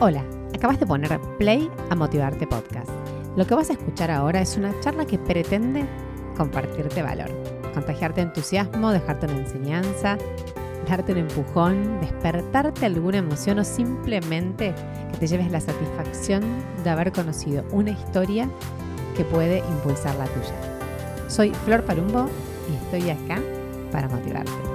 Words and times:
Hola, 0.00 0.22
acabas 0.54 0.78
de 0.78 0.86
poner 0.86 1.20
play 1.38 1.68
a 1.90 1.96
Motivarte 1.96 2.46
Podcast. 2.46 2.88
Lo 3.36 3.44
que 3.44 3.56
vas 3.56 3.68
a 3.68 3.72
escuchar 3.72 4.12
ahora 4.12 4.40
es 4.40 4.56
una 4.56 4.72
charla 4.78 5.04
que 5.04 5.18
pretende 5.18 5.84
compartirte 6.36 7.02
valor, 7.02 7.28
contagiarte 7.74 8.20
entusiasmo, 8.20 8.92
dejarte 8.92 9.26
una 9.26 9.38
enseñanza, 9.38 10.16
darte 10.88 11.10
un 11.10 11.18
empujón, 11.18 12.00
despertarte 12.00 12.86
alguna 12.86 13.18
emoción 13.18 13.58
o 13.58 13.64
simplemente 13.64 14.72
que 15.10 15.18
te 15.18 15.26
lleves 15.26 15.50
la 15.50 15.60
satisfacción 15.60 16.44
de 16.84 16.90
haber 16.90 17.10
conocido 17.10 17.64
una 17.72 17.90
historia 17.90 18.48
que 19.16 19.24
puede 19.24 19.58
impulsar 19.58 20.14
la 20.14 20.26
tuya. 20.26 21.28
Soy 21.28 21.52
Flor 21.64 21.82
Palumbo 21.82 22.26
y 22.70 22.84
estoy 22.84 23.10
acá 23.10 23.42
para 23.90 24.08
motivarte. 24.08 24.67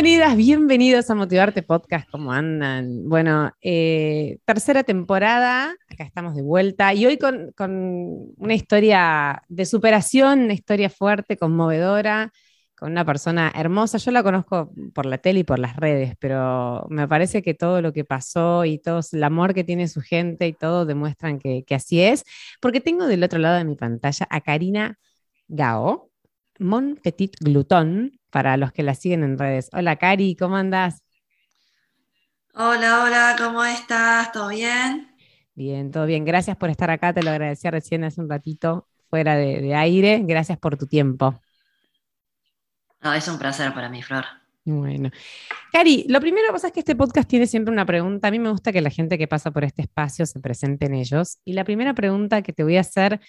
Bienvenidas, 0.00 0.36
bienvenidos 0.36 1.10
a 1.10 1.16
Motivarte 1.16 1.64
Podcast, 1.64 2.08
¿cómo 2.08 2.30
andan? 2.30 3.08
Bueno, 3.08 3.50
eh, 3.60 4.38
tercera 4.44 4.84
temporada, 4.84 5.74
acá 5.90 6.04
estamos 6.04 6.36
de 6.36 6.42
vuelta 6.42 6.94
y 6.94 7.04
hoy 7.04 7.18
con, 7.18 7.52
una 8.36 8.54
historia 8.54 9.42
de 9.48 9.66
superación, 9.66 10.42
una 10.42 10.52
historia 10.52 10.88
fuerte, 10.88 11.36
conmovedora, 11.36 12.32
con 12.76 12.92
una 12.92 13.04
persona 13.04 13.52
hermosa. 13.56 13.98
Yo 13.98 14.12
la 14.12 14.22
conozco 14.22 14.72
por 14.94 15.04
la 15.04 15.18
tele 15.18 15.40
y 15.40 15.44
por 15.44 15.58
las 15.58 15.74
redes, 15.74 16.14
pero 16.20 16.86
me 16.90 17.08
parece 17.08 17.42
que 17.42 17.54
todo 17.54 17.82
lo 17.82 17.92
que 17.92 18.04
pasó 18.04 18.64
y 18.64 18.78
todo 18.78 19.00
el 19.10 19.24
amor 19.24 19.52
que 19.52 19.64
tiene 19.64 19.88
su 19.88 20.00
gente 20.00 20.46
y 20.46 20.52
todo 20.52 20.86
demuestran 20.86 21.40
que, 21.40 21.64
que 21.64 21.74
así 21.74 22.00
es, 22.00 22.22
porque 22.60 22.80
tengo 22.80 23.08
del 23.08 23.24
otro 23.24 23.40
lado 23.40 23.58
de 23.58 23.64
mi 23.64 23.74
pantalla 23.74 24.28
a 24.30 24.40
Karina 24.42 24.96
Gao, 25.48 26.12
Mon 26.60 26.94
Petit 27.02 27.34
Glutón, 27.40 28.17
para 28.30 28.56
los 28.56 28.72
que 28.72 28.82
la 28.82 28.94
siguen 28.94 29.24
en 29.24 29.38
redes. 29.38 29.70
Hola, 29.72 29.96
Cari, 29.96 30.36
¿cómo 30.36 30.56
andás? 30.56 31.02
Hola, 32.54 33.04
hola, 33.04 33.36
¿cómo 33.38 33.64
estás? 33.64 34.32
¿Todo 34.32 34.48
bien? 34.48 35.14
Bien, 35.54 35.90
todo 35.90 36.06
bien. 36.06 36.24
Gracias 36.24 36.56
por 36.56 36.70
estar 36.70 36.90
acá, 36.90 37.12
te 37.12 37.22
lo 37.22 37.30
agradecía 37.30 37.70
recién 37.70 38.04
hace 38.04 38.20
un 38.20 38.28
ratito 38.28 38.88
fuera 39.08 39.36
de, 39.36 39.74
aire. 39.74 40.22
Gracias 40.24 40.58
por 40.58 40.76
tu 40.76 40.86
tiempo. 40.86 41.40
No, 43.00 43.14
es 43.14 43.28
un 43.28 43.38
placer 43.38 43.72
para 43.72 43.88
mí, 43.88 44.02
Flor. 44.02 44.24
Bueno. 44.64 45.10
Cari, 45.72 46.04
lo 46.08 46.20
primero 46.20 46.48
que 46.48 46.52
pasa 46.52 46.66
es 46.66 46.72
que 46.72 46.80
este 46.80 46.96
podcast 46.96 47.28
tiene 47.28 47.46
siempre 47.46 47.72
una 47.72 47.86
pregunta. 47.86 48.28
A 48.28 48.30
mí 48.30 48.38
me 48.38 48.50
gusta 48.50 48.72
que 48.72 48.80
la 48.80 48.90
gente 48.90 49.18
que 49.18 49.28
pasa 49.28 49.50
por 49.50 49.64
este 49.64 49.82
espacio 49.82 50.26
se 50.26 50.40
presente 50.40 50.86
en 50.86 50.94
ellos. 50.94 51.38
Y 51.44 51.54
la 51.54 51.64
primera 51.64 51.94
pregunta 51.94 52.42
que 52.42 52.52
te 52.52 52.64
voy 52.64 52.76
a 52.76 52.80
hacer 52.80 53.20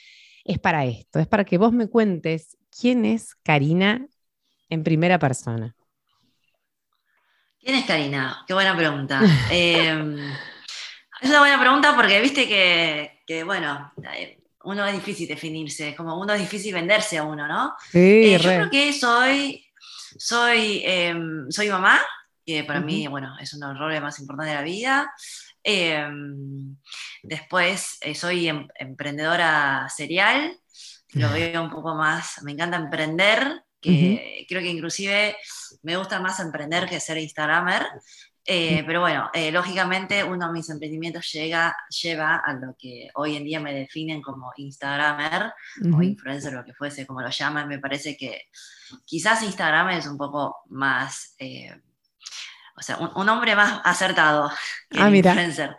es 0.44 0.60
para 0.60 0.86
esto, 0.86 1.20
es 1.20 1.28
para 1.28 1.46
que 1.46 1.58
vos 1.58 1.72
me 1.72 1.88
cuentes 1.88 2.58
quién 2.72 3.06
es 3.06 3.36
Karina 3.36 4.08
en 4.70 4.84
primera 4.84 5.20
persona? 5.20 5.76
¿Quién 7.60 7.76
es 7.76 7.86
Karina? 7.86 8.44
Qué 8.48 8.54
buena 8.54 8.76
pregunta. 8.76 9.22
Em, 9.52 10.18
es 11.22 11.30
una 11.30 11.40
buena 11.40 11.60
pregunta 11.60 11.96
porque 11.96 12.22
viste 12.22 12.48
que, 12.48 13.44
bueno, 13.44 13.92
uno 14.64 14.86
es 14.86 14.94
difícil 14.94 15.28
definirse, 15.28 15.96
como 15.96 16.20
uno 16.20 16.34
es 16.34 16.40
difícil 16.40 16.74
venderse 16.74 17.18
a 17.18 17.24
uno, 17.24 17.48
¿no? 17.48 17.76
Sí, 17.92 18.34
eh, 18.34 18.40
yo 18.40 18.50
creo 18.50 18.70
que 18.70 18.94
soy, 18.94 19.66
soy, 20.18 20.82
em, 20.86 21.50
soy 21.50 21.70
mamá, 21.70 22.00
que 22.46 22.64
para 22.64 22.80
mí, 22.80 23.08
bueno, 23.08 23.36
es 23.40 23.54
uno 23.54 23.68
de 23.68 23.74
los 23.74 23.82
roles 23.82 24.02
más 24.02 24.20
importantes 24.20 24.54
de 24.54 24.60
la 24.60 24.66
vida. 24.66 25.14
Em, 25.62 26.78
después 27.22 27.98
eh, 28.02 28.16
soy 28.16 28.48
em, 28.48 28.68
emprendedora 28.76 29.88
serial, 29.90 30.58
lo 31.14 31.32
veo 31.32 31.62
un 31.62 31.70
poco 31.70 31.96
más, 31.96 32.42
me 32.44 32.54
encanta 32.54 32.78
emprender, 32.78 33.64
que 33.82 34.46
creo 34.48 34.62
que 34.62 34.70
inclusive 34.70 35.36
me 35.84 35.98
gusta 35.98 36.20
más 36.20 36.40
emprender 36.40 36.88
que 36.88 37.00
ser 37.00 37.18
Instagramer. 37.18 37.86
Eh, 38.52 38.84
pero 38.88 39.02
bueno, 39.02 39.30
eh, 39.32 39.52
lógicamente 39.52 40.24
uno 40.24 40.48
de 40.48 40.54
mis 40.54 40.70
emprendimientos 40.70 41.32
llega, 41.32 41.76
lleva 42.02 42.38
a 42.38 42.54
lo 42.54 42.76
que 42.80 43.10
hoy 43.14 43.36
en 43.36 43.44
día 43.44 43.60
me 43.60 43.74
definen 43.74 44.24
como 44.24 44.52
Instagramer 44.58 45.54
o 45.94 46.02
influencer, 46.02 46.54
lo 46.54 46.66
que 46.66 46.74
fuese, 46.74 47.06
como 47.06 47.22
lo 47.22 47.30
llaman. 47.30 47.68
Me 47.68 47.78
parece 47.78 48.18
que 48.18 48.50
quizás 49.06 49.44
Instagramer 49.44 50.00
es 50.00 50.08
un 50.08 50.18
poco 50.18 50.64
más, 50.70 51.36
eh, 51.38 51.80
o 52.76 52.82
sea, 52.82 52.98
un, 52.98 53.30
hombre 53.30 53.56
más 53.56 53.82
acertado 53.84 54.52
que 54.90 55.00
ah, 55.00 55.16
influencer. 55.16 55.76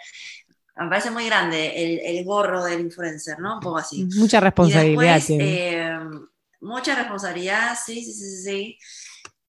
Me 0.76 0.88
parece 0.88 1.10
muy 1.10 1.26
grande 1.26 1.72
el, 1.74 2.18
el, 2.18 2.24
gorro 2.24 2.64
del 2.64 2.80
influencer, 2.80 3.40
¿no? 3.40 3.54
Un 3.54 3.60
poco 3.60 3.78
así. 3.78 4.06
Mucha 4.16 4.38
responsabilidad. 4.38 5.20
Mucha 6.60 6.94
responsabilidad, 6.94 7.76
sí, 7.84 8.04
sí, 8.04 8.12
sí, 8.12 8.42
sí. 8.42 8.78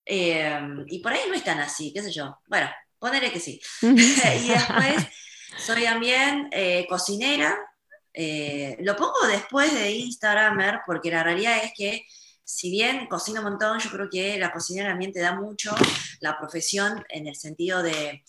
Em, 0.06 0.86
y 0.88 1.00
por 1.00 1.14
ahí 1.14 1.22
no 1.28 1.34
es 1.34 1.44
tan 1.44 1.60
así, 1.60 1.92
qué 1.94 2.02
sé 2.02 2.12
yo. 2.12 2.40
Bueno, 2.48 2.70
poneré 3.00 3.32
que 3.32 3.40
sí. 3.40 3.60
y 3.82 4.48
después 4.50 5.08
soy 5.58 5.84
también 5.84 6.50
eh, 6.52 6.86
cocinera. 6.88 7.58
Eh, 8.14 8.78
lo 8.82 8.96
pongo 8.96 9.26
después 9.28 9.74
de 9.74 9.92
Instagramer 9.92 10.82
porque 10.86 11.12
la 11.12 11.24
realidad 11.24 11.64
es 11.64 11.72
que 11.76 12.06
si 12.44 12.70
bien 12.70 13.08
cocino 13.08 13.40
un 13.40 13.52
montón, 13.52 13.80
yo 13.80 13.90
creo 13.90 14.10
que 14.10 14.38
la 14.38 14.52
cocinera 14.52 14.90
también 14.90 15.14
te 15.14 15.22
da 15.22 15.34
mucho 15.34 15.74
la 16.20 16.38
profesión 16.38 17.04
en 17.08 17.28
el 17.28 17.36
sentido 17.36 17.82
de, 17.82 18.24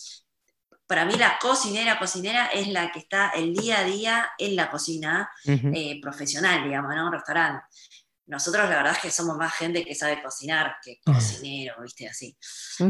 para 0.92 1.06
mí 1.06 1.14
la 1.16 1.38
cocinera, 1.40 1.98
cocinera 1.98 2.48
es 2.48 2.68
la 2.68 2.92
que 2.92 2.98
está 2.98 3.30
el 3.30 3.54
día 3.54 3.80
a 3.80 3.84
día 3.84 4.30
en 4.38 4.54
la 4.54 4.70
cocina 4.70 5.30
eh, 5.44 5.98
profesional, 6.02 6.64
digamos, 6.64 6.94
un 6.94 7.12
restaurante. 7.12 7.64
Nosotros 8.32 8.66
la 8.66 8.76
verdad 8.76 8.92
es 8.92 8.98
que 8.98 9.10
somos 9.10 9.36
más 9.36 9.52
gente 9.52 9.84
que 9.84 9.94
sabe 9.94 10.22
cocinar 10.22 10.76
que 10.82 11.00
cocinero, 11.04 11.74
viste, 11.82 12.08
así. 12.08 12.34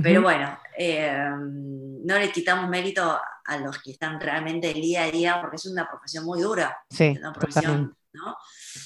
Pero 0.00 0.22
bueno, 0.22 0.56
eh, 0.78 1.18
no 1.34 2.16
le 2.16 2.30
quitamos 2.30 2.70
mérito 2.70 3.20
a 3.44 3.56
los 3.56 3.82
que 3.82 3.90
están 3.90 4.20
realmente 4.20 4.70
el 4.70 4.80
día 4.80 5.02
a 5.02 5.10
día, 5.10 5.40
porque 5.40 5.56
es 5.56 5.66
una 5.66 5.88
profesión 5.88 6.24
muy 6.24 6.40
dura. 6.40 6.76
Sí, 6.88 7.16
una 7.18 7.32
profesión, 7.32 7.92
¿no? 8.12 8.36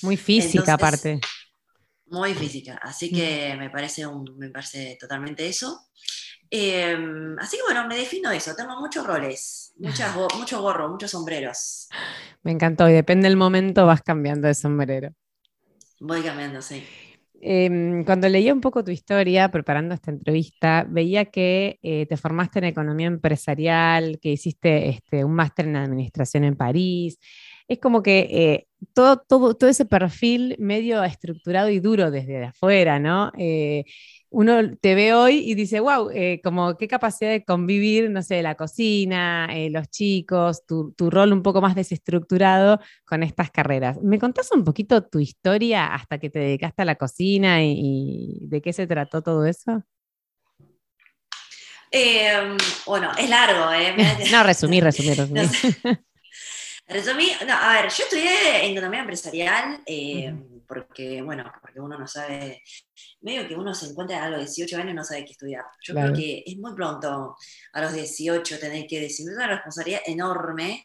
Muy 0.00 0.17
física 0.17 0.72
aparte. 0.72 1.21
Muy 2.06 2.33
física, 2.33 2.81
así 2.83 3.12
que 3.12 3.55
me 3.59 3.69
parece, 3.69 4.06
me 4.38 4.49
parece 4.49 4.97
totalmente 4.99 5.47
eso. 5.47 5.91
Eh, 6.50 6.97
así 7.38 7.59
que 7.59 7.65
bueno, 7.65 7.87
me 7.87 7.99
defino 7.99 8.31
eso, 8.31 8.55
tengo 8.56 8.81
muchos 8.81 9.06
roles, 9.06 9.75
muchas, 9.77 10.17
mucho 10.38 10.62
gorro, 10.62 10.88
muchos 10.88 11.11
sombreros. 11.11 11.88
Me 12.43 12.53
encantó 12.53 12.88
y 12.88 12.94
depende 12.94 13.28
del 13.28 13.37
momento 13.37 13.84
vas 13.84 14.00
cambiando 14.00 14.49
de 14.49 14.55
sombrero. 14.55 15.12
Voy 16.00 16.22
cambiando, 16.22 16.60
sí. 16.62 16.84
Em, 17.40 18.04
cuando 18.04 18.28
leía 18.28 18.54
un 18.54 18.60
poco 18.60 18.82
tu 18.82 18.90
historia 18.90 19.50
preparando 19.50 19.94
esta 19.94 20.10
entrevista, 20.10 20.86
veía 20.88 21.26
que 21.26 21.78
eh, 21.82 22.06
te 22.06 22.16
formaste 22.16 22.58
en 22.60 22.64
economía 22.66 23.06
empresarial, 23.08 24.18
que 24.20 24.30
hiciste 24.32 24.88
este, 24.88 25.24
un 25.24 25.34
máster 25.34 25.66
en 25.66 25.76
administración 25.76 26.44
en 26.44 26.56
París. 26.56 27.18
Es 27.68 27.78
como 27.78 28.02
que 28.02 28.20
eh, 28.30 28.66
todo, 28.94 29.18
todo, 29.18 29.54
todo 29.54 29.68
ese 29.68 29.84
perfil 29.84 30.56
medio 30.58 31.02
estructurado 31.04 31.68
y 31.68 31.80
duro 31.80 32.10
desde 32.10 32.44
afuera, 32.46 32.98
¿no? 32.98 33.32
Eh, 34.26 34.37
uno 34.37 34.76
te 34.81 34.94
ve 34.94 35.14
hoy 35.14 35.38
y 35.38 35.54
dice, 35.54 35.81
wow, 35.81 36.10
eh, 36.10 36.41
como 36.42 36.76
qué 36.76 36.88
capacidad 36.88 37.31
de 37.31 37.44
convivir, 37.44 38.10
no 38.10 38.22
sé, 38.22 38.42
la 38.42 38.54
cocina, 38.54 39.48
eh, 39.53 39.70
los 39.70 39.88
chicos, 39.88 40.64
tu, 40.66 40.94
rol 40.98 41.32
un 41.32 41.42
poco 41.42 41.60
más 41.60 41.75
desestructurado 41.75 42.81
con 43.04 43.22
estas 43.22 43.50
carreras. 43.50 43.98
¿Me 44.03 44.19
contás 44.19 44.50
un 44.53 44.64
poquito 44.64 45.04
tu 45.04 45.19
historia 45.20 45.87
hasta 45.87 46.19
que 46.19 46.31
te 46.31 46.38
dedicaste 46.38 46.82
a 46.82 46.84
la 46.84 46.97
cocina 46.97 47.62
y, 47.62 48.38
de 48.42 48.60
qué 48.60 48.72
se 48.72 48.87
trató 48.87 49.22
todo 49.22 49.47
eso? 49.47 49.82
Em, 51.90 52.56
bueno, 52.87 53.12
es 53.17 53.31
largo, 53.31 53.73
¿eh? 53.73 53.94
no, 54.32 54.43
resumí, 54.43 54.81
resumí, 54.81 55.14
resumí. 55.14 55.40
Resumí, 56.87 57.31
no, 57.47 57.55
a 57.55 57.73
ver, 57.75 57.91
yo 57.91 58.05
estudié 58.05 58.65
en 58.65 58.73
economía 58.73 59.00
empresarial. 59.00 59.83
Em, 59.87 60.56
porque, 60.67 61.23
bueno, 61.23 61.50
porque 61.61 61.81
uno 61.81 61.99
no 61.99 62.06
sabe, 62.06 62.62
medio 63.21 63.47
que 63.47 63.55
uno 63.55 63.75
se 63.75 63.87
encuentra 63.87 64.25
a 64.25 64.31
los 64.31 64.41
18 64.41 64.77
años 64.77 64.91
y 64.91 64.94
no 64.94 65.05
sabe 65.05 65.25
qué 65.25 65.33
estudiar. 65.33 65.65
Yo 65.83 65.94
creo 65.94 66.12
que 66.12 66.43
es 66.44 66.56
muy 66.56 66.75
pronto 66.75 67.37
a 67.73 67.81
los 67.81 67.93
18 67.93 68.59
tener 68.59 68.87
que 68.87 69.00
decir, 69.00 69.29
es 69.29 69.37
una 69.37 69.47
responsabilidad 69.47 70.00
enorme. 70.06 70.85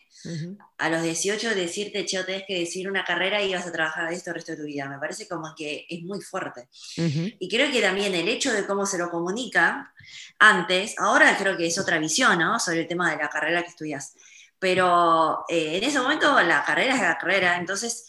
A 0.77 0.89
los 0.89 1.01
18 1.01 1.55
decirte, 1.55 2.05
che, 2.05 2.23
tenés 2.23 2.43
que 2.47 2.59
decir 2.59 2.87
una 2.87 3.03
carrera 3.03 3.41
y 3.41 3.53
vas 3.53 3.65
a 3.65 3.71
trabajar 3.71 4.07
de 4.07 4.15
esto 4.15 4.29
el 4.29 4.35
resto 4.35 4.51
de 4.51 4.59
tu 4.59 4.65
vida. 4.65 4.87
Me 4.87 4.99
parece 4.99 5.27
como 5.27 5.53
que 5.55 5.87
es 5.89 6.03
muy 6.03 6.21
fuerte. 6.21 6.67
Y 6.95 7.49
creo 7.49 7.71
que 7.71 7.81
también 7.81 8.13
el 8.13 8.27
hecho 8.27 8.53
de 8.53 8.67
cómo 8.67 8.85
se 8.85 8.99
lo 8.99 9.09
comunica 9.09 9.91
antes, 10.37 10.95
ahora 10.99 11.35
creo 11.37 11.57
que 11.57 11.65
es 11.65 11.77
otra 11.79 11.97
visión, 11.97 12.37
¿no? 12.37 12.59
Sobre 12.59 12.81
el 12.81 12.87
tema 12.87 13.09
de 13.09 13.17
la 13.17 13.29
carrera 13.29 13.63
que 13.63 13.69
estudias. 13.69 14.15
Pero 14.61 15.43
eh, 15.49 15.77
en 15.77 15.83
ese 15.83 15.99
momento 15.99 16.39
la 16.39 16.63
carrera 16.63 16.93
es 16.93 17.01
la 17.01 17.17
carrera, 17.17 17.57
entonces 17.57 18.07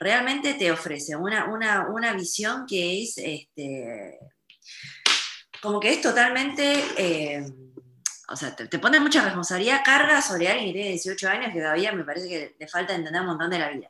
realmente 0.00 0.54
te 0.54 0.72
ofrece 0.72 1.14
una, 1.14 2.14
visión 2.16 2.66
que 2.66 3.04
es, 3.04 3.18
este, 3.18 4.18
como 5.62 5.78
que 5.78 5.92
es 5.92 6.00
totalmente, 6.00 6.82
eh, 6.98 7.44
o 8.28 8.34
sea, 8.34 8.56
te, 8.56 8.78
pone 8.80 8.98
mucha 8.98 9.22
responsabilidad, 9.22 9.82
carga 9.84 10.20
sobre 10.20 10.48
alguien 10.48 10.70
que 10.70 10.72
tiene 10.72 10.88
18 10.88 11.28
años 11.28 11.52
que 11.52 11.60
todavía 11.60 11.92
me 11.92 12.02
parece 12.02 12.28
que 12.28 12.56
le 12.58 12.66
falta 12.66 12.96
entender 12.96 13.20
un 13.20 13.28
montón 13.28 13.50
de 13.50 13.60
la 13.60 13.70
vida. 13.70 13.88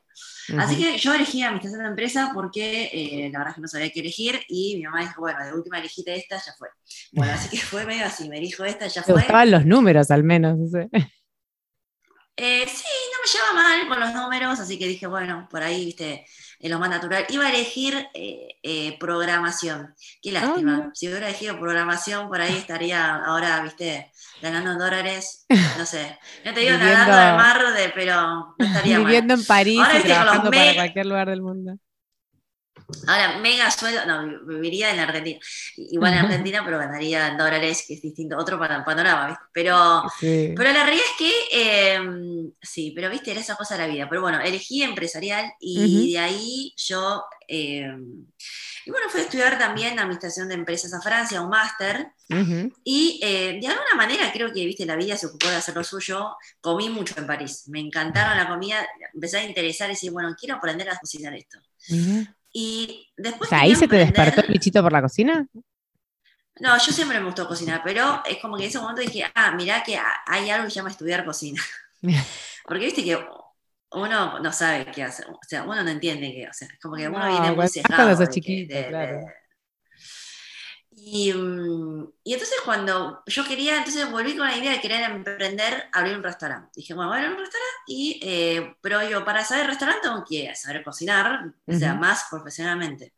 Así 0.58 0.76
que 0.76 0.98
yo 0.98 1.14
elegí 1.14 1.42
administración 1.42 1.82
de 1.82 1.88
empresa 1.88 2.30
porque 2.34 2.90
eh, 2.92 3.30
la 3.32 3.38
verdad 3.38 3.52
es 3.52 3.54
que 3.54 3.60
no 3.62 3.68
sabía 3.68 3.90
qué 3.90 4.00
elegir 4.00 4.38
y 4.48 4.76
mi 4.76 4.82
mamá 4.82 5.00
dijo, 5.00 5.22
bueno, 5.22 5.42
de 5.42 5.54
última 5.54 5.78
elegiste 5.78 6.14
esta, 6.14 6.36
ya 6.36 6.52
fue. 6.58 6.68
Bueno, 7.12 7.32
así 7.32 7.48
que 7.48 7.56
fue 7.56 7.86
medio 7.86 8.04
así, 8.04 8.28
me 8.28 8.38
dijo 8.38 8.66
esta, 8.66 8.86
ya 8.86 9.02
fue. 9.02 9.14
Me 9.14 9.20
gustaban 9.22 9.50
los 9.50 9.64
números 9.64 10.10
al 10.10 10.24
menos. 10.24 10.58
Eh, 12.34 12.66
sí, 12.66 12.84
no 13.12 13.18
me 13.20 13.30
lleva 13.30 13.52
mal 13.52 13.88
con 13.88 14.00
los 14.00 14.14
números, 14.14 14.58
así 14.58 14.78
que 14.78 14.88
dije, 14.88 15.06
bueno, 15.06 15.46
por 15.50 15.62
ahí, 15.62 15.84
viste, 15.84 16.24
es 16.58 16.70
lo 16.70 16.78
más 16.78 16.88
natural. 16.88 17.26
Iba 17.28 17.46
a 17.46 17.50
elegir 17.50 18.08
eh, 18.14 18.56
eh, 18.62 18.96
programación. 18.98 19.94
Qué 20.22 20.30
ah, 20.30 20.40
lástima. 20.40 20.90
si 20.94 21.08
hubiera 21.08 21.28
elegido 21.28 21.58
programación, 21.58 22.28
por 22.28 22.40
ahí 22.40 22.56
estaría 22.56 23.16
ahora, 23.16 23.62
viste, 23.62 24.10
ganando 24.40 24.82
dólares. 24.82 25.46
No 25.78 25.86
sé. 25.86 26.18
No 26.44 26.52
te 26.52 26.60
digo 26.60 26.76
nadando 26.76 27.14
al 27.14 27.36
mar, 27.36 27.74
de, 27.74 27.88
pero 27.90 28.54
no 28.56 28.56
estaría 28.58 28.98
Viviendo 28.98 29.34
en 29.34 29.44
París 29.44 29.82
y 29.98 30.02
trabajando 30.02 30.50
para 30.50 30.74
cualquier 30.74 31.06
lugar 31.06 31.30
del 31.30 31.42
mundo. 31.42 31.76
Ahora, 33.06 33.38
mega 33.38 33.70
sueldo, 33.70 34.04
no, 34.06 34.46
viviría 34.46 34.92
en 34.92 35.00
Argentina. 35.00 35.38
Igual 35.76 36.12
en 36.14 36.18
Argentina, 36.20 36.62
pero 36.64 36.78
ganaría 36.78 37.28
en 37.28 37.36
dólares, 37.36 37.84
que 37.86 37.94
es 37.94 38.02
distinto, 38.02 38.36
otro 38.36 38.58
panorama, 38.58 39.28
¿viste? 39.28 39.44
Pero, 39.52 40.02
pero 40.20 40.72
la 40.72 40.84
realidad 40.84 41.04
es 41.04 41.16
que, 41.18 41.92
em, 41.94 42.52
sí, 42.60 42.92
pero 42.94 43.10
viste, 43.10 43.30
era 43.30 43.40
esa 43.40 43.56
cosa 43.56 43.76
de 43.76 43.86
la 43.86 43.92
vida. 43.92 44.08
Pero 44.08 44.22
bueno, 44.22 44.40
elegí 44.40 44.82
empresarial 44.82 45.52
y 45.60 46.12
de 46.12 46.18
ahí 46.18 46.74
yo, 46.76 47.24
em, 47.48 48.26
y 48.84 48.90
bueno, 48.90 49.08
fui 49.08 49.20
a 49.20 49.24
estudiar 49.24 49.58
también 49.58 49.98
Administración 49.98 50.48
de 50.48 50.54
Empresas 50.54 50.92
a 50.92 51.00
Francia, 51.00 51.40
un 51.40 51.50
máster. 51.50 52.08
Y 52.82 53.20
eh, 53.22 53.58
de 53.60 53.66
alguna 53.68 53.94
manera 53.96 54.32
creo 54.32 54.52
que, 54.52 54.64
viste, 54.64 54.86
la 54.86 54.96
vida 54.96 55.16
se 55.16 55.26
ocupó 55.26 55.48
de 55.48 55.56
hacer 55.56 55.76
lo 55.76 55.84
suyo. 55.84 56.36
Comí 56.60 56.88
mucho 56.88 57.14
en 57.18 57.26
París. 57.26 57.64
Me 57.68 57.80
encantaron 57.80 58.36
la 58.36 58.48
comida. 58.48 58.84
Empecé 59.14 59.38
a 59.38 59.44
interesar 59.44 59.88
y 59.90 59.92
decir, 59.92 60.10
bueno, 60.10 60.34
quiero 60.38 60.56
aprender 60.56 60.88
a 60.90 60.98
cocinar 60.98 61.34
esto. 61.34 61.58
Y 62.52 63.10
después... 63.16 63.52
¿ahí 63.52 63.74
se 63.74 63.88
te 63.88 63.96
despertó 63.96 64.42
el 64.42 64.48
bichito 64.48 64.82
por 64.82 64.92
la 64.92 65.02
cocina? 65.02 65.46
No, 66.60 66.78
yo 66.78 66.92
siempre 66.92 67.18
me 67.18 67.26
gustó 67.26 67.48
cocinar, 67.48 67.82
pero 67.82 68.22
es 68.24 68.38
como 68.38 68.56
que 68.56 68.64
en 68.64 68.68
ese 68.68 68.78
momento 68.78 69.00
dije, 69.00 69.24
ah, 69.34 69.52
mirá 69.52 69.82
que 69.82 69.98
hay 70.26 70.50
algo 70.50 70.66
que 70.66 70.70
se 70.70 70.76
llama 70.76 70.90
estudiar 70.90 71.24
cocina. 71.24 71.62
Porque 72.64 72.84
viste 72.84 73.02
que 73.02 73.18
uno 73.92 74.38
no 74.38 74.52
sabe 74.52 74.86
qué 74.92 75.02
hacer, 75.02 75.26
o 75.28 75.38
sea, 75.46 75.64
uno 75.64 75.82
no 75.82 75.90
entiende 75.90 76.32
qué, 76.32 76.48
o 76.48 76.52
sea, 76.52 76.68
es 76.68 76.78
como 76.80 76.96
que 76.96 77.08
uno 77.08 77.28
viene 77.28 77.52
muy 77.52 77.68
cejado. 77.68 77.96
claro. 78.88 79.20
Y, 79.20 79.26
mm, 79.26 79.26
y, 81.04 81.30
entonces 81.30 82.58
cuando 82.64 83.24
yo 83.26 83.44
quería, 83.44 83.78
entonces 83.78 84.08
volví 84.08 84.36
con 84.36 84.46
la 84.46 84.56
idea 84.56 84.70
de 84.70 84.80
querer 84.80 85.10
emprender, 85.10 85.88
abrir 85.92 86.16
un 86.16 86.22
restaurante. 86.22 86.70
Dije, 86.76 86.94
bueno, 86.94 87.10
voy 87.10 87.18
a 87.18 87.22
abrir 87.22 87.36
un 87.36 87.40
restaurante, 87.40 87.76
y, 87.88 88.20
eh, 88.22 88.76
pero 88.80 89.02
yo 89.08 89.24
para 89.24 89.44
saber 89.44 89.66
restaurante 89.66 90.02
tengo 90.02 90.24
que 90.24 90.54
saber 90.54 90.84
cocinar, 90.84 91.52
o 91.66 91.72
sea, 91.72 91.94
más 91.94 92.26
profesionalmente. 92.30 93.12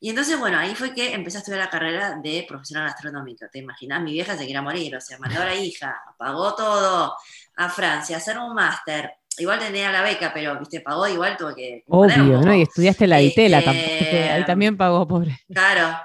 Y 0.00 0.10
entonces, 0.10 0.38
bueno, 0.38 0.56
ahí 0.56 0.76
fue 0.76 0.94
que 0.94 1.12
empecé 1.12 1.38
a 1.38 1.40
estudiar 1.40 1.64
la 1.64 1.70
carrera 1.70 2.20
de 2.22 2.44
profesional 2.48 2.86
gastronómico. 2.86 3.46
Te 3.50 3.58
imaginas, 3.58 4.00
mi 4.00 4.12
vieja 4.12 4.36
se 4.36 4.46
quería 4.46 4.62
morir, 4.62 4.94
o 4.94 5.00
sea, 5.00 5.18
mandó 5.18 5.42
a 5.42 5.46
la 5.46 5.56
hija, 5.56 6.00
pagó 6.16 6.54
todo 6.54 7.16
a 7.56 7.68
Francia, 7.68 8.16
a 8.16 8.18
hacer 8.20 8.38
un 8.38 8.54
máster. 8.54 9.14
Igual 9.36 9.58
tenía 9.58 9.90
la 9.90 10.02
beca, 10.02 10.30
pero, 10.32 10.56
viste, 10.60 10.80
pagó 10.80 11.08
igual, 11.08 11.36
tuvo 11.36 11.54
que... 11.56 11.82
Obvio, 11.88 12.40
¿no? 12.40 12.54
Y 12.54 12.62
estudiaste 12.62 13.08
la 13.08 13.18
Ditela, 13.18 13.58
este, 13.58 14.30
ahí 14.30 14.44
también 14.44 14.76
pagó, 14.76 15.06
pobre. 15.08 15.40
Claro, 15.52 15.98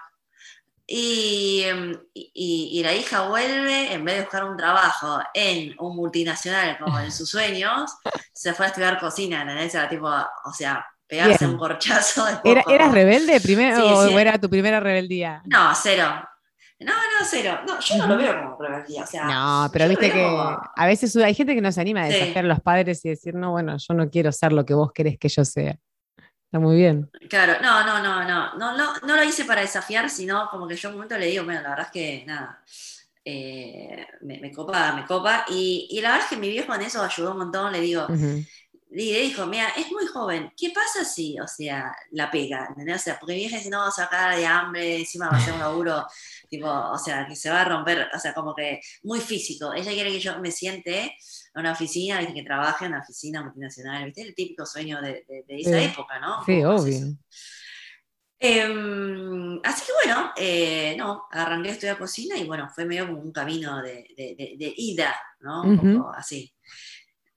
Em, 0.85 1.97
y, 2.13 2.71
y, 2.73 2.83
la 2.83 2.93
hija 2.93 3.27
vuelve, 3.27 3.93
en 3.93 4.03
vez 4.03 4.15
de 4.15 4.21
buscar 4.21 4.43
un 4.43 4.57
trabajo 4.57 5.19
en 5.33 5.73
un 5.79 5.95
multinacional 5.95 6.77
como 6.77 6.99
en 6.99 7.11
sus 7.11 7.29
sueños, 7.29 7.91
se 8.33 8.53
fue 8.53 8.65
a 8.65 8.69
estudiar 8.69 8.99
cocina, 8.99 9.41
¿entendés? 9.41 9.73
Era 9.73 9.87
tipo, 9.87 10.07
o 10.07 10.53
sea, 10.53 10.85
pegarse 11.07 11.47
un 11.47 11.57
corchazo. 11.57 12.25
¿Era, 12.43 12.63
¿Eras 12.69 12.91
rebelde 12.91 13.39
primero 13.39 13.97
o 13.97 14.19
era 14.19 14.37
tu 14.37 14.49
primera 14.49 14.81
rebeldía? 14.81 15.41
No, 15.45 15.73
cero. 15.73 16.27
No, 16.79 16.91
no, 16.91 17.25
cero. 17.25 17.59
No, 17.65 17.79
yo 17.79 17.97
no 17.97 18.07
lo 18.07 18.17
veo 18.17 18.43
como 18.43 18.57
rebeldía. 18.61 19.03
O 19.03 19.07
sea, 19.07 19.23
no, 19.25 19.69
pero 19.71 19.87
viste 19.87 20.11
que 20.11 20.25
a 20.75 20.85
veces 20.85 21.15
hay 21.15 21.33
gente 21.33 21.55
que 21.55 21.61
no 21.61 21.71
se 21.71 21.79
anima 21.79 22.03
a 22.03 22.07
desafiar 22.07 22.43
a 22.43 22.47
los 22.49 22.59
padres 22.59 23.05
y 23.05 23.09
decir, 23.09 23.35
no, 23.35 23.51
bueno, 23.51 23.77
yo 23.77 23.93
no 23.93 24.09
quiero 24.09 24.33
ser 24.33 24.51
lo 24.51 24.65
que 24.65 24.73
vos 24.73 24.91
querés 24.91 25.17
que 25.17 25.29
yo 25.29 25.45
sea. 25.45 25.77
Está 26.53 26.59
muy 26.59 26.75
bien. 26.75 27.09
Claro, 27.31 27.53
no, 27.63 27.83
no, 27.83 28.03
no, 28.03 28.23
no, 28.25 28.53
no, 28.59 28.77
no, 28.77 28.93
no 29.07 29.15
lo 29.15 29.23
hice 29.23 29.43
para 29.43 29.61
desafiar, 29.61 30.07
sino 30.07 30.47
como 30.51 30.67
que 30.67 30.75
yo 30.75 30.89
un 30.89 30.95
momento 30.97 31.17
le 31.17 31.25
digo, 31.25 31.43
bueno, 31.45 31.63
la 31.63 31.69
verdad 31.69 31.87
es 31.87 31.91
que 31.91 32.23
nada, 32.27 32.61
eh, 33.25 34.05
me, 34.21 34.51
copa, 34.51 34.93
me 34.93 35.03
copa, 35.03 35.45
y, 35.49 35.87
y, 35.89 35.99
la 35.99 36.11
verdad 36.11 36.25
es 36.25 36.29
que 36.29 36.39
mi 36.39 36.49
viejo 36.49 36.75
en 36.75 36.81
eso 36.81 37.01
ayudó 37.01 37.31
un 37.31 37.39
montón, 37.39 37.71
le 37.71 37.81
digo, 37.81 38.07
le 38.95 39.21
dijo, 39.21 39.47
mira, 39.47 39.69
es 39.75 39.91
muy 39.91 40.05
joven, 40.05 40.51
¿qué 40.55 40.69
pasa 40.69 41.03
si, 41.03 41.39
o 41.39 41.47
sea, 41.47 41.95
la 42.11 42.29
pega? 42.29 42.67
¿entendés? 42.69 42.97
O 42.97 43.03
sea, 43.03 43.19
porque 43.19 43.33
mi 43.33 43.39
vieja 43.39 43.57
dice, 43.57 43.69
no, 43.69 43.79
va 43.79 43.87
a 43.87 43.91
sacar 43.91 44.35
de 44.35 44.45
hambre, 44.45 44.99
encima 44.99 45.29
va 45.29 45.37
a 45.37 45.39
ser 45.39 45.53
un 45.53 45.59
laburo, 45.59 46.05
tipo, 46.49 46.67
o 46.67 46.97
sea, 46.97 47.25
que 47.27 47.35
se 47.35 47.49
va 47.49 47.61
a 47.61 47.65
romper, 47.65 48.07
o 48.13 48.19
sea, 48.19 48.33
como 48.33 48.53
que 48.53 48.79
muy 49.03 49.19
físico. 49.19 49.73
Ella 49.73 49.91
quiere 49.91 50.11
que 50.11 50.19
yo 50.19 50.39
me 50.39 50.51
siente 50.51 51.15
una 51.55 51.71
oficina, 51.71 52.25
que 52.25 52.43
trabaje 52.43 52.85
en 52.85 52.91
una 52.91 53.01
oficina 53.01 53.43
multinacional, 53.43 54.05
¿viste? 54.05 54.21
el 54.21 54.35
típico 54.35 54.65
sueño 54.65 55.01
de, 55.01 55.25
esa 55.47 55.81
época, 55.81 56.19
¿no? 56.19 56.43
Sí, 56.45 56.63
obvio. 56.63 57.17
Em, 58.39 59.59
así 59.63 59.85
que 59.85 59.91
bueno, 60.03 60.33
eh, 60.35 60.95
no, 60.97 61.27
arranqué 61.31 61.69
a 61.69 61.71
estudiar 61.71 61.97
cocina 61.97 62.35
y 62.37 62.43
bueno, 62.43 62.69
fue 62.75 62.83
medio 62.83 63.07
como 63.07 63.21
un 63.21 63.31
camino 63.31 63.81
de, 63.81 64.05
ida, 64.77 65.15
¿no? 65.39 65.63
Un 65.63 65.97
poco 65.97 66.11
así. 66.13 66.53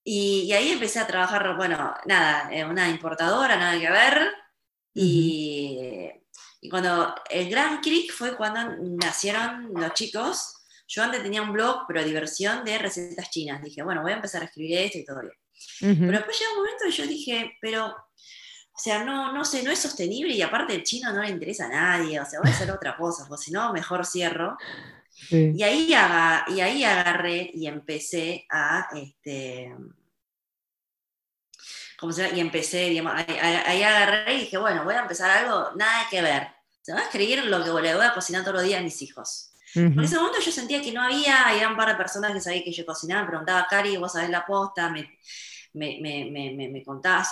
Y, 0.08 0.52
ahí 0.52 0.70
empecé 0.70 1.00
a 1.00 1.06
trabajar, 1.06 1.56
bueno, 1.56 1.92
nada, 2.06 2.48
en 2.52 2.68
una 2.68 2.88
importadora, 2.88 3.56
nada 3.56 3.78
que 3.78 3.90
ver. 3.90 4.32
y, 4.94 6.10
y, 6.60 6.68
cuando 6.68 7.14
el 7.28 7.50
gran 7.50 7.80
click 7.80 8.12
fue 8.12 8.36
cuando 8.36 8.76
nacieron 8.80 9.72
los 9.74 9.92
chicos 9.94 10.56
yo 10.88 11.02
antes 11.02 11.22
tenía 11.22 11.42
un 11.42 11.52
blog, 11.52 11.84
pero 11.88 12.04
diversión 12.04 12.64
de 12.64 12.78
recetas 12.78 13.30
chinas. 13.30 13.62
Dije, 13.62 13.82
bueno, 13.82 14.02
voy 14.02 14.12
a 14.12 14.16
empezar 14.16 14.42
a 14.42 14.46
escribir 14.46 14.78
esto 14.78 14.98
y 14.98 15.04
todo 15.04 15.20
bien. 15.20 15.32
Pero 15.80 16.12
después 16.12 16.38
llegó 16.38 16.52
un 16.52 16.58
momento 16.58 16.86
y 16.86 16.92
yo 16.92 17.06
dije, 17.06 17.56
pero, 17.60 17.86
o 17.88 18.78
sea, 18.78 19.04
no, 19.04 19.32
no 19.32 19.44
sé, 19.44 19.62
no 19.62 19.70
es 19.70 19.78
sostenible 19.80 20.34
y 20.34 20.42
aparte 20.42 20.74
el 20.74 20.84
chino 20.84 21.12
no 21.12 21.22
le 21.22 21.30
interesa 21.30 21.66
a 21.66 21.70
nadie, 21.70 22.20
o 22.20 22.24
sea, 22.24 22.40
voy 22.40 22.50
a 22.50 22.54
hacer 22.54 22.70
otra 22.70 22.96
cosa, 22.96 23.24
porque 23.26 23.44
si 23.44 23.50
no, 23.50 23.72
mejor 23.72 24.06
cierro. 24.06 24.56
Y, 25.30 25.62
ahí 25.62 25.88
y 25.88 26.60
ahí 26.60 26.84
agarré 26.84 27.50
y 27.52 27.66
empecé 27.66 28.46
a, 28.50 28.88
este, 28.94 29.74
¿cómo 31.98 32.12
se 32.12 32.22
llama? 32.22 32.36
Y 32.36 32.40
empecé, 32.40 32.88
digamos, 32.88 33.14
ahí, 33.14 33.82
agarré 33.82 34.34
y 34.34 34.40
dije, 34.40 34.58
bueno, 34.58 34.84
voy 34.84 34.94
a 34.94 35.00
empezar 35.00 35.30
algo, 35.30 35.70
nada 35.76 36.06
que 36.10 36.22
ver. 36.22 36.48
Se 36.82 36.92
va 36.92 37.00
a 37.00 37.04
escribir 37.04 37.44
lo 37.44 37.58
que 37.58 37.82
le 37.82 37.94
voy 37.94 38.04
a 38.04 38.14
cocinar 38.14 38.42
todos 38.42 38.56
los 38.56 38.64
días 38.64 38.80
a 38.80 38.84
mis 38.84 39.00
hijos. 39.02 39.52
En 39.74 40.00
ese 40.00 40.16
momento 40.16 40.40
yo 40.40 40.50
sentía 40.50 40.80
que 40.80 40.92
no 40.92 41.02
había, 41.02 41.42
había 41.48 41.68
un 41.68 41.76
par 41.76 41.88
de 41.88 41.96
personas 41.96 42.32
que 42.32 42.40
sabían 42.40 42.64
que 42.64 42.72
yo 42.72 42.86
cocinaba, 42.86 43.22
me 43.22 43.28
preguntaba, 43.28 43.66
Cari, 43.68 43.96
vos 43.98 44.12
sabés 44.12 44.30
la 44.30 44.46
posta, 44.46 44.88
me, 44.88 45.18
me, 45.74 45.98
me, 46.00 46.68
me, 46.70 46.82
contás 46.82 47.30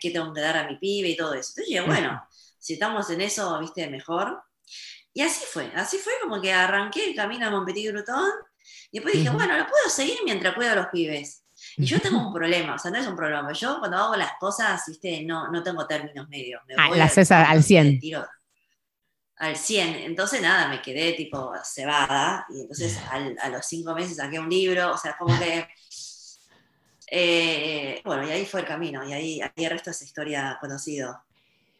qué 0.00 0.10
tengo 0.10 0.32
que 0.32 0.40
dar 0.40 0.56
a 0.56 0.66
mi 0.66 0.76
pibe 0.76 1.10
y 1.10 1.16
todo 1.16 1.34
eso. 1.34 1.50
Entonces 1.50 1.66
dije, 1.68 1.80
bueno, 1.82 2.26
si 2.58 2.72
estamos 2.72 3.08
en 3.10 3.20
eso, 3.20 3.60
viste, 3.60 3.88
mejor. 3.88 4.42
Y 5.12 5.20
así 5.22 5.44
fue, 5.48 5.70
así 5.76 5.98
fue 5.98 6.14
como 6.20 6.40
que 6.40 6.52
arranqué 6.52 7.08
el 7.10 7.14
camino 7.14 7.46
a 7.46 7.50
Montpetit 7.50 7.92
Grutón 7.92 8.32
y 8.90 8.98
después 8.98 9.14
dije, 9.14 9.30
bueno, 9.30 9.56
lo 9.56 9.66
puedo 9.66 9.88
seguir 9.88 10.18
mientras 10.24 10.54
cuido 10.54 10.72
a 10.72 10.76
los 10.76 10.86
pibes. 10.88 11.43
Y 11.76 11.84
yo 11.84 12.00
tengo 12.00 12.18
un 12.18 12.32
problema, 12.34 12.74
o 12.74 12.78
sea, 12.78 12.90
no 12.90 12.98
es 12.98 13.06
un 13.06 13.16
problema. 13.16 13.52
Yo 13.52 13.78
cuando 13.78 13.96
hago 13.96 14.16
las 14.16 14.32
cosas, 14.38 14.82
viste, 14.86 15.24
no, 15.24 15.50
no 15.50 15.62
tengo 15.62 15.86
términos 15.86 16.28
medios. 16.28 16.62
Me 16.66 16.74
ah, 16.76 16.90
las 16.90 17.12
haces 17.12 17.30
al 17.30 17.62
100 17.62 18.00
al 19.36 19.56
100. 19.56 19.94
Entonces, 19.96 20.40
nada, 20.40 20.68
me 20.68 20.80
quedé 20.80 21.12
tipo 21.12 21.52
cebada. 21.64 22.46
Y 22.50 22.60
entonces 22.62 22.98
a 23.42 23.48
los 23.48 23.66
cinco 23.66 23.94
meses 23.94 24.16
saqué 24.16 24.38
un 24.38 24.48
libro. 24.48 24.92
O 24.92 24.98
sea, 24.98 25.16
como 25.16 25.38
que. 25.38 25.68
Eh, 27.10 28.00
bueno, 28.04 28.26
y 28.26 28.30
ahí 28.30 28.46
fue 28.46 28.60
el 28.60 28.66
camino. 28.66 29.06
Y 29.06 29.12
ahí, 29.12 29.40
ahí 29.40 29.64
el 29.64 29.70
resto 29.70 29.90
es 29.90 30.02
historia 30.02 30.58
conocido. 30.60 31.22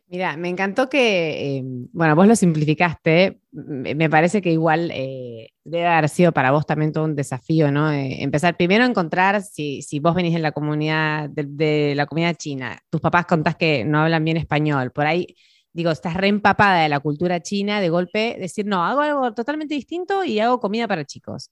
Mira, 0.06 0.36
me 0.36 0.48
encantó 0.48 0.88
que, 0.88 1.56
em, 1.58 1.88
bueno, 1.92 2.14
vos 2.14 2.26
lo 2.28 2.36
simplificaste. 2.36 3.40
Me 3.50 4.10
parece 4.10 4.42
que 4.42 4.52
igual 4.52 4.90
eh, 4.92 5.50
debe 5.64 5.86
haber 5.86 6.08
sido 6.08 6.32
para 6.32 6.50
vos 6.52 6.66
también 6.66 6.92
todo 6.92 7.04
un 7.04 7.16
desafío, 7.16 7.72
¿no? 7.72 7.90
Eh, 7.90 8.22
empezar 8.22 8.56
primero 8.56 8.84
a 8.84 8.86
encontrar, 8.86 9.42
si, 9.42 9.82
si, 9.82 10.00
vos 10.00 10.14
venís 10.14 10.36
en 10.36 10.42
la 10.42 10.52
comunidad 10.52 11.30
de, 11.30 11.94
la 11.96 12.06
comunidad 12.06 12.36
china, 12.36 12.78
tus 12.90 13.00
papás 13.00 13.26
contás 13.26 13.56
que 13.56 13.84
no 13.84 14.00
hablan 14.00 14.24
bien 14.24 14.36
español, 14.36 14.92
por 14.92 15.06
ahí 15.06 15.34
digo, 15.74 15.90
estás 15.90 16.14
reempapada 16.14 16.82
de 16.84 16.88
la 16.88 17.00
cultura 17.00 17.40
china, 17.40 17.80
de 17.80 17.90
golpe 17.90 18.36
decir, 18.38 18.64
no, 18.64 18.84
hago 18.84 19.00
algo 19.00 19.34
totalmente 19.34 19.74
distinto 19.74 20.24
y 20.24 20.38
hago 20.40 20.60
comida 20.60 20.88
para 20.88 21.04
chicos. 21.04 21.50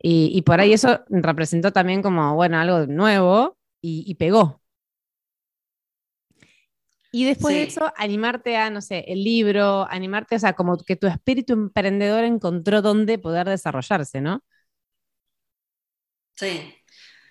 Y, 0.00 0.42
por 0.42 0.60
ahí 0.60 0.72
eso 0.72 1.00
representó 1.08 1.72
también 1.72 2.02
como, 2.02 2.34
bueno, 2.34 2.58
algo 2.58 2.86
nuevo 2.86 3.58
y, 3.80 4.14
pegó. 4.14 4.60
Y 7.16 7.24
después 7.26 7.54
de 7.54 7.62
eso, 7.64 7.92
animarte 7.96 8.56
a, 8.56 8.70
no 8.70 8.80
sé, 8.80 9.04
el 9.08 9.22
libro, 9.22 9.86
animarte, 9.90 10.34
o 10.36 10.38
sea, 10.40 10.54
como 10.54 10.76
que 10.78 10.96
tu 10.96 11.06
espíritu 11.06 11.52
emprendedor 11.52 12.24
encontró 12.24 12.82
dónde 12.82 13.18
poder 13.18 13.48
desarrollarse, 13.48 14.20
¿no? 14.20 14.42
Sí. 16.34 16.74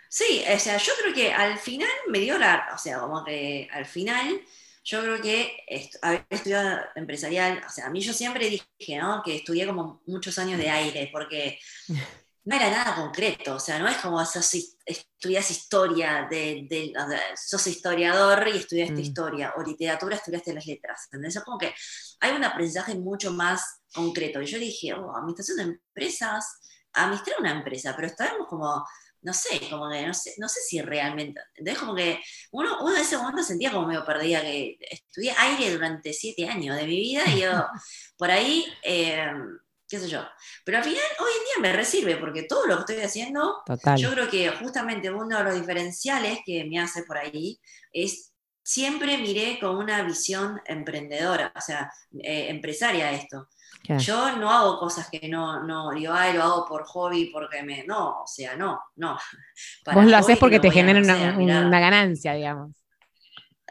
Sí, 0.09 0.43
o 0.55 0.59
sea, 0.59 0.77
yo 0.77 0.93
creo 1.01 1.13
que 1.13 1.33
al 1.33 1.57
final 1.59 1.89
me 2.09 2.19
dio 2.19 2.37
la, 2.39 2.69
o 2.75 2.77
sea, 2.77 2.99
como 2.99 3.23
que 3.25 3.67
al 3.71 3.85
final 3.85 4.41
yo 4.83 5.01
creo 5.03 5.21
que 5.21 5.57
haber 6.01 6.25
estudiado 6.29 6.81
empresarial, 6.95 7.63
o 7.67 7.69
sea, 7.71 7.87
a 7.87 7.89
mí 7.91 8.01
yo 8.01 8.13
siempre 8.13 8.49
dije, 8.49 8.97
¿no? 8.99 9.21
Que 9.23 9.37
estudié 9.37 9.67
como 9.67 10.01
muchos 10.07 10.37
años 10.39 10.59
de 10.59 10.69
aire, 10.69 11.09
porque 11.13 11.59
no 12.45 12.55
era 12.55 12.69
nada 12.69 12.95
concreto, 12.95 13.55
o 13.55 13.59
sea, 13.59 13.79
no 13.79 13.87
es 13.87 13.97
como 13.97 14.23
sos, 14.25 14.53
estudias 14.85 15.49
historia, 15.49 16.27
de, 16.29 16.93
sos 17.35 17.67
historiador 17.67 18.47
y 18.49 18.57
estudiaste 18.57 18.95
mm. 18.95 18.99
historia, 18.99 19.53
o 19.55 19.63
literatura, 19.63 20.17
estudiaste 20.17 20.53
las 20.53 20.65
letras, 20.65 21.05
¿entendés? 21.05 21.37
Es 21.37 21.43
como 21.43 21.57
que 21.57 21.73
hay 22.19 22.31
un 22.35 22.43
aprendizaje 22.43 22.95
mucho 22.95 23.31
más 23.31 23.83
concreto. 23.93 24.41
Y 24.41 24.45
yo 24.45 24.59
dije, 24.59 24.93
oh, 24.93 25.15
administración 25.15 25.57
de 25.57 25.63
empresas, 25.63 26.59
administrar 26.91 27.39
una 27.39 27.51
empresa, 27.51 27.93
pero 27.95 28.07
estábamos 28.07 28.47
como, 28.49 28.85
no 29.21 29.33
sé, 29.33 29.61
como 29.69 29.89
que 29.89 30.05
no 30.05 30.13
sé, 30.13 30.33
no 30.37 30.49
sé 30.49 30.59
si 30.61 30.81
realmente, 30.81 31.39
entonces 31.55 31.79
como 31.79 31.95
que 31.95 32.19
uno, 32.51 32.77
uno 32.81 32.93
en 32.93 33.01
ese 33.01 33.17
momento 33.17 33.41
sentía 33.41 33.71
como 33.71 33.87
medio 33.87 34.05
perdida, 34.05 34.41
que 34.41 34.77
estudié 34.81 35.33
aire 35.37 35.71
durante 35.71 36.11
siete 36.11 36.49
años 36.49 36.75
de 36.75 36.87
mi 36.87 36.99
vida 36.99 37.23
y 37.27 37.41
yo 37.41 37.51
por 38.17 38.29
ahí... 38.29 38.65
Eh, 38.83 39.31
qué 39.87 39.99
sé 39.99 40.09
yo. 40.09 40.21
Pero 40.65 40.77
al 40.79 40.83
final, 40.83 41.03
hoy 41.19 41.31
en 41.37 41.43
día 41.43 41.71
me 41.71 41.77
recibe, 41.77 42.17
porque 42.17 42.43
todo 42.43 42.65
lo 42.65 42.75
que 42.75 42.93
estoy 42.93 43.05
haciendo, 43.05 43.63
yo 43.97 44.11
creo 44.11 44.29
que 44.29 44.49
justamente 44.51 45.11
uno 45.11 45.37
de 45.37 45.43
los 45.43 45.55
diferenciales 45.55 46.39
que 46.45 46.65
me 46.65 46.79
hace 46.79 47.03
por 47.03 47.17
ahí 47.17 47.59
es 47.91 48.33
siempre 48.63 49.17
miré 49.17 49.59
con 49.59 49.75
una 49.75 50.01
visión 50.03 50.61
emprendedora, 50.65 51.51
o 51.55 51.61
sea, 51.61 51.91
eh, 52.19 52.47
empresaria 52.49 53.11
esto. 53.11 53.49
Yo 53.99 54.37
no 54.37 54.49
hago 54.49 54.79
cosas 54.79 55.09
que 55.09 55.27
no, 55.27 55.61
no, 55.65 55.91
digo, 55.91 56.13
ay, 56.13 56.33
lo 56.33 56.43
hago 56.43 56.65
por 56.65 56.85
hobby, 56.85 57.25
porque 57.25 57.63
me. 57.63 57.83
No, 57.83 58.21
o 58.21 58.27
sea, 58.27 58.55
no, 58.55 58.79
no. 58.95 59.17
Vos 59.93 60.05
lo 60.05 60.15
haces 60.15 60.37
porque 60.37 60.61
te 60.61 60.71
genera 60.71 61.01
una, 61.35 61.79
ganancia, 61.81 62.33
digamos. 62.33 62.71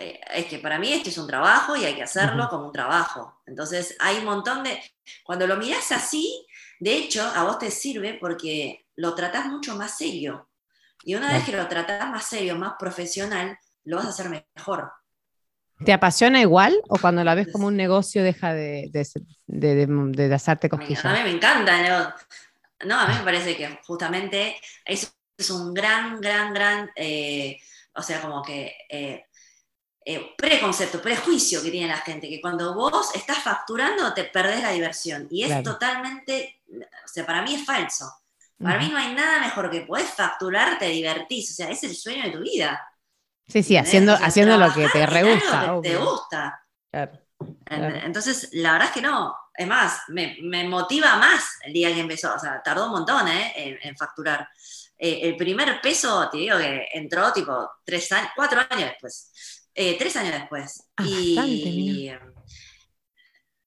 Eh, 0.03 0.21
es 0.35 0.47
que 0.47 0.59
para 0.59 0.79
mí 0.79 0.93
esto 0.93 1.11
es 1.11 1.19
un 1.19 1.27
trabajo 1.27 1.77
y 1.77 1.85
hay 1.85 1.95
que 1.95 2.03
hacerlo 2.03 2.49
como 2.49 2.67
un 2.67 2.73
trabajo. 2.73 3.41
Entonces, 3.47 3.97
hay 4.01 4.19
un 4.19 4.25
montón 4.25 4.65
de. 4.65 4.81
Cuando 5.25 5.47
lo 5.47 5.57
mirás 5.57 5.93
así, 5.93 6.45
de 6.81 6.97
hecho, 6.97 7.23
a 7.23 7.45
vos 7.45 7.59
te 7.59 7.71
sirve 7.71 8.19
porque 8.21 8.87
lo 8.97 9.15
tratás 9.15 9.47
mucho 9.47 9.77
más 9.77 9.97
serio. 9.97 10.49
Y 11.05 11.15
una 11.15 11.33
vez 11.33 11.45
que 11.45 11.57
lo 11.57 11.69
tratás 11.69 12.09
más 12.11 12.27
serio, 12.27 12.57
más 12.57 12.75
profesional, 12.79 13.57
lo 13.85 13.97
vas 13.97 14.07
a 14.07 14.11
hacer 14.11 14.29
mejor. 14.29 14.93
¿Te 15.85 15.93
apasiona 15.93 16.41
igual 16.41 16.81
o 16.89 16.99
cuando 16.99 17.25
la 17.25 17.35
ves 17.35 17.49
como 17.53 17.67
un 17.67 17.77
negocio 17.77 18.23
deja 18.23 18.55
de, 18.55 18.91
de, 18.93 20.35
hacerte 20.35 20.69
cosquillas? 20.69 21.05
A 21.05 21.13
mí 21.13 21.23
me 21.25 21.31
encanta. 21.31 22.15
¿no? 22.85 22.99
a 22.99 23.07
mí 23.07 23.15
me 23.15 23.25
parece 23.25 23.57
que 23.57 23.81
justamente 23.85 24.57
eso 24.85 25.09
es 25.37 25.51
un 25.51 25.75
gran, 25.75 26.21
gran, 26.21 26.53
gran, 26.53 26.91
eh, 26.95 27.59
o 27.95 28.03
sea, 28.03 28.21
como 28.21 28.43
que 28.43 28.75
eh, 28.89 29.27
eh, 30.05 30.35
preconcepto, 30.37 31.01
prejuicio 31.01 31.63
que 31.63 31.71
tiene 31.71 31.89
la 31.89 31.99
gente, 31.99 32.29
que 32.29 32.41
cuando 32.41 32.75
vos 32.75 33.15
estás 33.15 33.39
facturando 33.39 34.13
te 34.13 34.25
perdés 34.25 34.63
la 34.63 34.71
diversión. 34.71 35.29
Y 35.31 35.45
es 35.45 35.63
totalmente, 35.63 36.63
o 36.71 37.09
sea, 37.09 37.25
para 37.25 37.43
mí 37.43 37.55
es 37.55 37.65
falso. 37.65 38.13
Para 38.63 38.79
mí 38.79 38.89
no 38.89 38.97
hay 38.97 39.13
nada 39.13 39.41
mejor 39.41 39.71
que 39.71 39.81
podés 39.81 40.09
facturar, 40.11 40.79
te 40.79 40.87
divertís, 40.87 41.51
o 41.51 41.55
sea, 41.55 41.71
es 41.71 41.83
el 41.83 41.97
sueño 41.97 42.25
de 42.25 42.31
tu 42.31 42.41
vida. 42.41 42.81
Sí, 43.49 43.63
sí, 43.63 43.77
haciendo, 43.77 44.15
haciendo 44.15 44.57
lo 44.57 44.73
que 44.73 44.89
te 44.89 45.05
re 45.05 45.35
gusta. 45.35 45.81
te 45.83 45.97
gusta. 45.97 46.67
Entonces, 47.67 48.51
la 48.53 48.73
verdad 48.73 48.89
es 48.89 48.95
que 48.95 49.03
no. 49.03 49.37
Es 49.55 49.67
más, 49.67 50.03
me, 50.09 50.65
motiva 50.69 51.17
más 51.17 51.59
el 51.63 51.73
día 51.73 51.93
que 51.93 52.01
empezó. 52.01 52.35
O 52.35 52.39
sea, 52.39 52.63
tardó 52.63 52.87
un 52.87 52.93
montón 52.93 53.29
¿eh? 53.29 53.79
en, 53.83 53.97
facturar. 53.97 54.49
Eh, 54.97 55.21
el 55.23 55.37
primer 55.37 55.81
peso, 55.81 56.29
te 56.31 56.39
digo 56.39 56.57
que 56.59 56.89
entró 56.93 57.33
tipo 57.33 57.71
tres 57.85 58.11
años, 58.13 58.31
cuatro 58.35 58.61
años 58.71 58.91
después. 58.91 59.62
Eh, 59.75 59.97
tres 59.99 60.17
años 60.17 60.35
después. 60.35 60.85
Ah, 60.97 61.05
y, 61.07 62.11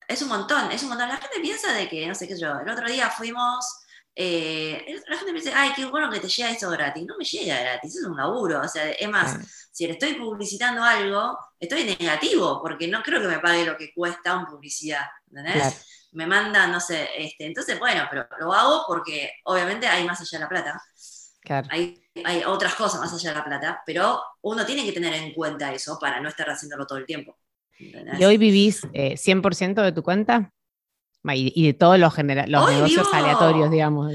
es 0.07 0.21
un 0.21 0.29
montón, 0.29 0.71
es 0.71 0.83
un 0.83 0.89
montón. 0.89 1.09
La 1.09 1.17
gente 1.17 1.39
piensa 1.41 1.73
de 1.73 1.89
que, 1.89 2.05
no 2.07 2.13
sé 2.13 2.27
qué 2.27 2.37
yo, 2.37 2.59
el 2.59 2.69
otro 2.69 2.87
día 2.87 3.09
fuimos 3.09 3.85
eh, 4.17 5.01
la 5.09 5.17
gente 5.17 5.33
me 5.33 5.39
dice, 5.39 5.51
ay, 5.53 5.71
qué 5.75 5.83
bueno 5.85 6.09
que 6.09 6.21
te 6.21 6.29
llega 6.29 6.49
esto 6.49 6.69
gratis. 6.69 7.05
No 7.05 7.17
me 7.17 7.25
llega 7.25 7.59
gratis, 7.59 7.97
es 7.97 8.05
un 8.05 8.15
laburo. 8.15 8.61
O 8.61 8.67
sea, 8.67 8.89
es 8.89 9.09
más, 9.09 9.37
si 9.71 9.85
le 9.85 9.93
estoy 9.93 10.13
publicitando 10.13 10.81
algo, 10.81 11.37
estoy 11.59 11.83
negativo, 11.83 12.61
porque 12.61 12.87
no 12.87 13.03
creo 13.03 13.21
que 13.21 13.27
me 13.27 13.39
pague 13.39 13.65
lo 13.65 13.77
que 13.77 13.93
cuesta 13.93 14.37
una 14.37 14.47
publicidad. 14.47 15.05
¿Entendés? 15.27 16.07
Me 16.13 16.25
manda, 16.25 16.65
no 16.67 16.79
sé, 16.79 17.09
este, 17.17 17.45
entonces, 17.45 17.77
bueno, 17.77 18.07
pero 18.09 18.25
lo 18.39 18.53
hago 18.53 18.85
porque 18.87 19.33
obviamente 19.43 19.85
hay 19.85 20.05
más 20.05 20.21
allá 20.21 20.37
de 20.37 20.43
la 20.45 20.49
plata. 20.49 20.81
Hay, 21.69 22.01
hay 22.23 22.43
otras 22.43 22.75
cosas 22.75 22.99
más 22.99 23.13
allá 23.13 23.29
de 23.29 23.35
la 23.35 23.45
plata, 23.45 23.83
pero 23.85 24.21
uno 24.41 24.65
tiene 24.65 24.85
que 24.85 24.91
tener 24.91 25.13
en 25.13 25.33
cuenta 25.33 25.73
eso 25.73 25.97
para 25.99 26.19
no 26.19 26.29
estar 26.29 26.49
haciéndolo 26.49 26.85
todo 26.85 26.97
el 26.97 27.05
tiempo. 27.05 27.37
¿Y 27.77 28.23
hoy 28.23 28.37
vivís 28.37 28.83
100% 28.83 29.81
eh, 29.81 29.83
de 29.83 29.91
tu 29.91 30.03
cuenta? 30.03 30.51
Y, 31.33 31.65
de 31.65 31.73
todos 31.73 31.97
los, 31.97 32.15
los 32.15 32.69
negocios 32.69 33.07
aleatorios, 33.11 33.71
digamos. 33.71 34.11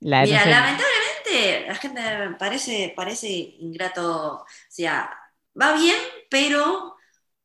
Mira, 0.00 0.46
lamentablemente 0.46 1.66
la 1.66 1.74
gente 1.74 2.00
parece, 2.38 2.92
parece 2.94 3.28
ingrato, 3.28 4.42
o 4.42 4.46
sea, 4.68 5.10
va 5.60 5.72
bien, 5.72 5.96
pero 6.28 6.96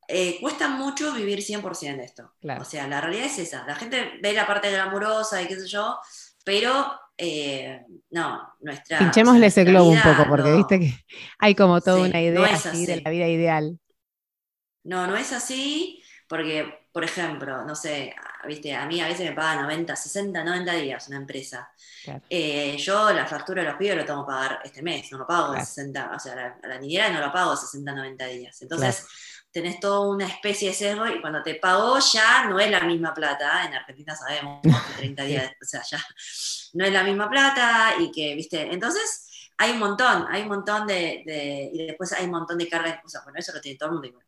eh, 0.06 0.38
cuesta 0.40 0.68
mucho 0.68 1.12
vivir 1.14 1.40
100% 1.40 1.96
de 1.96 2.04
esto. 2.04 2.34
O 2.60 2.64
sea, 2.64 2.86
la 2.86 3.00
realidad 3.00 3.26
es 3.26 3.38
esa. 3.38 3.64
La 3.66 3.74
gente 3.74 4.18
ve 4.20 4.32
la 4.32 4.46
parte 4.46 4.70
glamurosa 4.70 5.40
y 5.40 5.46
qué 5.46 5.56
sé 5.56 5.66
yo, 5.66 5.98
pero 6.44 7.00
eh, 7.24 7.86
no, 8.10 8.42
nuestra... 8.60 8.98
Pinchémosle 8.98 9.46
ese 9.46 9.62
globo 9.62 9.90
un 9.90 10.02
poco, 10.02 10.26
porque 10.28 10.52
viste 10.52 10.80
que 10.80 10.92
hay 11.38 11.54
como 11.54 11.80
toda 11.80 12.08
una 12.08 12.20
idea 12.20 12.52
así 12.52 12.84
de 12.84 13.00
la 13.00 13.10
vida 13.10 13.28
ideal. 13.28 13.78
No, 14.82 15.06
no 15.06 15.16
es 15.16 15.32
así, 15.32 16.02
porque, 16.28 16.81
por 16.92 17.04
ejemplo, 17.04 17.64
no 17.64 17.74
sé, 17.74 18.14
¿viste? 18.46 18.74
A 18.74 18.84
mí 18.86 19.00
a 19.00 19.08
veces 19.08 19.30
me 19.30 19.34
paga 19.34 19.62
90, 19.62 19.96
60, 19.96 20.44
90 20.44 20.72
días 20.74 21.08
una 21.08 21.16
empresa. 21.16 21.72
Eh, 22.28 22.76
yo 22.76 23.10
la 23.12 23.26
factura 23.26 23.62
de 23.62 23.68
los 23.68 23.78
pibes 23.78 23.96
lo 23.96 24.04
tengo 24.04 24.26
que 24.26 24.30
pagar 24.30 24.60
este 24.62 24.82
mes, 24.82 25.10
no 25.10 25.18
lo 25.18 25.26
pago 25.26 25.54
60, 25.54 26.12
o 26.14 26.18
sea, 26.18 26.34
la, 26.34 26.58
la 26.62 26.78
niñera 26.78 27.08
no 27.08 27.20
lo 27.20 27.32
pago 27.32 27.56
60, 27.56 27.92
90 27.92 28.26
días. 28.26 28.60
Entonces, 28.60 29.06
tenés 29.50 29.80
toda 29.80 30.00
una 30.08 30.26
especie 30.26 30.68
de 30.68 30.74
sesgo 30.74 31.06
y 31.06 31.20
cuando 31.20 31.42
te 31.42 31.54
pagó 31.54 31.98
ya 31.98 32.44
no 32.44 32.60
es 32.60 32.70
la 32.70 32.80
misma 32.80 33.14
plata. 33.14 33.64
En 33.64 33.74
Argentina 33.74 34.14
sabemos 34.14 34.60
que 34.62 34.70
30 34.98 35.22
días, 35.24 35.52
o 35.62 35.64
sea, 35.64 35.82
ya 35.88 36.04
no 36.74 36.84
es 36.84 36.92
la 36.92 37.04
misma 37.04 37.30
plata 37.30 37.94
y 37.98 38.10
que, 38.10 38.34
¿viste? 38.34 38.72
Entonces, 38.72 39.50
hay 39.56 39.72
un 39.72 39.78
montón, 39.78 40.26
hay 40.28 40.42
un 40.42 40.48
montón 40.48 40.86
de, 40.86 41.70
y 41.72 41.86
después 41.86 42.12
hay 42.12 42.24
un 42.24 42.32
montón 42.32 42.58
de 42.58 42.68
cargas, 42.68 43.00
o 43.04 43.08
sea, 43.08 43.20
bueno, 43.22 43.38
eso 43.38 43.52
lo 43.52 43.60
tiene 43.60 43.78
todo 43.78 43.90
el 43.90 43.92
mundo 43.92 44.08
igual 44.08 44.24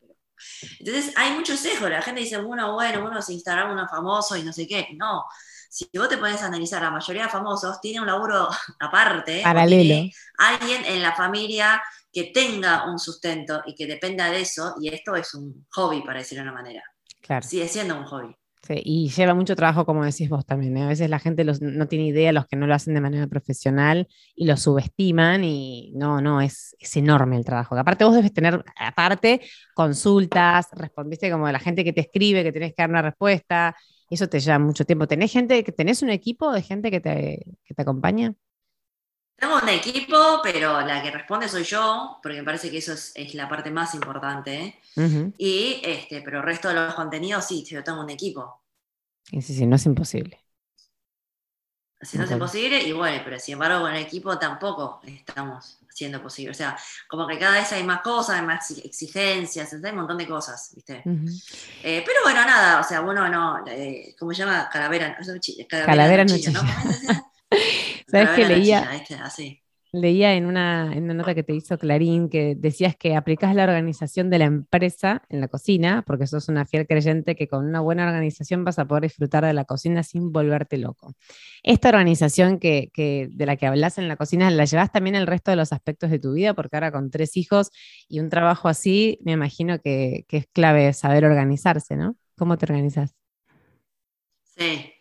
entonces 0.78 1.12
hay 1.16 1.32
mucho 1.32 1.56
sesgo, 1.56 1.88
la 1.88 2.02
gente 2.02 2.20
dice, 2.20 2.38
bueno, 2.38 2.72
bueno, 2.72 3.04
uno 3.04 3.20
se 3.22 3.32
Instagram, 3.32 3.72
uno 3.72 3.88
famoso 3.88 4.36
y 4.36 4.42
no 4.42 4.52
sé 4.52 4.66
qué. 4.66 4.88
No, 4.96 5.24
si 5.68 5.88
vos 5.96 6.08
te 6.08 6.18
pones 6.18 6.42
a 6.42 6.46
analizar, 6.46 6.82
la 6.82 6.90
mayoría 6.90 7.24
de 7.24 7.28
famosos 7.28 7.80
tiene 7.80 8.00
un 8.00 8.06
laburo 8.06 8.48
aparte, 8.80 9.42
paralelo. 9.42 10.10
Alguien 10.38 10.84
en 10.84 11.02
la 11.02 11.14
familia 11.14 11.82
que 12.12 12.24
tenga 12.24 12.86
un 12.86 12.98
sustento 12.98 13.62
y 13.66 13.74
que 13.74 13.86
dependa 13.86 14.30
de 14.30 14.42
eso, 14.42 14.76
y 14.80 14.88
esto 14.88 15.16
es 15.16 15.34
un 15.34 15.66
hobby, 15.70 16.02
para 16.02 16.20
decirlo 16.20 16.44
de 16.44 16.50
una 16.50 16.62
manera. 16.62 16.82
Claro. 17.20 17.46
Sigue 17.46 17.66
siendo 17.68 17.96
un 17.96 18.04
hobby 18.04 18.36
y 18.70 19.08
lleva 19.10 19.34
mucho 19.34 19.56
trabajo, 19.56 19.84
como 19.84 20.04
decís 20.04 20.28
vos 20.28 20.46
también. 20.46 20.76
¿eh? 20.76 20.84
A 20.84 20.88
veces 20.88 21.10
la 21.10 21.18
gente 21.18 21.44
no 21.44 21.88
tiene 21.88 22.06
idea, 22.06 22.32
los 22.32 22.46
que 22.46 22.56
no 22.56 22.66
lo 22.66 22.74
hacen 22.74 22.94
de 22.94 23.00
manera 23.00 23.26
profesional, 23.26 24.08
y 24.34 24.46
lo 24.46 24.56
subestiman, 24.56 25.44
y 25.44 25.92
no, 25.94 26.20
no, 26.20 26.40
es, 26.40 26.76
es 26.78 26.96
enorme 26.96 27.36
el 27.36 27.44
trabajo. 27.44 27.76
aparte 27.76 28.04
vos 28.04 28.14
debes 28.14 28.32
tener, 28.32 28.64
aparte, 28.76 29.40
consultas, 29.74 30.68
respondiste 30.72 31.30
como 31.30 31.50
la 31.50 31.58
gente 31.58 31.84
que 31.84 31.92
te 31.92 32.02
escribe, 32.02 32.42
que 32.42 32.52
tenés 32.52 32.70
que 32.70 32.82
dar 32.82 32.90
una 32.90 33.02
respuesta, 33.02 33.76
eso 34.10 34.28
te 34.28 34.40
lleva 34.40 34.58
mucho 34.58 34.84
tiempo. 34.84 35.06
¿Tenés 35.06 35.32
gente, 35.32 35.62
tenés 35.62 36.02
un 36.02 36.10
equipo 36.10 36.52
de 36.52 36.62
gente 36.62 36.90
que 36.90 37.00
te, 37.00 37.44
que 37.64 37.74
te 37.74 37.82
acompaña? 37.82 38.34
Tengo 39.36 39.56
un 39.56 39.68
equipo, 39.68 40.40
pero 40.42 40.80
la 40.80 41.02
que 41.02 41.10
responde 41.10 41.48
soy 41.48 41.64
yo, 41.64 42.18
porque 42.22 42.38
me 42.38 42.44
parece 42.44 42.70
que 42.70 42.78
eso 42.78 42.92
es, 42.92 43.34
la 43.34 43.48
parte 43.48 43.70
más 43.70 43.94
importante. 43.94 44.80
Y 45.38 45.80
este, 45.84 46.22
pero 46.22 46.38
el 46.38 46.44
resto 46.44 46.68
de 46.68 46.74
los 46.74 46.94
contenidos 46.94 47.44
sí, 47.44 47.64
yo 47.64 47.82
tengo 47.82 48.00
un 48.00 48.10
equipo. 48.10 48.62
Sí, 49.24 49.42
sí, 49.42 49.54
sí, 49.54 49.66
no 49.66 49.76
es 49.76 49.86
imposible. 49.86 50.40
Si 52.00 52.18
no, 52.18 52.24
es 52.24 52.30
imposible, 52.30 52.82
y 52.82 52.92
bueno, 52.92 53.22
pero 53.24 53.38
sin 53.38 53.54
embargo 53.54 53.80
con 53.80 53.94
el 53.94 54.02
equipo 54.02 54.38
tampoco 54.38 55.00
estamos 55.06 55.78
haciendo 55.88 56.22
posible. 56.22 56.50
O 56.50 56.54
sea, 56.54 56.76
como 57.08 57.26
que 57.26 57.38
cada 57.38 57.54
vez 57.54 57.72
hay 57.72 57.82
más 57.82 58.02
cosas, 58.02 58.40
hay 58.40 58.46
más 58.46 58.70
exigencias, 58.70 59.72
hay 59.72 59.90
un 59.90 59.96
montón 59.96 60.18
de 60.18 60.26
cosas, 60.26 60.72
¿viste? 60.74 61.02
Eh, 61.82 62.02
pero 62.04 62.20
bueno, 62.22 62.44
nada, 62.44 62.80
o 62.80 62.84
sea, 62.84 63.00
uno 63.00 63.28
no, 63.28 63.64
eh, 63.66 64.14
¿cómo 64.18 64.32
se 64.32 64.38
llama? 64.38 64.68
Calavera, 64.70 65.16
calavera, 65.68 65.86
calavera 65.86 66.24
no, 66.24 66.34
¿no? 66.52 66.62
¿Sabes 68.14 68.30
que 68.36 68.46
leía? 68.46 68.90
Leía 69.92 70.34
en 70.34 70.46
una, 70.46 70.92
en 70.92 71.04
una, 71.04 71.14
nota 71.14 71.36
que 71.36 71.44
te 71.44 71.54
hizo 71.54 71.78
Clarín 71.78 72.28
que 72.28 72.56
decías 72.56 72.96
que 72.96 73.14
aplicás 73.14 73.54
la 73.54 73.62
organización 73.62 74.28
de 74.28 74.40
la 74.40 74.46
empresa 74.46 75.22
en 75.28 75.40
la 75.40 75.46
cocina, 75.46 76.02
porque 76.04 76.26
sos 76.26 76.48
una 76.48 76.66
fiel 76.66 76.88
creyente 76.88 77.36
que 77.36 77.46
con 77.46 77.64
una 77.64 77.78
buena 77.78 78.04
organización 78.04 78.64
vas 78.64 78.80
a 78.80 78.86
poder 78.86 79.04
disfrutar 79.04 79.44
de 79.44 79.52
la 79.52 79.64
cocina 79.64 80.02
sin 80.02 80.32
volverte 80.32 80.78
loco. 80.78 81.14
Esta 81.62 81.90
organización 81.90 82.58
que, 82.58 82.90
que 82.92 83.28
de 83.30 83.46
la 83.46 83.54
que 83.54 83.66
hablas 83.66 83.98
en 83.98 84.08
la 84.08 84.16
cocina, 84.16 84.50
¿la 84.50 84.64
llevas 84.64 84.90
también 84.90 85.14
el 85.14 85.28
resto 85.28 85.52
de 85.52 85.58
los 85.58 85.72
aspectos 85.72 86.10
de 86.10 86.18
tu 86.18 86.32
vida? 86.32 86.54
Porque 86.54 86.74
ahora 86.74 86.90
con 86.90 87.12
tres 87.12 87.36
hijos 87.36 87.70
y 88.08 88.18
un 88.18 88.30
trabajo 88.30 88.66
así, 88.66 89.20
me 89.24 89.30
imagino 89.30 89.78
que, 89.78 90.24
que 90.26 90.38
es 90.38 90.46
clave 90.52 90.92
saber 90.92 91.24
organizarse, 91.24 91.96
¿no? 91.96 92.16
¿Cómo 92.36 92.58
te 92.58 92.66
organizas? 92.66 93.14
Sí, 94.56 94.93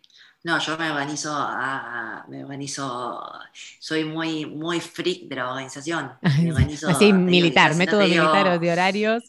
no, 0.44 0.58
yo 0.58 0.76
me 0.78 0.90
organizo, 0.90 1.30
me 2.28 2.44
organizo, 2.44 3.32
soy 3.78 4.04
muy, 4.04 4.46
muy 4.46 4.80
freak 4.80 5.28
de 5.28 5.36
la 5.36 5.50
organización. 5.50 6.12
Me 6.42 6.52
organizo, 6.52 6.88
Así, 6.88 7.12
militar, 7.12 7.74
método 7.76 8.02
militar 8.02 8.60
de 8.60 8.72
horarios. 8.72 9.24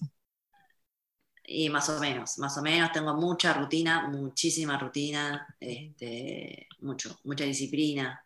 Y 1.47 1.69
más 1.69 1.87
o 1.89 1.99
menos, 1.99 2.39
más 2.39 2.57
o 2.57 2.61
menos, 2.61 2.91
tengo 2.91 3.13
mucha 3.15 3.53
rutina, 3.53 4.07
muchísima 4.09 4.77
rutina, 4.79 5.47
este, 5.59 6.67
mucho, 6.81 7.19
mucha 7.23 7.43
disciplina. 7.43 8.19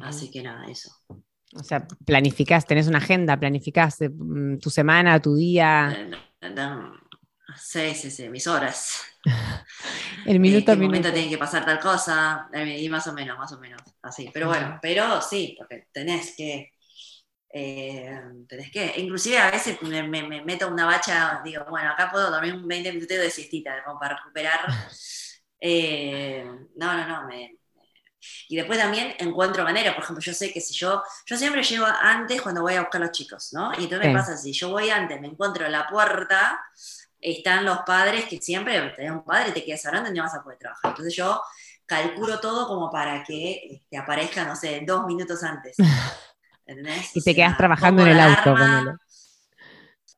Así 0.00 0.30
que 0.30 0.42
nada, 0.42 0.66
eso. 0.66 0.90
O 1.56 1.62
sea, 1.62 1.86
planificás, 2.04 2.66
tenés 2.66 2.88
una 2.88 2.98
agenda, 2.98 3.38
planificás 3.38 4.00
eh, 4.02 4.10
mm, 4.10 4.58
tu 4.58 4.68
semana, 4.70 5.20
tu 5.20 5.34
día. 5.34 5.96
Eh, 5.96 6.10
Sí, 7.56 7.94
sí, 7.94 8.10
sí, 8.10 8.28
mis 8.28 8.46
horas. 8.46 9.02
El 10.26 10.40
minuto 10.40 10.72
¿En 10.72 10.78
qué 10.78 10.84
momento 10.84 11.12
tiene 11.12 11.30
que 11.30 11.38
pasar 11.38 11.64
tal 11.64 11.78
cosa? 11.78 12.48
Y 12.54 12.88
más 12.88 13.06
o 13.06 13.12
menos, 13.12 13.38
más 13.38 13.52
o 13.52 13.58
menos, 13.58 13.80
así. 14.02 14.30
Pero 14.32 14.48
bueno, 14.48 14.78
pero 14.82 15.20
sí, 15.22 15.54
porque 15.58 15.88
tenés 15.92 16.34
que, 16.36 16.72
eh, 17.52 18.20
tenés 18.48 18.70
que, 18.70 18.94
inclusive 18.98 19.38
a 19.38 19.50
veces 19.50 19.80
me, 19.82 20.02
meto 20.42 20.68
una 20.68 20.84
bacha, 20.84 21.40
digo, 21.44 21.64
bueno, 21.70 21.92
acá 21.92 22.10
puedo 22.10 22.30
dormir 22.30 22.54
un 22.54 22.66
20 22.66 22.92
minutos 22.92 23.16
de 23.16 23.30
siestita, 23.30 23.82
como 23.84 23.98
para 23.98 24.16
recuperar. 24.16 24.60
Eh, 25.60 26.44
no, 26.76 26.96
no, 26.96 27.08
no, 27.08 27.28
y 28.48 28.56
después 28.56 28.78
también 28.78 29.14
encuentro 29.18 29.64
manera, 29.64 29.94
por 29.94 30.02
ejemplo, 30.02 30.22
yo 30.22 30.32
sé 30.32 30.52
que 30.52 30.60
si 30.60 30.74
yo, 30.74 31.02
yo 31.26 31.36
siempre 31.36 31.62
llego 31.62 31.86
antes 31.86 32.42
cuando 32.42 32.62
voy 32.62 32.74
a 32.74 32.80
buscar 32.80 33.02
a 33.02 33.06
los 33.06 33.16
chicos, 33.16 33.50
¿no? 33.52 33.72
Y 33.78 33.84
entonces 33.84 34.08
me 34.08 34.14
pasa, 34.14 34.36
si 34.36 34.52
yo 34.52 34.70
voy 34.70 34.90
antes, 34.90 35.20
me 35.20 35.28
encuentro 35.28 35.66
en 35.66 35.72
la 35.72 35.86
puerta, 35.86 36.60
están 37.20 37.64
los 37.64 37.78
padres 37.80 38.26
que 38.26 38.38
siempre 38.38 38.80
tenés 38.96 39.12
un 39.12 39.24
padre, 39.24 39.52
te 39.52 39.64
quedas 39.64 39.84
hablando 39.86 40.10
y 40.10 40.14
no 40.14 40.22
vas 40.22 40.34
a 40.34 40.42
poder 40.42 40.58
trabajar. 40.58 40.90
Entonces 40.90 41.14
yo 41.14 41.40
calculo 41.86 42.38
todo 42.38 42.68
como 42.68 42.90
para 42.90 43.24
que 43.24 43.82
te 43.90 43.96
aparezca, 43.96 44.44
no 44.44 44.54
sé, 44.54 44.82
dos 44.86 45.06
minutos 45.06 45.42
antes. 45.42 45.76
y 47.14 47.22
te 47.22 47.34
quedas 47.34 47.56
trabajando 47.56 48.02
en 48.02 48.08
el 48.08 48.20
auto. 48.20 48.54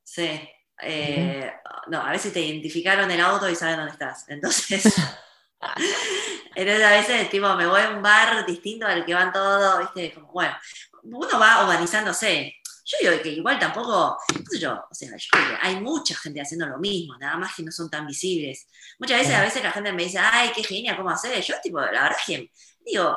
Sí. 0.02 0.48
Eh, 0.82 1.52
no, 1.88 2.00
a 2.00 2.10
veces 2.10 2.32
te 2.32 2.40
identificaron 2.40 3.10
el 3.10 3.20
auto 3.20 3.48
y 3.48 3.54
saben 3.54 3.76
dónde 3.76 3.92
estás. 3.92 4.24
Entonces, 4.28 4.84
entonces 6.54 6.84
a 6.84 6.90
veces 6.90 7.30
tipo, 7.30 7.54
me 7.54 7.66
voy 7.66 7.80
a 7.82 7.90
un 7.90 8.02
bar 8.02 8.44
distinto 8.46 8.86
al 8.86 9.04
que 9.04 9.14
van 9.14 9.32
todos, 9.32 9.78
¿viste? 9.80 10.14
Como, 10.14 10.32
bueno, 10.32 10.54
uno 11.02 11.38
va 11.38 11.62
organizándose. 11.62 12.59
Yo 12.90 13.10
digo 13.10 13.22
que 13.22 13.28
igual 13.28 13.58
tampoco, 13.58 14.18
no 14.34 14.44
sé 14.50 14.58
yo, 14.58 14.72
o 14.90 14.94
sea, 14.94 15.10
yo 15.10 15.28
creo 15.30 15.48
que 15.48 15.56
hay 15.60 15.80
mucha 15.80 16.14
gente 16.16 16.40
haciendo 16.40 16.66
lo 16.66 16.78
mismo, 16.78 17.16
nada 17.18 17.36
más 17.36 17.54
que 17.54 17.62
no 17.62 17.70
son 17.70 17.88
tan 17.88 18.06
visibles. 18.06 18.66
Muchas 18.98 19.18
veces, 19.18 19.34
a 19.34 19.42
veces 19.42 19.62
la 19.62 19.70
gente 19.70 19.92
me 19.92 20.04
dice, 20.04 20.18
ay, 20.18 20.50
qué 20.54 20.64
genial, 20.64 20.96
¿cómo 20.96 21.10
hacer? 21.10 21.40
Yo, 21.40 21.54
tipo, 21.62 21.80
la 21.80 21.90
verdad 21.90 22.16
que 22.26 22.50
digo, 22.84 23.16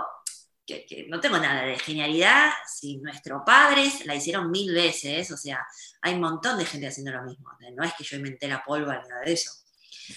que, 0.65 1.07
no 1.09 1.19
tengo 1.19 1.37
nada 1.39 1.63
de 1.63 1.77
genialidad, 1.77 2.51
si 2.67 2.97
nuestros 2.97 3.41
padres 3.45 4.05
la 4.05 4.15
hicieron 4.15 4.51
mil 4.51 4.73
veces, 4.73 5.31
o 5.31 5.37
sea, 5.37 5.65
hay 6.01 6.13
un 6.13 6.21
montón 6.21 6.57
de 6.57 6.65
gente 6.65 6.87
haciendo 6.87 7.11
lo 7.11 7.23
mismo. 7.23 7.49
No 7.75 7.83
es 7.83 7.93
que 7.93 8.03
yo 8.03 8.17
inventé 8.17 8.47
la 8.47 8.63
polva 8.63 9.01
ni 9.01 9.09
nada 9.09 9.21
de 9.25 9.33
eso. 9.33 9.51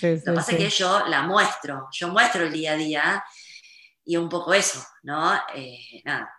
lo 0.03 0.23
que 0.23 0.33
pasa 0.33 0.53
es 0.53 0.59
que 0.59 0.71
yo 0.71 1.07
la 1.07 1.23
muestro, 1.23 1.89
yo 1.93 2.09
muestro 2.09 2.45
el 2.45 2.53
día 2.53 2.73
a 2.73 2.77
día 2.77 3.25
y 4.05 4.17
un 4.17 4.29
poco 4.29 4.55
eso, 4.55 4.85
¿no? 5.03 5.35
Eh, 5.55 6.03
nada, 6.05 6.31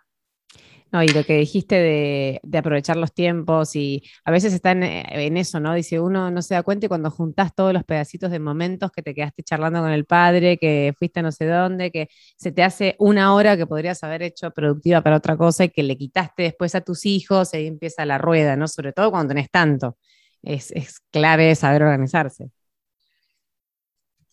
no, 0.90 1.02
y 1.02 1.08
lo 1.08 1.22
que 1.24 1.36
dijiste 1.38 1.74
de, 1.76 2.58
aprovechar 2.58 2.96
los 2.96 3.12
tiempos 3.12 3.76
y 3.76 4.02
a 4.24 4.30
veces 4.30 4.54
están 4.54 4.82
eh, 4.82 5.04
en, 5.26 5.36
eso, 5.36 5.60
¿no? 5.60 5.74
Dice, 5.74 6.00
uno 6.00 6.30
no 6.30 6.40
se 6.40 6.54
da 6.54 6.62
cuenta 6.62 6.86
y 6.86 6.88
cuando 6.88 7.10
juntás 7.10 7.54
todos 7.54 7.72
los 7.74 7.84
pedacitos 7.84 8.30
de 8.30 8.38
momentos 8.38 8.90
que 8.90 9.02
te 9.02 9.14
quedaste 9.14 9.42
charlando 9.42 9.80
con 9.80 9.90
el 9.90 10.06
padre, 10.06 10.56
que 10.56 10.94
fuiste 10.98 11.20
no 11.20 11.30
sé 11.30 11.46
dónde, 11.46 11.90
que 11.90 12.08
se 12.36 12.52
te 12.52 12.62
hace 12.62 12.96
una 12.98 13.34
hora 13.34 13.56
que 13.56 13.66
podrías 13.66 14.02
haber 14.02 14.22
hecho 14.22 14.50
productiva 14.50 15.02
para 15.02 15.16
otra 15.16 15.36
cosa 15.36 15.64
y 15.64 15.68
que 15.68 15.82
le 15.82 15.96
quitaste 15.96 16.44
después 16.44 16.74
a 16.74 16.80
tus 16.80 17.04
hijos, 17.04 17.52
y 17.52 17.58
ahí 17.58 17.66
empieza 17.66 18.06
la 18.06 18.18
rueda, 18.18 18.56
¿no? 18.56 18.66
Sobre 18.66 18.92
todo 18.92 19.10
cuando 19.10 19.34
tenés 19.34 19.50
tanto. 19.50 19.98
Es, 20.42 20.70
es 20.72 21.00
clave 21.10 21.54
saber 21.54 21.82
organizarse. 21.82 22.50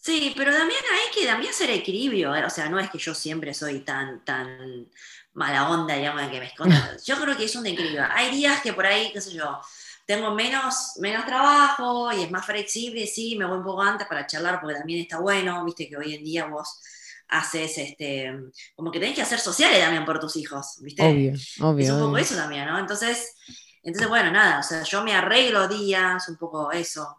Sí, 0.06 0.34
pero 0.38 0.52
también 0.52 0.82
hay 0.94 1.20
que 1.20 1.26
también 1.26 1.50
hacer 1.50 1.72
equilibrio, 1.72 2.36
¿eh? 2.36 2.46
o 2.46 2.50
sea, 2.50 2.70
no 2.70 2.80
es 2.80 2.92
que 2.92 3.00
yo 3.00 3.16
siempre 3.16 3.56
soy 3.56 3.80
tan, 3.80 4.24
tan 4.24 4.88
mala 5.36 5.70
onda, 5.70 5.96
digamos, 5.96 6.30
que 6.30 6.40
me 6.40 6.48
escondo. 6.48 6.76
Yo 7.06 7.16
creo 7.22 7.38
que 7.38 7.46
es 7.46 7.56
un 7.56 7.66
equilibrio. 7.66 8.06
Hay 8.10 8.32
días 8.32 8.62
que 8.62 8.74
por 8.74 8.86
ahí, 8.86 9.12
qué 9.14 9.22
sé 9.22 9.34
yo, 9.34 9.60
tengo 10.06 10.34
menos, 10.34 10.94
menos 10.98 11.26
trabajo 11.26 12.12
y 12.12 12.24
es 12.24 12.32
más 12.32 12.46
flexible, 12.46 13.06
sí, 13.06 13.36
me 13.38 13.46
voy 13.46 13.58
un 13.58 13.64
poco 13.64 13.82
antes 13.82 14.08
para 14.08 14.26
charlar 14.28 14.60
porque 14.62 14.78
también 14.78 15.02
está 15.02 15.20
bueno, 15.20 15.64
viste 15.66 15.90
que 15.90 15.98
hoy 15.98 16.14
en 16.14 16.24
día 16.24 16.46
vos 16.46 16.80
haces, 17.28 17.78
este, 17.78 18.32
como 18.76 18.92
que 18.92 19.00
tenés 19.00 19.16
que 19.16 19.24
hacer 19.24 19.40
sociales 19.40 19.80
también 19.80 20.06
por 20.06 20.20
tus 20.20 20.36
hijos, 20.36 20.78
viste. 20.82 21.04
Obvio, 21.04 21.34
obvio. 21.62 21.86
Es 21.86 21.92
un 21.92 22.00
poco 22.00 22.18
eso 22.18 22.36
también, 22.36 22.66
¿no? 22.66 22.78
Entonces, 22.78 23.36
entonces, 23.82 24.08
bueno, 24.08 24.32
nada, 24.32 24.60
o 24.60 24.64
sea, 24.64 24.84
yo 24.84 25.04
me 25.04 25.14
arreglo 25.14 25.68
días, 25.68 26.30
un 26.30 26.38
poco 26.38 26.72
eso. 26.72 27.18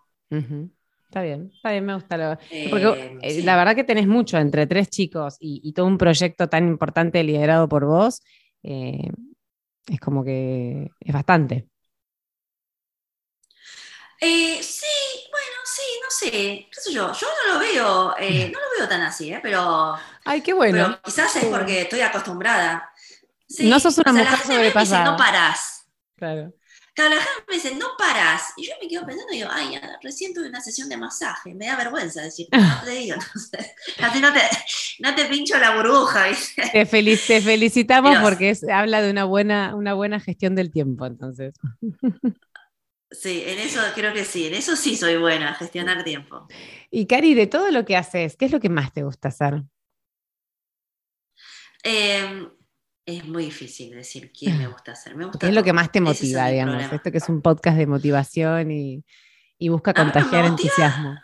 Está 1.09 1.23
bien, 1.23 1.51
está 1.55 1.71
bien, 1.71 1.85
me 1.85 1.95
gusta. 1.95 2.17
Lo... 2.17 2.39
Porque 2.69 3.19
eh, 3.23 3.43
la 3.43 3.57
verdad 3.57 3.75
que 3.75 3.85
tenés 3.85 4.07
mucho 4.07 4.39
entre 4.39 4.67
tres 4.67 4.91
chicos 4.91 5.37
y, 5.41 5.73
todo 5.73 5.87
un 5.87 5.99
proyecto 5.99 6.49
tan 6.49 6.67
importante 6.67 7.23
liderado 7.23 7.69
por 7.69 7.87
vos, 7.87 8.23
eh, 8.63 9.09
es 9.87 10.01
como 10.01 10.25
que 10.25 10.91
es 11.01 11.13
bastante. 11.13 11.69
Eh, 14.21 14.59
sí, 14.63 14.87
bueno, 15.31 15.57
sí, 15.65 15.83
no 16.03 16.11
sé, 16.11 16.31
qué 16.31 16.81
sé 16.81 16.93
yo, 16.93 17.13
yo 17.13 17.27
no 17.47 17.55
lo 17.55 17.61
veo, 17.61 18.15
no 18.51 18.61
lo 18.61 18.79
veo 18.79 18.89
tan 18.89 19.03
así, 19.03 19.33
pero... 19.43 19.95
Ay, 20.25 20.41
qué 20.41 20.55
bueno. 20.55 20.99
quizás 21.05 21.37
es 21.37 21.45
porque 21.45 21.83
estoy 21.83 22.01
acostumbrada. 22.01 22.91
no 23.61 23.79
sos 23.79 23.99
una 23.99 24.13
mujer 24.13 24.39
sobrepasada. 24.39 25.05
no 25.05 25.17
parás. 25.17 25.87
Claro. 26.17 26.53
Gente 26.97 27.17
me 27.47 27.55
dice, 27.55 27.75
no 27.75 27.89
paras. 27.99 28.55
Y 28.57 28.67
yo 28.67 28.73
me 28.81 28.89
quedo 28.89 29.05
pensando 29.05 29.33
y 29.33 29.37
digo, 29.37 29.49
ay, 29.53 29.79
recién 30.03 30.33
tuve 30.33 30.49
una 30.49 30.61
sesión 30.61 30.89
de 30.89 30.97
masaje. 30.97 31.55
Me 31.55 31.67
da 31.67 31.77
vergüenza 31.77 32.23
decir, 32.23 32.49
no 32.51 32.59
te 32.85 32.91
digo, 32.91 33.17
así 34.01 34.21
no 34.21 34.33
te, 34.33 34.41
no 35.01 35.15
te 35.15 35.27
pincho 35.27 35.59
la 35.59 35.77
burbuja. 35.77 36.27
Te, 36.73 36.87
felicitamos 36.87 38.19
porque 38.19 38.57
habla 38.73 39.03
de 39.03 39.11
una 39.11 39.25
buena, 39.25 39.75
una 39.75 39.95
buena 39.95 40.21
gestión 40.21 40.55
del 40.55 40.71
tiempo, 40.71 41.07
entonces. 41.07 41.55
Sí, 43.11 43.45
en 43.47 43.59
eso 43.59 43.81
creo 43.95 44.13
que 44.13 44.25
sí, 44.25 44.47
en 44.47 44.55
eso 44.55 44.75
sí 44.75 44.97
soy 44.97 45.17
buena, 45.17 45.55
gestionar 45.55 46.03
tiempo. 46.03 46.49
Y 46.91 47.07
Cari, 47.07 47.35
de 47.35 47.47
todo 47.47 47.71
lo 47.71 47.85
que 47.85 47.97
haces, 47.97 48.37
¿qué 48.37 48.47
es 48.47 48.53
lo 48.53 48.61
que 48.61 48.69
más 48.69 48.93
te 48.93 49.03
gusta 49.03 49.29
hacer? 49.29 49.63
Eh, 51.85 52.49
es 53.07 53.25
muy 53.25 53.45
difícil 53.45 53.95
decir 53.95 54.33
quién 54.33 54.59
me 54.59 54.67
gusta 54.67 54.93
hacer. 54.93 55.15
Me 55.15 55.31
¿Qué 55.39 55.47
es 55.47 55.55
lo 55.55 55.63
que 55.63 55.73
más 55.73 55.93
te 55.93 56.01
motiva, 56.01 56.49
digamos? 56.49 56.93
Esto 56.93 57.13
que 57.13 57.19
es 57.19 57.29
un 57.29 57.41
podcast 57.41 57.79
de 57.79 57.87
motivación 57.87 58.71
y, 58.73 59.05
busca 59.69 59.95
contagiar 59.95 60.45
entusiasmo. 60.45 61.17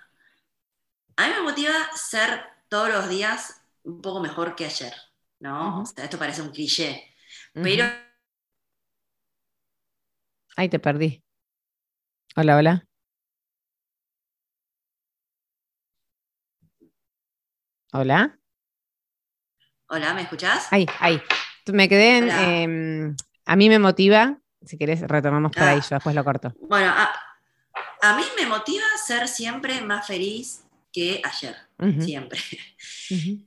A 1.16 1.26
mí 1.26 1.34
me 1.36 1.42
motiva 1.42 1.72
ser 1.94 2.40
todos 2.68 2.88
los 2.88 3.08
días 3.08 3.60
un 3.82 4.00
poco 4.00 4.20
mejor 4.20 4.54
que 4.54 4.64
ayer, 4.64 4.94
¿no? 5.40 5.82
esto 5.82 6.18
parece 6.18 6.40
un 6.40 6.50
cliché, 6.50 7.14
pero... 7.52 7.84
Ay, 10.56 10.68
te 10.68 10.78
perdí. 10.78 11.22
Hola, 12.36 12.56
hola. 12.56 12.86
Hola. 17.92 18.38
Hola, 19.88 20.14
¿me 20.14 20.22
escuchás? 20.22 20.72
Ahí, 20.72 20.86
ahí. 21.00 21.20
Me 21.66 21.88
quedé 21.88 22.18
en. 22.18 22.30
Em, 22.30 23.16
a 23.44 23.56
mí 23.56 23.68
me 23.68 23.78
motiva. 23.78 24.38
Si 24.64 24.78
querés, 24.78 25.00
retomamos 25.02 25.52
por 25.52 25.62
ahí, 25.64 25.78
ah. 25.80 25.86
yo 25.88 25.96
después 25.96 26.14
lo 26.14 26.24
corto. 26.24 26.54
Bueno, 26.60 26.92
a, 28.02 28.16
mí 28.16 28.22
me 28.38 28.46
motiva 28.46 28.84
ser 29.04 29.26
siempre 29.26 29.80
más 29.80 30.06
feliz 30.06 30.64
que 30.92 31.20
ayer. 31.24 31.56
Siempre. 32.00 32.40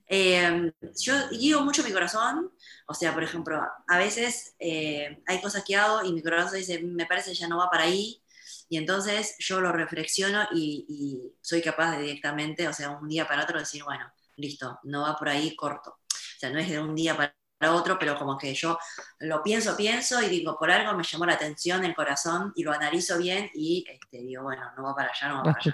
Em, 0.08 0.71
yo 1.01 1.13
guío 1.32 1.62
mucho 1.62 1.84
mi 1.84 1.91
corazón. 1.91 2.51
O 2.88 2.93
sea, 2.93 3.13
por 3.13 3.23
ejemplo, 3.23 3.60
a 3.88 3.97
veces 3.97 4.54
eh, 4.60 5.23
hay 5.25 5.41
cosas 5.41 5.63
que 5.65 5.75
hago 5.75 6.06
y 6.06 6.13
mi 6.13 6.21
corazón 6.21 6.60
dice, 6.60 6.84
me 6.84 7.08
parece 7.08 7.32
que 7.32 7.38
ya 7.38 7.47
no 7.47 7.58
va 7.58 7.69
para 7.69 7.86
ahí. 7.86 8.21
Y 8.69 8.78
entonces 8.78 9.36
yo 9.39 9.62
lo 9.62 9.71
reflexiono 9.71 10.47
y, 10.54 10.86
y 10.88 11.34
soy 11.41 11.62
capaz 11.62 11.91
de 11.95 12.04
directamente, 12.04 12.67
o 12.67 12.73
sea, 12.73 12.91
un 12.91 13.08
día 13.08 13.28
para 13.28 13.43
otro 13.43 13.58
decir, 13.58 13.84
bueno, 13.84 14.12
listo, 14.36 14.80
no 14.84 15.01
va 15.01 15.15
por 15.15 15.30
ahí, 15.30 15.56
corto. 15.56 15.97
O 16.01 16.39
sea, 16.39 16.49
no 16.49 16.60
es 16.60 16.69
de 16.69 16.80
un 16.80 16.93
día 16.93 17.15
para 17.15 17.34
otro, 17.62 17.98
pero 17.98 18.18
como 18.18 18.38
que 18.38 18.54
yo 18.54 18.78
lo 19.20 19.41
pienso, 19.41 19.76
pienso 19.76 20.22
y 20.22 20.28
digo, 20.30 20.58
por 20.58 20.72
algo 20.72 20.96
me 20.96 21.04
llamó 21.04 21.26
la 21.26 21.34
atención 21.34 21.84
el 21.84 21.96
corazón 21.96 22.52
y 22.56 22.63
lo 22.63 22.72
analizo 22.72 23.18
bien 23.18 23.50
y 23.54 23.86
este, 23.88 24.20
digo, 24.20 24.44
bueno, 24.44 24.72
no 24.78 24.84
va 24.84 24.96
para 24.96 25.10
allá, 25.10 25.30
no 25.30 25.38
va 25.38 25.44
para 25.44 25.60
allá. 25.60 25.74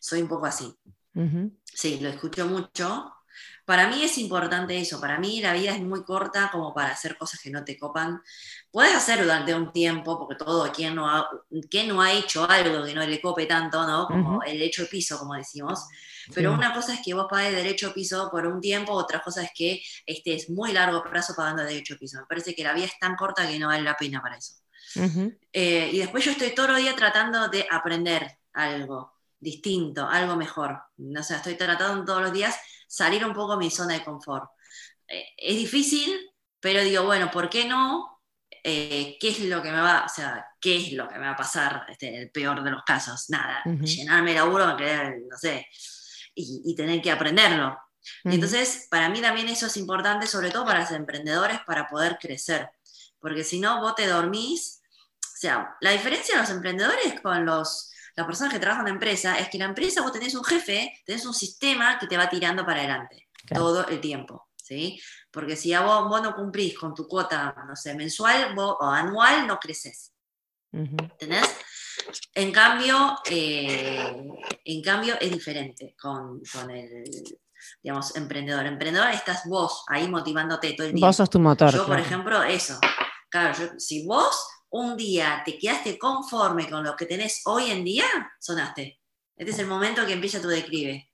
Soy 0.00 0.22
un 0.22 0.28
poco 0.28 0.46
así. 0.46 0.74
Sí, 1.64 2.00
lo 2.00 2.08
escucho 2.08 2.46
mucho. 2.46 3.12
Para 3.64 3.88
mí 3.88 4.02
es 4.02 4.18
importante 4.18 4.78
eso, 4.78 5.00
para 5.00 5.18
mí 5.18 5.40
la 5.40 5.52
vida 5.52 5.72
es 5.72 5.80
muy 5.80 6.02
corta 6.04 6.50
como 6.50 6.74
para 6.74 6.92
hacer 6.92 7.16
cosas 7.16 7.40
que 7.40 7.50
no 7.50 7.64
te 7.64 7.78
copan. 7.78 8.22
Puedes 8.70 8.94
hacer 8.94 9.22
durante 9.22 9.54
un 9.54 9.72
tiempo, 9.72 10.18
porque 10.18 10.36
todo, 10.36 10.70
quien 10.72 10.94
no 10.94 11.08
ha, 11.08 11.28
no 11.86 12.02
ha 12.02 12.12
hecho 12.12 12.48
algo 12.48 12.84
que 12.84 12.94
no 12.94 13.06
le 13.06 13.20
cope 13.20 13.46
tanto, 13.46 13.86
¿no? 13.86 14.06
Como 14.06 14.42
el 14.42 14.60
hecho 14.62 14.82
de 14.82 14.88
piso, 14.88 15.18
como 15.18 15.34
decimos. 15.34 15.86
Pero 16.34 16.52
una 16.52 16.72
cosa 16.72 16.94
es 16.94 17.00
que 17.04 17.14
vos 17.14 17.26
pagues 17.28 17.54
derecho 17.54 17.88
de 17.88 17.94
piso 17.94 18.30
por 18.30 18.46
un 18.46 18.60
tiempo, 18.60 18.92
otra 18.92 19.20
cosa 19.20 19.42
es 19.42 19.50
que 19.54 19.82
estés 20.06 20.50
muy 20.50 20.72
largo 20.72 21.02
plazo 21.02 21.34
pagando 21.34 21.62
derecho 21.62 21.94
de 21.94 22.00
piso. 22.00 22.18
Me 22.20 22.26
parece 22.26 22.54
que 22.54 22.64
la 22.64 22.72
vida 22.72 22.86
es 22.86 22.98
tan 22.98 23.16
corta 23.16 23.46
que 23.48 23.58
no 23.58 23.68
vale 23.68 23.82
la 23.82 23.96
pena 23.96 24.20
para 24.20 24.36
eso. 24.36 24.54
Eh, 25.52 25.90
y 25.92 25.98
después 25.98 26.24
yo 26.24 26.32
estoy 26.32 26.54
todo 26.54 26.76
el 26.76 26.82
día 26.82 26.96
tratando 26.96 27.48
de 27.48 27.66
aprender 27.70 28.38
algo 28.52 29.12
distinto, 29.38 30.06
algo 30.06 30.36
mejor. 30.36 30.82
O 30.98 31.22
sea, 31.22 31.38
estoy 31.38 31.54
tratando 31.54 32.04
todos 32.04 32.22
los 32.22 32.32
días 32.32 32.56
salir 32.90 33.24
un 33.24 33.32
poco 33.32 33.52
de 33.52 33.58
mi 33.58 33.70
zona 33.70 33.94
de 33.94 34.04
confort. 34.04 34.50
Eh, 35.06 35.24
es 35.36 35.56
difícil, 35.56 36.12
pero 36.58 36.82
digo, 36.82 37.04
bueno, 37.04 37.30
¿por 37.30 37.48
qué 37.48 37.64
no? 37.64 38.20
Eh, 38.64 39.16
¿Qué 39.20 39.28
es 39.28 39.40
lo 39.40 39.62
que 39.62 39.70
me 39.70 39.80
va, 39.80 40.04
o 40.04 40.08
sea, 40.08 40.44
qué 40.60 40.76
es 40.76 40.92
lo 40.92 41.08
que 41.08 41.14
me 41.14 41.26
va 41.26 41.32
a 41.32 41.36
pasar 41.36 41.86
este, 41.88 42.08
en 42.08 42.14
el 42.16 42.30
peor 42.30 42.64
de 42.64 42.70
los 42.72 42.82
casos? 42.82 43.30
Nada, 43.30 43.62
llenarme 43.64 44.32
de 44.32 44.36
laburo, 44.38 44.66
no 44.66 45.38
sé, 45.38 45.66
y, 46.34 46.74
tener 46.74 47.00
que 47.00 47.12
aprenderlo. 47.12 47.78
Entonces, 48.24 48.88
para 48.90 49.08
mí 49.08 49.20
también 49.20 49.48
eso 49.48 49.66
es 49.66 49.76
importante, 49.76 50.26
sobre 50.26 50.50
todo 50.50 50.64
para 50.64 50.80
los 50.80 50.90
emprendedores, 50.90 51.60
para 51.66 51.86
poder 51.86 52.18
crecer. 52.20 52.68
Porque 53.20 53.44
si 53.44 53.60
no, 53.60 53.80
vos 53.80 53.94
te 53.94 54.06
dormís. 54.06 54.82
O 55.22 55.38
sea, 55.40 55.76
la 55.80 55.92
diferencia 55.92 56.34
de 56.34 56.40
los 56.42 56.50
emprendedores 56.50 57.20
con 57.20 57.46
los 57.46 57.92
las 58.16 58.26
personas 58.26 58.52
que 58.52 58.58
trabajan 58.58 58.86
en 58.86 58.92
la 58.92 58.94
empresa 58.94 59.38
es 59.38 59.48
que 59.48 59.58
la 59.58 59.66
empresa 59.66 60.02
vos 60.02 60.12
tenés 60.12 60.34
un 60.34 60.44
jefe, 60.44 60.92
tenés 61.04 61.24
un 61.26 61.34
sistema 61.34 61.98
que 61.98 62.06
te 62.06 62.16
va 62.16 62.28
tirando 62.28 62.64
para 62.64 62.80
adelante 62.80 63.28
todo 63.52 63.86
el 63.88 64.00
tiempo. 64.00 64.48
¿sí? 64.56 65.00
Porque 65.30 65.56
si 65.56 65.72
a 65.72 65.82
vos, 65.82 66.08
vos, 66.08 66.22
no 66.22 66.34
cumplís 66.34 66.78
con 66.78 66.94
tu 66.94 67.06
cuota, 67.06 67.54
no 67.66 67.74
sé, 67.74 67.94
mensual 67.94 68.54
o 68.56 68.84
anual, 68.84 69.46
no 69.46 69.58
creces. 69.58 70.12
¿Entendés? 70.72 71.56
En 72.34 72.52
cambio, 72.52 73.18
eh, 73.28 74.28
en 74.64 74.82
cambio 74.82 75.16
es 75.20 75.30
diferente 75.30 75.96
con, 76.00 76.40
con 76.52 76.70
el, 76.70 77.04
digamos, 77.82 78.14
emprendedor. 78.16 78.66
Emprendedor 78.66 79.10
estás 79.10 79.42
vos 79.46 79.84
ahí 79.88 80.08
motivándote 80.08 80.72
todo 80.74 80.86
el 80.86 80.94
día. 80.94 81.06
Vos 81.06 81.16
sos 81.16 81.30
tu 81.30 81.40
motor. 81.40 81.72
Yo, 81.72 81.86
por 81.86 81.98
ejemplo, 81.98 82.42
eso. 82.42 82.78
Claro, 83.28 83.78
si 83.78 84.06
vos 84.06 84.46
un 84.70 84.96
día 84.96 85.42
te 85.44 85.58
quedaste 85.58 85.98
conforme 85.98 86.68
con 86.68 86.84
lo 86.84 86.96
que 86.96 87.06
tenés 87.06 87.42
hoy 87.44 87.70
en 87.70 87.84
día, 87.84 88.06
sonaste. 88.38 89.00
Este 89.36 89.52
es 89.52 89.58
el 89.58 89.66
momento 89.66 90.06
que 90.06 90.12
empieza 90.12 90.40
tu 90.40 90.48
declive. 90.48 91.10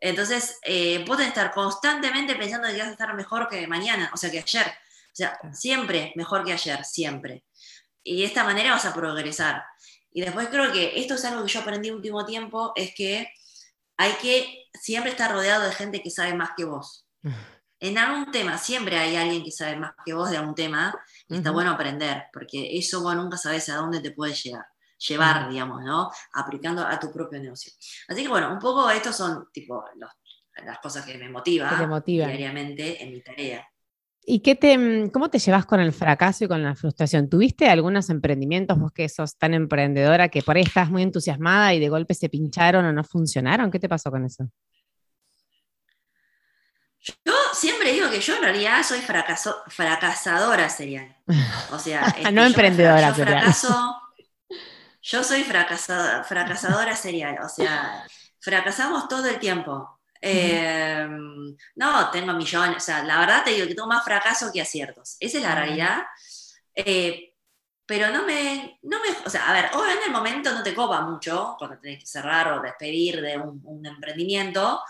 Entonces, 0.00 0.58
eh, 0.62 1.04
que 1.06 1.24
estar 1.24 1.52
constantemente 1.52 2.34
pensando 2.34 2.68
que 2.68 2.78
vas 2.78 2.88
a 2.88 2.92
estar 2.92 3.14
mejor 3.14 3.48
que 3.48 3.66
mañana, 3.66 4.10
o 4.12 4.16
sea, 4.16 4.30
que 4.30 4.38
ayer. 4.38 4.66
O 4.66 5.14
sea, 5.14 5.38
siempre 5.52 6.12
mejor 6.16 6.44
que 6.44 6.52
ayer, 6.52 6.84
siempre. 6.84 7.44
Y 8.02 8.20
de 8.20 8.26
esta 8.26 8.44
manera 8.44 8.72
vas 8.72 8.86
a 8.86 8.94
progresar. 8.94 9.62
Y 10.10 10.22
después 10.22 10.48
creo 10.48 10.72
que 10.72 10.98
esto 11.00 11.14
es 11.14 11.24
algo 11.24 11.44
que 11.44 11.52
yo 11.52 11.60
aprendí 11.60 11.90
último 11.90 12.24
tiempo, 12.24 12.72
es 12.74 12.94
que 12.94 13.30
hay 13.96 14.12
que 14.14 14.68
siempre 14.80 15.10
estar 15.10 15.30
rodeado 15.30 15.64
de 15.64 15.74
gente 15.74 16.02
que 16.02 16.10
sabe 16.10 16.34
más 16.34 16.50
que 16.56 16.64
vos. 16.64 17.06
en 17.80 17.98
algún 17.98 18.30
tema, 18.30 18.58
siempre 18.58 18.98
hay 18.98 19.16
alguien 19.16 19.42
que 19.42 19.50
sabe 19.50 19.76
más 19.76 19.92
que 20.04 20.12
vos 20.12 20.30
de 20.30 20.36
algún 20.36 20.54
tema, 20.54 20.94
y 21.28 21.36
está 21.36 21.50
bueno 21.50 21.70
aprender, 21.70 22.24
porque 22.32 22.76
eso 22.76 23.02
vos 23.02 23.16
nunca 23.16 23.36
sabes 23.36 23.68
a 23.70 23.76
dónde 23.76 24.00
te 24.00 24.10
puede 24.10 24.34
llegar, 24.34 24.66
llevar, 25.08 25.48
digamos, 25.48 25.82
¿no? 25.82 26.10
Aplicando 26.34 26.86
a 26.86 27.00
tu 27.00 27.10
propio 27.10 27.40
negocio. 27.40 27.72
Así 28.08 28.22
que 28.22 28.28
bueno, 28.28 28.52
un 28.52 28.58
poco 28.58 28.90
estos 28.90 29.16
son 29.16 29.48
tipo 29.52 29.82
las 30.64 30.78
cosas 30.80 31.06
que 31.06 31.16
me 31.16 31.30
motivan 31.30 32.02
diariamente 32.04 33.02
en 33.02 33.12
mi 33.12 33.22
tarea. 33.22 33.66
¿Y 34.22 34.40
qué 34.40 34.54
te, 34.54 35.10
cómo 35.10 35.30
te 35.30 35.38
llevas 35.38 35.64
con 35.64 35.80
el 35.80 35.92
fracaso 35.92 36.44
y 36.44 36.48
con 36.48 36.62
la 36.62 36.74
frustración? 36.74 37.30
¿Tuviste 37.30 37.68
algunos 37.68 38.10
emprendimientos, 38.10 38.78
vos 38.78 38.92
que 38.92 39.08
sos 39.08 39.38
tan 39.38 39.54
emprendedora, 39.54 40.28
que 40.28 40.42
por 40.42 40.56
ahí 40.56 40.62
estás 40.62 40.90
muy 40.90 41.02
entusiasmada 41.02 41.72
y 41.72 41.80
de 41.80 41.88
golpe 41.88 42.12
se 42.12 42.28
pincharon 42.28 42.84
o 42.84 42.92
no 42.92 43.02
funcionaron? 43.02 43.70
¿Qué 43.70 43.78
te 43.78 43.88
pasó 43.88 44.10
con 44.10 44.26
eso? 44.26 44.44
Yo 47.00 47.32
siempre 47.60 47.92
digo 47.92 48.10
que 48.10 48.20
yo 48.20 48.36
en 48.36 48.42
realidad 48.42 48.82
soy 48.82 49.00
fracaso, 49.00 49.62
fracasadora 49.68 50.68
serial. 50.70 51.14
O 51.70 51.78
sea, 51.78 52.06
este, 52.16 52.32
no 52.32 52.44
emprendedora 52.44 53.10
yo 53.10 53.24
fracaso, 53.24 54.02
yo 55.02 55.22
soy 55.22 55.44
fracasada, 55.44 56.24
fracasadora 56.24 56.96
serial. 56.96 57.38
O 57.44 57.48
sea, 57.48 58.04
fracasamos 58.40 59.08
todo 59.08 59.26
el 59.26 59.38
tiempo. 59.38 60.00
Em, 60.22 61.56
no, 61.76 62.10
tengo 62.10 62.32
millones. 62.32 62.78
O 62.78 62.80
sea, 62.80 63.04
la 63.04 63.20
verdad 63.20 63.44
te 63.44 63.50
digo 63.50 63.66
que 63.66 63.74
tengo 63.74 63.88
más 63.88 64.04
fracaso 64.04 64.50
que 64.52 64.62
aciertos. 64.62 65.16
Esa 65.20 65.38
es 65.38 65.44
la 65.44 65.54
realidad. 65.54 66.02
Eh, 66.74 67.34
pero 67.84 68.10
no 68.10 68.24
me, 68.24 68.78
no 68.82 68.98
me, 69.00 69.08
o 69.26 69.28
sea, 69.28 69.50
a 69.50 69.52
ver, 69.52 69.70
obviamente 69.74 70.04
en 70.04 70.10
el 70.10 70.16
momento 70.16 70.52
no 70.52 70.62
te 70.62 70.74
copa 70.74 71.00
mucho 71.02 71.56
cuando 71.58 71.76
tenés 71.78 71.98
que 71.98 72.06
cerrar 72.06 72.52
o 72.52 72.62
despedir 72.62 73.20
de 73.20 73.36
un, 73.36 73.60
un 73.64 73.84
emprendimiento, 73.84 74.80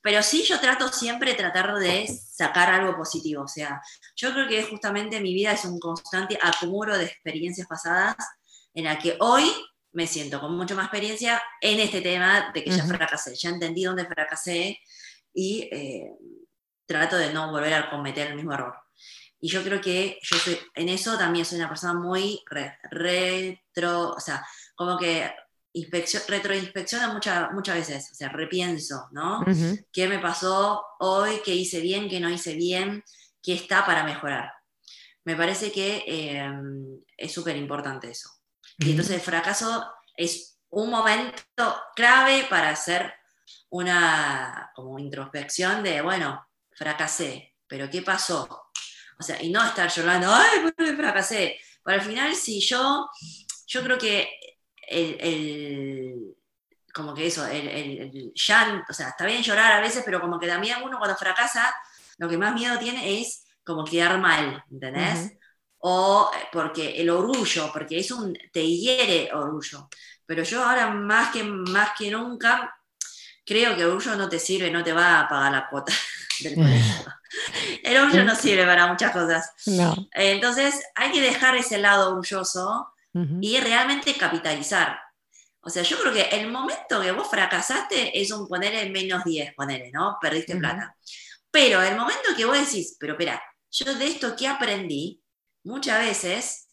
pero 0.00 0.22
sí 0.22 0.44
yo 0.44 0.60
trato 0.60 0.88
siempre 0.88 1.32
de 1.32 1.38
tratar 1.38 1.74
de 1.74 2.06
sacar 2.06 2.70
algo 2.70 2.96
positivo. 2.96 3.42
O 3.44 3.48
sea, 3.48 3.80
yo 4.16 4.32
creo 4.32 4.48
que 4.48 4.62
justamente 4.64 5.20
mi 5.20 5.34
vida 5.34 5.52
es 5.52 5.64
un 5.64 5.78
constante 5.78 6.38
acumulo 6.40 6.96
de 6.96 7.04
experiencias 7.04 7.66
pasadas 7.66 8.16
en 8.74 8.84
la 8.84 8.98
que 8.98 9.16
hoy 9.20 9.52
me 9.92 10.06
siento 10.06 10.40
con 10.40 10.56
mucha 10.56 10.74
más 10.74 10.84
experiencia 10.84 11.42
en 11.60 11.80
este 11.80 12.00
tema 12.00 12.52
de 12.54 12.62
que 12.62 12.70
ya 12.70 12.84
fracasé, 12.84 13.34
ya 13.34 13.50
entendí 13.50 13.84
dónde 13.84 14.06
fracasé 14.06 14.78
y 15.34 15.68
eh, 15.72 16.12
trato 16.86 17.16
de 17.16 17.32
no 17.32 17.50
volver 17.50 17.74
a 17.74 17.90
cometer 17.90 18.28
el 18.28 18.36
mismo 18.36 18.52
error. 18.52 18.74
Y 19.40 19.48
yo 19.48 19.62
creo 19.62 19.80
que 19.80 20.18
yo 20.22 20.36
soy, 20.36 20.58
en 20.74 20.88
eso 20.88 21.16
también 21.16 21.44
soy 21.44 21.58
una 21.58 21.68
persona 21.68 21.94
muy 21.94 22.42
retro, 22.90 24.10
o 24.10 24.20
sea, 24.20 24.44
como 24.74 24.98
que 24.98 25.30
retroinspecciona 25.86 27.12
muchas 27.12 27.52
muchas 27.52 27.76
veces, 27.76 28.10
o 28.12 28.14
sea, 28.14 28.28
repienso, 28.28 29.08
¿no? 29.12 29.44
¿Qué 29.92 30.08
me 30.08 30.18
pasó 30.18 30.82
hoy? 31.00 31.40
¿Qué 31.44 31.54
hice 31.54 31.80
bien? 31.80 32.08
¿Qué 32.08 32.20
no 32.20 32.30
hice 32.30 32.54
bien? 32.54 33.02
¿Qué 33.42 33.54
está 33.54 33.84
para 33.86 34.04
mejorar? 34.04 34.52
Me 35.24 35.36
parece 35.36 35.70
que 35.70 36.04
em, 36.06 37.00
es 37.16 37.32
súper 37.32 37.56
importante 37.56 38.10
eso. 38.10 38.30
Y 38.78 38.90
entonces 38.90 39.16
el 39.16 39.20
fracaso 39.20 39.86
es 40.16 40.58
un 40.70 40.90
momento 40.90 41.76
clave 41.94 42.46
para 42.48 42.70
hacer 42.70 43.12
una 43.70 44.70
como 44.74 44.98
introspección 44.98 45.82
de, 45.82 46.00
bueno, 46.00 46.46
fracasé, 46.72 47.54
pero 47.66 47.90
¿qué 47.90 48.02
pasó? 48.02 48.70
O 49.18 49.22
sea, 49.22 49.42
y 49.42 49.50
no 49.50 49.64
estar 49.64 49.90
llorando, 49.90 50.32
ay, 50.32 50.60
¿por 50.60 50.74
qué 50.74 50.94
fracasé? 50.94 51.58
Pero 51.84 52.00
al 52.00 52.06
final, 52.06 52.34
si 52.34 52.60
yo, 52.60 53.08
yo 53.66 53.82
creo 53.82 53.98
que 53.98 54.30
el, 54.88 56.36
como 56.92 57.14
que 57.14 57.26
eso, 57.26 57.46
el, 57.46 57.68
el, 57.68 58.32
llanto, 58.34 58.86
o 58.90 58.92
sea, 58.92 59.10
está 59.10 59.24
bien 59.26 59.42
llorar 59.42 59.72
a 59.72 59.80
veces, 59.80 60.02
pero 60.04 60.20
como 60.20 60.38
que 60.38 60.46
también 60.46 60.78
uno 60.82 60.98
cuando 60.98 61.16
fracasa, 61.16 61.74
lo 62.18 62.28
que 62.28 62.38
más 62.38 62.54
miedo 62.54 62.78
tiene 62.78 63.20
es 63.20 63.44
como 63.64 63.84
quedar 63.84 64.18
mal, 64.18 64.64
¿entendés? 64.70 65.32
O 65.78 66.30
eh, 66.34 66.48
porque 66.52 67.00
el 67.00 67.10
orgullo, 67.10 67.70
porque 67.72 67.98
es 67.98 68.10
un, 68.10 68.36
te 68.52 68.66
hiere 68.66 69.30
orgullo. 69.32 69.88
Pero 70.26 70.42
yo 70.42 70.64
ahora 70.64 70.90
más 70.90 71.30
que, 71.30 71.44
más 71.44 71.90
que 71.96 72.10
nunca 72.10 72.74
creo 73.44 73.76
que 73.76 73.82
el 73.82 73.88
orgullo 73.88 74.16
no 74.16 74.28
te 74.28 74.38
sirve, 74.38 74.70
no 74.70 74.82
te 74.82 74.92
va 74.92 75.20
a 75.20 75.28
pagar 75.28 75.52
la 75.52 75.68
cuota 75.68 75.92
del 76.40 76.54
colegio. 76.54 77.04
El 77.82 77.96
orgullo 77.98 78.24
no 78.24 78.34
sirve 78.36 78.64
para 78.64 78.86
muchas 78.88 79.12
cosas. 79.12 79.52
Entonces 80.12 80.82
hay 80.94 81.12
que 81.12 81.20
dejar 81.20 81.56
ese 81.56 81.78
lado 81.78 82.10
orgulloso 82.10 82.88
y 83.12 83.58
realmente 83.58 84.14
capitalizar. 84.14 84.98
O 85.60 85.70
sea, 85.70 85.82
yo 85.82 85.98
creo 85.98 86.12
que 86.12 86.22
el 86.36 86.50
momento 86.50 87.00
que 87.00 87.12
vos 87.12 87.28
fracasaste 87.28 88.18
es 88.20 88.30
un 88.30 88.46
poner 88.46 88.74
en 88.74 88.92
menos 88.92 89.24
10, 89.24 89.54
ponerle, 89.54 89.90
¿no? 89.92 90.16
Perdiste 90.20 90.56
plata. 90.56 90.96
Pero 91.50 91.82
el 91.82 91.96
momento 91.96 92.28
que 92.36 92.44
vos 92.44 92.58
decís, 92.58 92.96
pero 92.98 93.14
espera, 93.14 93.42
yo 93.70 93.94
de 93.94 94.06
esto 94.06 94.36
que 94.36 94.46
aprendí, 94.46 95.22
muchas 95.64 95.98
veces 95.98 96.68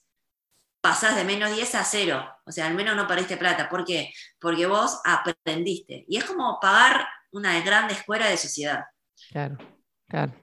pasás 0.82 1.16
de 1.16 1.24
menos 1.24 1.54
10 1.56 1.76
a 1.76 1.84
cero. 1.84 2.26
O 2.46 2.52
sea, 2.52 2.68
al 2.68 2.76
menos 2.76 2.96
no 2.96 3.08
perdiste 3.08 3.38
plata. 3.38 3.68
¿Por 3.68 3.84
qué? 3.86 4.14
Porque 4.40 4.68
vos 4.68 5.02
aprendiste. 5.04 6.06
Y 6.08 6.18
es 6.18 6.26
como 6.26 6.60
pagar 6.62 7.08
una 7.32 7.60
gran 7.62 7.90
escuela 7.90 8.28
de 8.28 8.38
sociedad. 8.38 8.86
Claro, 9.32 9.58
claro. 10.08 10.34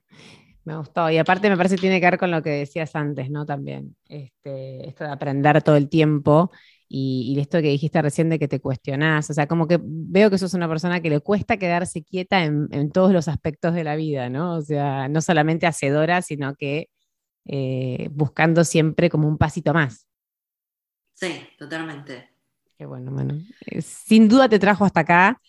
Me 0.64 0.76
gustó. 0.76 1.10
Y 1.10 1.18
aparte 1.18 1.50
me 1.50 1.56
parece 1.56 1.74
que 1.74 1.82
tiene 1.82 2.00
que 2.00 2.06
ver 2.06 2.18
con 2.18 2.30
lo 2.30 2.42
que 2.42 2.50
decías 2.50 2.94
antes, 2.94 3.30
¿no? 3.30 3.44
También. 3.44 3.96
Este, 4.08 4.88
esto 4.88 5.04
de 5.04 5.10
aprender 5.10 5.62
todo 5.62 5.76
el 5.76 5.88
tiempo 5.88 6.50
y, 6.94 7.38
esto 7.40 7.58
que 7.62 7.68
dijiste 7.68 8.02
recién 8.02 8.28
de 8.28 8.38
que 8.38 8.48
te 8.48 8.60
cuestionás, 8.60 9.30
o 9.30 9.32
sea, 9.32 9.46
como 9.46 9.66
que 9.66 9.80
veo 9.82 10.28
que 10.28 10.36
sos 10.36 10.52
una 10.52 10.68
persona 10.68 11.00
que 11.00 11.08
le 11.08 11.20
cuesta 11.20 11.56
quedarse 11.56 12.04
quieta 12.04 12.44
en, 12.44 12.92
todos 12.92 13.12
los 13.12 13.28
aspectos 13.28 13.74
de 13.74 13.82
la 13.82 13.96
vida, 13.96 14.28
¿no? 14.28 14.56
O 14.56 14.60
sea, 14.60 15.08
no 15.08 15.22
solamente 15.22 15.66
hacedora, 15.66 16.20
sino 16.20 16.54
que 16.54 16.90
eh, 17.46 18.08
buscando 18.12 18.62
siempre 18.62 19.08
como 19.08 19.26
un 19.26 19.38
pasito 19.38 19.72
más. 19.72 20.06
Sí, 21.14 21.32
totalmente. 21.58 22.28
Qué 22.76 22.84
bueno, 22.84 23.10
bueno. 23.10 23.38
Eh, 23.66 23.80
sin 23.80 24.28
duda 24.28 24.50
te 24.50 24.58
trajo 24.58 24.84
hasta 24.84 25.00
acá 25.00 25.40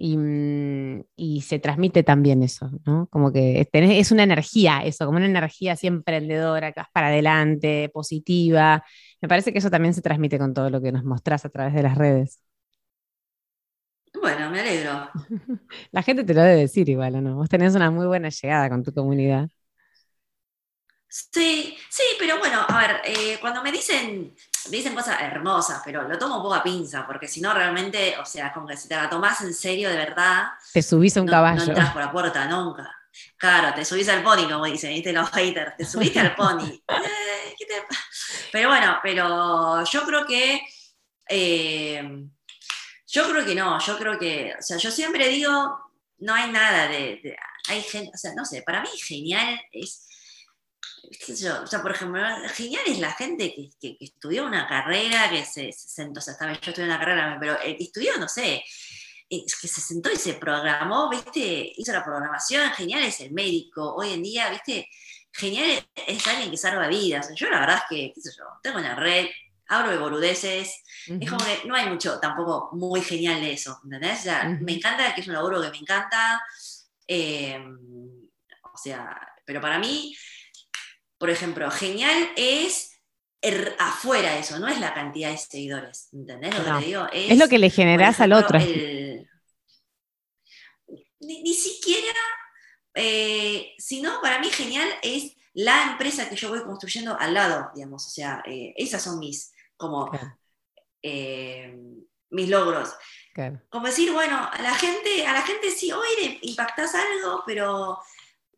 Mm, 0.00 1.00
y, 1.16 1.40
se 1.42 1.58
transmite 1.58 2.02
también 2.04 2.42
eso, 2.42 2.70
¿no? 2.86 3.08
Como 3.10 3.32
que 3.32 3.68
es 3.72 4.12
una 4.12 4.22
energía, 4.22 4.82
eso, 4.84 5.04
como 5.06 5.18
una 5.18 5.26
energía 5.26 5.72
así 5.72 5.88
emprendedora, 5.88 6.72
que 6.72 6.80
vas 6.80 6.90
para 6.92 7.08
adelante, 7.08 7.90
positiva. 7.92 8.84
Me 9.20 9.28
parece 9.28 9.52
que 9.52 9.58
eso 9.58 9.70
también 9.70 9.94
se 9.94 10.02
transmite 10.02 10.38
con 10.38 10.54
todo 10.54 10.70
lo 10.70 10.80
que 10.80 10.92
nos 10.92 11.04
mostrás 11.04 11.44
a 11.44 11.48
través 11.50 11.74
de 11.74 11.82
las 11.82 11.98
redes. 11.98 12.40
Bueno, 14.20 14.50
me 14.50 14.60
alegro. 14.60 15.10
La 15.92 16.02
gente 16.02 16.24
te 16.24 16.34
lo 16.34 16.42
debe 16.42 16.56
decir 16.56 16.88
igual, 16.88 17.16
¿o 17.16 17.20
no? 17.20 17.36
Vos 17.36 17.48
tenés 17.48 17.74
una 17.74 17.90
muy 17.90 18.06
buena 18.06 18.28
llegada 18.30 18.68
con 18.68 18.82
tu 18.82 18.92
comunidad. 18.92 19.48
Sí, 21.08 21.76
sí, 21.88 22.02
pero 22.18 22.38
bueno, 22.38 22.64
a 22.68 22.78
ver, 22.80 23.00
eh, 23.04 23.38
cuando 23.40 23.62
me 23.62 23.72
dicen, 23.72 24.34
dicen 24.70 24.94
cosas 24.94 25.20
hermosas, 25.20 25.82
pero 25.84 26.02
lo 26.06 26.18
tomo 26.18 26.36
un 26.36 26.42
poco 26.42 26.54
a 26.54 26.62
pinza, 26.62 27.06
porque 27.06 27.28
si 27.28 27.40
no 27.40 27.52
realmente, 27.52 28.16
o 28.18 28.24
sea, 28.24 28.52
como 28.52 28.66
que 28.66 28.76
si 28.76 28.88
te 28.88 28.96
la 28.96 29.08
tomás 29.08 29.40
en 29.40 29.54
serio 29.54 29.88
de 29.90 29.96
verdad. 29.96 30.48
Te 30.72 30.82
subís 30.82 31.16
a 31.16 31.22
un 31.22 31.28
caballo. 31.28 31.58
No 31.58 31.64
entras 31.64 31.92
por 31.92 32.02
la 32.02 32.12
puerta 32.12 32.46
nunca. 32.46 32.94
Claro, 33.36 33.74
te 33.74 33.84
subís 33.84 34.08
al 34.08 34.22
pony, 34.22 34.48
como 34.48 34.64
dicen, 34.66 34.90
¿viste? 34.90 35.12
Los 35.12 35.30
haters, 35.30 35.76
te 35.76 35.84
subiste 35.84 36.20
al 36.20 36.34
pony. 36.34 36.82
Eh, 37.70 37.82
pero 38.52 38.68
bueno, 38.68 38.98
pero 39.02 39.84
yo 39.84 40.02
creo 40.04 40.26
que. 40.26 40.60
Eh, 41.28 42.24
yo 43.06 43.28
creo 43.28 43.44
que 43.44 43.54
no, 43.54 43.78
yo 43.78 43.98
creo 43.98 44.18
que. 44.18 44.54
O 44.58 44.62
sea, 44.62 44.78
yo 44.78 44.90
siempre 44.90 45.28
digo, 45.28 45.78
no 46.18 46.34
hay 46.34 46.50
nada 46.50 46.88
de. 46.88 47.20
de 47.22 47.36
hay 47.68 47.82
gente, 47.82 48.10
o 48.14 48.16
sea, 48.16 48.32
no 48.34 48.44
sé, 48.44 48.62
para 48.62 48.80
mí 48.80 48.88
genial 48.96 49.60
es 49.72 50.07
o 51.62 51.66
sea, 51.66 51.82
por 51.82 51.92
ejemplo, 51.92 52.22
genial 52.54 52.82
es 52.86 52.98
la 52.98 53.12
gente 53.12 53.54
que, 53.80 53.96
estudió 54.00 54.44
una 54.44 54.66
carrera, 54.66 55.30
que 55.30 55.44
se, 55.44 55.72
sentó, 55.72 56.20
o 56.20 56.22
sea, 56.22 56.34
yo 56.40 56.70
estudié 56.70 56.84
una 56.84 56.98
carrera, 56.98 57.36
pero 57.40 57.56
que 57.58 57.76
estudió, 57.82 58.16
no 58.18 58.28
sé, 58.28 58.62
que 59.28 59.68
se 59.68 59.80
sentó 59.80 60.10
y 60.10 60.16
se 60.16 60.34
programó, 60.34 61.08
¿viste? 61.10 61.72
Hizo 61.76 61.92
la 61.92 62.04
programación, 62.04 62.70
genial 62.72 63.04
es 63.04 63.20
el 63.20 63.32
médico, 63.32 63.94
hoy 63.94 64.12
en 64.12 64.22
día, 64.22 64.50
¿viste? 64.50 64.88
Genial 65.32 65.86
es 65.94 66.26
alguien 66.26 66.50
que 66.50 66.56
salva 66.56 66.88
vidas. 66.88 67.30
yo 67.34 67.48
la 67.50 67.60
verdad 67.60 67.76
es 67.76 67.82
que, 67.88 68.12
qué 68.14 68.20
sé 68.20 68.30
yo, 68.36 68.44
tengo 68.62 68.78
una 68.78 68.94
red, 68.94 69.26
hablo 69.68 69.90
de 69.90 69.98
boludeces, 69.98 70.82
es 71.06 71.30
como 71.30 71.44
que 71.44 71.62
no 71.66 71.74
hay 71.74 71.88
mucho 71.88 72.18
tampoco 72.20 72.70
muy 72.72 73.02
genial 73.02 73.40
de 73.40 73.52
eso, 73.52 73.78
¿entendés? 73.84 74.26
me 74.60 74.72
encanta, 74.72 75.14
que 75.14 75.20
es 75.20 75.26
un 75.26 75.34
laburo 75.34 75.60
que 75.60 75.70
me 75.70 75.78
encanta, 75.78 76.42
eh, 77.06 77.58
o 78.62 78.76
sea, 78.76 79.18
pero 79.44 79.60
para 79.60 79.78
mí 79.78 80.14
por 81.18 81.30
ejemplo, 81.30 81.70
genial 81.70 82.30
es 82.36 83.00
er, 83.40 83.76
afuera 83.78 84.38
eso, 84.38 84.58
no 84.58 84.68
es 84.68 84.80
la 84.80 84.94
cantidad 84.94 85.30
de 85.30 85.36
seguidores. 85.36 86.08
¿Entendés 86.12 86.56
lo 86.56 86.64
que 86.64 86.70
te 86.70 86.86
digo? 86.86 87.06
Es, 87.12 87.38
lo 87.38 87.48
que 87.48 87.58
le 87.58 87.70
generás 87.70 88.20
al 88.20 88.32
otro. 88.32 88.58
ni, 91.20 91.54
siquiera, 91.54 92.20
eh, 92.94 93.74
sino 93.78 94.20
para 94.20 94.38
mí 94.38 94.48
genial 94.50 94.88
es 95.02 95.36
la 95.54 95.90
empresa 95.90 96.28
que 96.28 96.36
yo 96.36 96.48
voy 96.50 96.62
construyendo 96.62 97.18
al 97.18 97.34
lado, 97.34 97.70
digamos. 97.74 98.06
O 98.06 98.10
sea, 98.10 98.42
eh, 98.46 98.72
esas 98.76 99.02
son 99.02 99.18
mis, 99.18 99.52
como, 99.76 100.10
eh, 101.02 101.76
mis 102.30 102.48
logros. 102.48 102.94
Como 103.68 103.86
decir, 103.86 104.12
bueno, 104.12 104.36
a 104.52 104.62
la 104.62 104.74
gente, 104.74 105.26
a 105.26 105.32
la 105.32 105.42
gente 105.42 105.70
sí, 105.70 105.92
hoy 105.92 106.08
le 106.20 106.38
impactás 106.42 106.94
algo, 106.94 107.44
pero 107.46 107.98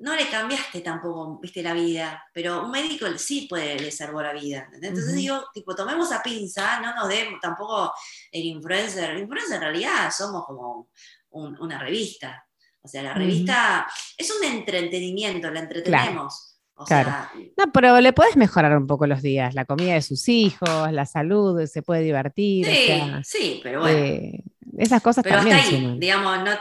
no 0.00 0.16
le 0.16 0.28
cambiaste 0.28 0.80
tampoco, 0.80 1.38
viste, 1.40 1.62
la 1.62 1.74
vida, 1.74 2.24
pero 2.32 2.64
un 2.64 2.70
médico 2.70 3.06
sí 3.16 3.46
puede 3.48 3.78
le 3.78 3.90
salvó 3.90 4.22
la 4.22 4.32
vida. 4.32 4.68
Entonces 4.72 5.14
digo, 5.14 5.44
tipo, 5.52 5.74
tomemos 5.74 6.10
a 6.12 6.22
pinza, 6.22 6.80
no 6.80 6.94
nos 6.94 7.08
demos 7.08 7.38
tampoco 7.40 7.92
el 8.32 8.44
influencer. 8.44 9.10
El 9.10 9.20
influencer 9.20 9.56
en 9.56 9.60
realidad 9.60 10.10
somos 10.10 10.44
como 10.46 10.88
una 11.30 11.78
revista. 11.78 12.44
O 12.82 12.88
sea, 12.88 13.02
la 13.02 13.12
revista 13.12 13.86
es 14.16 14.32
un 14.34 14.44
entretenimiento, 14.44 15.50
la 15.50 15.60
entretenemos. 15.60 16.46
Claro. 16.86 17.12
no, 17.58 17.70
pero 17.74 18.00
le 18.00 18.14
puedes 18.14 18.38
mejorar 18.38 18.74
un 18.78 18.86
poco 18.86 19.06
los 19.06 19.20
días, 19.20 19.54
la 19.54 19.66
comida 19.66 19.92
de 19.92 20.00
sus 20.00 20.26
hijos, 20.30 20.90
la 20.90 21.04
salud, 21.04 21.66
se 21.66 21.82
puede 21.82 22.00
divertir. 22.00 22.64
Sí, 22.64 23.02
sí, 23.22 23.60
pero 23.62 23.80
bueno. 23.80 23.98
Eh, 23.98 24.44
esas 24.78 25.02
cosas 25.02 25.22
pero 25.22 25.36
también 25.36 25.58
hasta 25.58 25.76
ahí, 25.76 25.98
digamos, 25.98 26.42
no, 26.42 26.52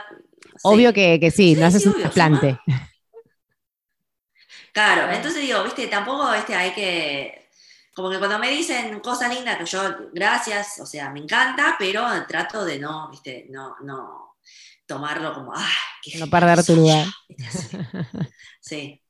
Obvio 0.64 0.94
que, 0.94 1.20
que 1.20 1.32
sí, 1.32 1.56
no 1.56 1.66
haces 1.66 1.86
un 1.86 1.94
trasplante. 1.94 2.60
Claro, 4.80 5.12
entonces 5.12 5.42
digo, 5.42 5.62
viste, 5.62 5.88
tampoco 5.88 6.34
este, 6.34 6.56
hay 6.56 6.72
que, 6.72 7.50
como 7.94 8.10
que 8.10 8.18
cuando 8.18 8.40
me 8.40 8.50
dicen 8.50 9.02
cosas 9.02 9.34
lindas, 9.36 9.58
que 9.58 9.66
yo, 9.66 9.82
gracias, 10.14 10.80
o 10.80 10.86
sea, 10.86 11.10
me 11.10 11.20
encanta, 11.20 11.76
pero 11.78 12.06
trato 12.30 12.64
de 12.64 12.80
no, 12.80 13.10
viste, 13.12 13.48
no, 13.50 13.76
no 13.84 14.38
tomarlo 14.86 15.34
como, 15.34 15.52
ah, 15.54 15.68
no 16.18 16.28
perder 16.28 16.64
tu 16.64 16.76
lugar. 16.78 17.06
Sí. 18.62 19.02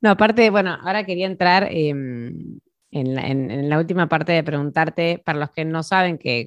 No, 0.00 0.10
aparte, 0.10 0.48
bueno, 0.48 0.78
ahora 0.82 1.04
quería 1.04 1.26
entrar 1.26 1.68
em, 1.70 2.58
en, 2.90 3.68
la, 3.68 3.78
última 3.78 4.08
parte 4.08 4.32
de 4.32 4.42
preguntarte, 4.42 5.18
para 5.18 5.38
los 5.38 5.50
que 5.50 5.66
no 5.66 5.82
saben, 5.82 6.16
que 6.16 6.46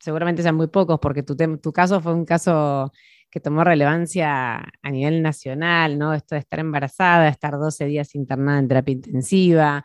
seguramente 0.00 0.42
sean 0.42 0.56
muy 0.56 0.66
pocos, 0.66 0.98
porque 1.00 1.22
tu, 1.22 1.34
tu 1.34 1.72
caso 1.72 2.00
fue 2.02 2.12
un 2.12 2.26
caso 2.26 2.92
que 3.32 3.40
tomó 3.40 3.64
relevancia 3.64 4.56
a 4.82 4.90
nivel 4.90 5.22
nacional, 5.22 5.98
¿no? 5.98 6.12
Esto 6.12 6.34
de 6.34 6.40
estar 6.40 6.60
embarazada, 6.60 7.28
estar 7.28 7.54
12 7.58 7.86
días 7.86 8.14
internada 8.14 8.58
en 8.58 8.68
terapia 8.68 8.92
intensiva. 8.92 9.84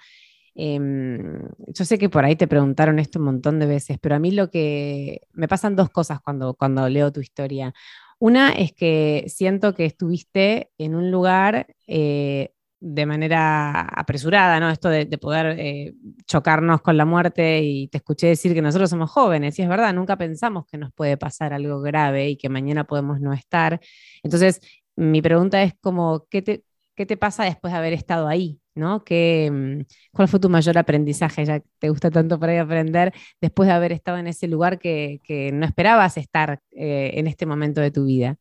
Em, 0.53 1.47
yo 1.67 1.85
sé 1.85 1.97
que 1.97 2.09
por 2.09 2.25
ahí 2.25 2.35
te 2.35 2.47
preguntaron 2.47 2.99
esto 2.99 3.19
un 3.19 3.25
montón 3.25 3.57
de 3.59 3.67
veces, 3.67 3.99
pero 4.01 4.15
a 4.15 4.19
mí 4.19 4.31
lo 4.31 4.49
que 4.49 5.21
me 5.31 5.47
pasan 5.47 5.77
dos 5.77 5.89
cosas 5.89 6.19
cuando, 6.19 6.55
cuando 6.55 6.89
leo 6.89 7.13
tu 7.13 7.21
historia. 7.21 7.73
Una 8.19 8.51
es 8.51 8.73
que 8.73 9.25
siento 9.27 9.73
que 9.73 9.85
estuviste 9.85 10.71
en 10.77 10.95
un 10.95 11.09
lugar 11.09 11.67
eh, 11.87 12.51
de 12.79 13.05
manera 13.05 13.81
apresurada, 13.81 14.59
¿no? 14.59 14.69
Esto 14.69 14.89
de, 14.89 15.05
poder 15.17 15.59
eh, 15.59 15.93
chocarnos 16.25 16.81
con 16.81 16.97
la 16.97 17.05
muerte 17.05 17.61
y 17.61 17.87
te 17.87 17.97
escuché 17.97 18.27
decir 18.27 18.53
que 18.53 18.61
nosotros 18.61 18.89
somos 18.89 19.09
jóvenes 19.11 19.57
y 19.59 19.63
es 19.63 19.69
verdad, 19.69 19.93
nunca 19.93 20.17
pensamos 20.17 20.65
que 20.67 20.77
nos 20.77 20.93
puede 20.93 21.17
pasar 21.17 21.53
algo 21.53 21.81
grave 21.81 22.29
y 22.29 22.37
que 22.37 22.49
mañana 22.49 22.85
podemos 22.85 23.19
no 23.19 23.33
estar. 23.33 23.79
Entonces, 24.23 24.61
mi 24.95 25.21
pregunta 25.21 25.63
es 25.63 25.73
como, 25.81 26.27
¿qué 26.29 26.41
te, 26.41 26.63
qué 26.95 27.05
te 27.05 27.17
pasa 27.17 27.43
después 27.45 27.73
de 27.73 27.79
haber 27.79 27.93
estado 27.93 28.27
ahí? 28.27 28.59
¿no? 28.77 29.03
¿Qué, 29.03 29.49
mm, 29.51 29.81
¿Cuál 30.13 30.27
fue 30.27 30.39
tu 30.39 30.49
mayor 30.49 30.77
aprendizaje? 30.77 31.45
Ya 31.45 31.61
te 31.79 31.89
gusta 31.89 32.11
tanto 32.11 32.39
por 32.39 32.49
ahí 32.49 32.57
aprender 32.57 33.13
después 33.41 33.67
de 33.67 33.73
haber 33.73 33.91
estado 33.91 34.17
en 34.17 34.27
ese 34.27 34.47
lugar 34.47 34.79
que, 34.79 35.19
no 35.53 35.65
esperabas 35.65 36.17
estar 36.17 36.61
eh, 36.71 37.11
en 37.15 37.27
este 37.27 37.45
momento 37.45 37.81
de 37.81 37.91
tu 37.91 38.05
vida. 38.05 38.37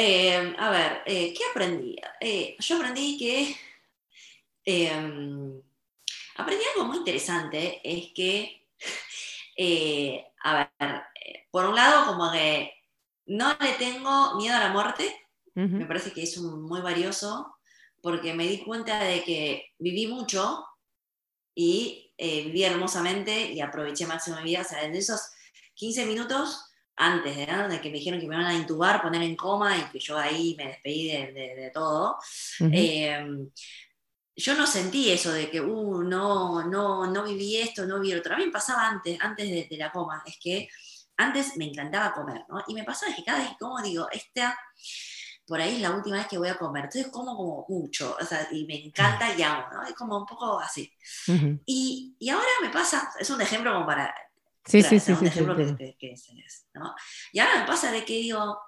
Eh, 0.00 0.54
a 0.56 0.70
ver, 0.70 1.02
eh, 1.06 1.34
¿qué 1.34 1.42
aprendí? 1.50 1.96
Eh, 2.20 2.56
yo 2.60 2.76
aprendí 2.76 3.18
que... 3.18 3.56
Em, 4.64 5.60
aprendí 6.36 6.62
algo 6.72 6.86
muy 6.86 6.98
interesante, 6.98 7.80
es 7.82 8.12
que, 8.14 8.64
a 10.44 10.70
ver, 10.78 11.02
por 11.50 11.66
un 11.66 11.74
lado, 11.74 12.06
como 12.06 12.30
que 12.30 12.74
no 13.26 13.56
le 13.58 13.72
tengo 13.72 14.36
miedo 14.36 14.54
a 14.54 14.60
la 14.60 14.72
muerte, 14.72 15.12
me 15.54 15.86
parece 15.86 16.12
que 16.12 16.22
es 16.22 16.38
muy 16.38 16.80
valioso, 16.80 17.56
porque 18.00 18.34
me 18.34 18.46
di 18.46 18.58
cuenta 18.58 19.02
de 19.02 19.24
que 19.24 19.72
viví 19.80 20.06
mucho 20.06 20.64
y 21.56 22.12
viví 22.16 22.62
hermosamente 22.62 23.50
y 23.50 23.60
aproveché 23.60 24.06
máximo 24.06 24.36
mi 24.36 24.44
vida, 24.50 24.60
o 24.60 24.64
sea, 24.64 24.84
en 24.84 24.94
esos 24.94 25.20
15 25.74 26.06
minutos 26.06 26.67
antes 26.98 27.36
de, 27.36 27.80
que 27.80 27.90
me 27.90 27.98
dijeron 27.98 28.20
que 28.20 28.26
me 28.26 28.34
iban 28.34 28.46
a 28.46 28.54
intubar, 28.54 29.00
poner 29.00 29.22
en 29.22 29.36
coma 29.36 29.76
y 29.76 29.82
que 29.84 30.00
yo 30.00 30.18
ahí 30.18 30.54
me 30.58 30.66
despedí 30.66 31.08
de, 31.08 31.70
todo, 31.72 32.18
em, 32.60 33.48
yo 34.36 34.54
no 34.54 34.66
sentí 34.66 35.10
eso 35.10 35.32
de 35.32 35.50
que, 35.50 35.60
uh, 35.60 36.02
no, 36.02 36.62
no, 36.64 37.06
no 37.06 37.24
viví 37.24 37.56
esto, 37.56 37.86
no 37.86 38.00
viví 38.00 38.14
otro. 38.14 38.34
A 38.34 38.38
mí 38.38 38.46
me 38.46 38.52
pasaba 38.52 38.88
antes, 38.88 39.18
antes 39.20 39.68
de, 39.68 39.76
la 39.76 39.90
coma, 39.92 40.22
es 40.26 40.38
que 40.40 40.68
antes 41.16 41.56
me 41.56 41.66
encantaba 41.66 42.14
comer, 42.14 42.44
¿no? 42.48 42.62
Y 42.66 42.74
me 42.74 42.84
pasaba 42.84 43.14
que 43.14 43.24
cada 43.24 43.40
vez 43.40 43.50
como 43.58 43.80
digo, 43.80 44.08
esta, 44.10 44.58
por 45.46 45.60
ahí 45.60 45.76
es 45.76 45.80
la 45.80 45.90
última 45.92 46.18
vez 46.18 46.26
que 46.28 46.38
voy 46.38 46.48
a 46.48 46.58
comer, 46.58 46.84
entonces 46.84 47.10
como 47.10 47.36
como 47.36 47.66
mucho, 47.68 48.16
o 48.20 48.24
sea, 48.24 48.48
y 48.52 48.64
me 48.66 48.84
encanta 48.84 49.34
y 49.34 49.42
amo, 49.42 49.66
¿no? 49.72 49.82
Es 49.84 49.94
como 49.94 50.18
un 50.18 50.26
poco 50.26 50.58
así. 50.60 50.92
y, 51.66 52.16
y 52.18 52.28
ahora 52.30 52.48
me 52.62 52.70
pasa, 52.70 53.12
es 53.18 53.30
un 53.30 53.40
ejemplo 53.40 53.72
como 53.72 53.86
para 53.86 54.14
Sí, 54.68 54.82
sí, 54.82 55.00
sí. 55.00 55.14
sí, 55.16 55.40
Y 57.32 57.38
ahora 57.40 57.60
me 57.60 57.66
pasa 57.66 57.90
de 57.90 58.04
que 58.04 58.12
digo, 58.14 58.58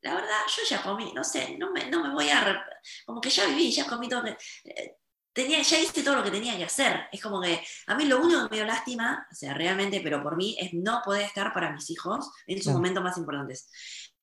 la 0.00 0.14
verdad, 0.14 0.40
yo 0.48 0.62
ya 0.68 0.82
comí, 0.82 1.12
no 1.14 1.22
sé, 1.22 1.56
no 1.58 1.70
me, 1.72 1.90
no 1.90 2.02
me 2.02 2.12
voy 2.12 2.28
a... 2.30 2.64
Como 3.04 3.20
que 3.20 3.30
ya 3.30 3.46
viví, 3.46 3.70
ya 3.70 3.86
comí 3.86 4.08
todo. 4.08 4.26
Eh, 4.26 4.96
tenía, 5.32 5.60
ya 5.60 5.78
hice 5.78 6.02
todo 6.02 6.16
lo 6.16 6.22
que 6.22 6.30
tenía 6.30 6.56
que 6.56 6.64
hacer. 6.64 7.08
Es 7.12 7.20
como 7.20 7.40
que 7.40 7.62
a 7.86 7.94
mí 7.94 8.04
lo 8.04 8.20
único 8.20 8.44
que 8.44 8.50
me 8.50 8.56
dio 8.56 8.66
lástima, 8.66 9.26
o 9.30 9.34
sea, 9.34 9.52
realmente, 9.52 10.00
pero 10.02 10.22
por 10.22 10.36
mí, 10.36 10.56
es 10.58 10.72
no 10.72 11.02
poder 11.04 11.22
estar 11.22 11.52
para 11.52 11.72
mis 11.72 11.90
hijos 11.90 12.30
en 12.46 12.62
sus 12.62 12.72
momentos 12.72 13.02
más 13.02 13.18
importantes. 13.18 13.68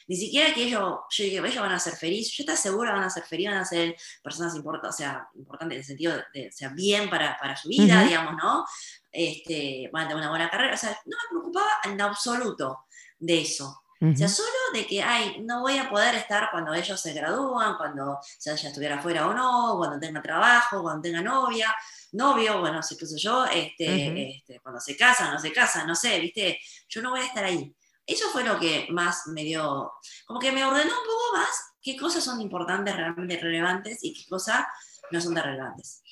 Ni 0.08 0.16
siquiera 0.16 0.54
que 0.54 0.64
ellos, 0.64 1.00
yo 1.10 1.24
dije, 1.24 1.38
ellos 1.38 1.62
van 1.62 1.72
a 1.72 1.80
ser 1.80 1.94
felices, 1.94 2.34
yo 2.36 2.44
estoy 2.44 2.58
segura 2.58 2.94
van 2.94 3.04
a 3.04 3.10
ser 3.10 3.24
felices, 3.24 3.54
van 3.54 3.62
a 3.62 3.66
ser 3.66 3.96
personas 4.24 4.56
importantes, 4.56 4.96
o 4.96 4.98
sea, 4.98 5.28
importantes 5.36 5.76
en 5.76 5.80
el 5.80 5.86
sentido 5.86 6.14
de, 6.34 6.48
o 6.48 6.52
sea, 6.52 6.70
bien 6.70 7.10
para, 7.10 7.38
para 7.40 7.56
su 7.56 7.70
vida, 7.70 8.04
digamos, 8.04 8.36
¿no? 8.42 8.66
Este, 9.12 9.90
van 9.92 10.06
a 10.06 10.08
tener 10.08 10.22
una 10.22 10.30
buena 10.30 10.50
carrera, 10.50 10.74
o 10.74 10.78
sea, 10.78 10.92
no 11.06 11.18
me 11.18 11.30
preocupaba 11.30 11.72
en 11.86 12.02
absoluto 12.02 12.86
de 13.20 13.42
eso. 13.42 13.84
O 14.04 14.16
sea, 14.16 14.28
solo 14.28 14.50
de 14.74 14.88
que, 14.88 15.04
ay, 15.04 15.44
no 15.44 15.62
voy 15.62 15.78
a 15.78 15.88
poder 15.88 16.16
estar 16.16 16.50
cuando 16.50 16.74
ellos 16.74 17.00
se 17.00 17.14
gradúan, 17.14 17.78
cuando 17.78 18.20
ya 18.40 18.54
estuviera 18.54 18.98
afuera 18.98 19.28
o 19.28 19.34
no, 19.34 19.76
cuando 19.78 20.00
tenga 20.00 20.20
trabajo, 20.24 20.82
cuando 20.82 21.04
tenga 21.04 21.22
novia, 21.22 21.72
novio, 22.14 22.60
bueno, 22.62 22.82
sé 22.82 22.98
qué 22.98 23.06
sé 23.06 23.20
yo, 23.20 23.46
este, 23.46 24.38
este, 24.38 24.60
cuando 24.60 24.82
se 24.82 24.98
casan, 24.98 25.32
no 25.32 25.40
se 25.40 25.54
casan, 25.54 25.86
no 25.86 25.94
sé, 25.94 26.20
viste, 26.20 26.60
yo 26.90 27.04
no 27.04 27.12
voy 27.12 27.20
a 27.20 27.26
estar 27.26 27.44
ahí. 27.44 27.72
Eso 28.06 28.30
fue 28.30 28.44
lo 28.44 28.60
que 28.60 28.88
más 28.92 29.28
me 29.28 29.44
dio, 29.44 29.92
como 30.26 30.40
que 30.40 30.52
me 30.52 30.66
ordenó 30.66 30.92
un 30.92 31.06
poco 31.06 31.38
más 31.38 31.76
qué 31.82 31.96
cosas 31.98 32.24
son 32.24 32.42
importantes, 32.42 32.96
realmente 32.96 33.38
relevantes 33.38 34.00
y 34.04 34.14
qué 34.14 34.30
cosas 34.30 34.66
no 35.12 35.22
son 35.22 35.36
tan 35.36 35.46
relevantes. 35.46 36.04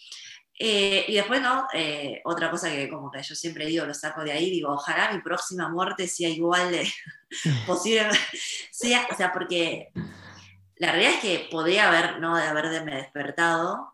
Eh, 0.61 1.05
y 1.07 1.13
después, 1.13 1.41
¿no? 1.41 1.67
Eh, 1.73 2.21
otra 2.25 2.51
cosa 2.51 2.69
que 2.69 2.89
como 2.89 3.09
que 3.09 3.23
yo 3.23 3.33
siempre 3.33 3.65
digo, 3.65 3.85
lo 3.85 3.93
saco 3.93 4.23
de 4.23 4.33
ahí, 4.33 4.51
digo, 4.51 4.73
ojalá 4.73 5.11
mi 5.13 5.21
próxima 5.21 5.69
muerte 5.69 6.05
sea 6.07 6.27
igual 6.27 6.71
de 6.71 6.91
posible, 7.65 8.09
sea, 8.71 9.07
o 9.09 9.15
sea, 9.15 9.31
porque 9.31 9.89
la 10.75 10.91
realidad 10.91 11.13
es 11.13 11.19
que 11.21 11.47
podría 11.49 11.87
haber, 11.87 12.19
¿no? 12.19 12.35
De 12.35 12.43
haberme 12.43 12.95
despertado 12.95 13.93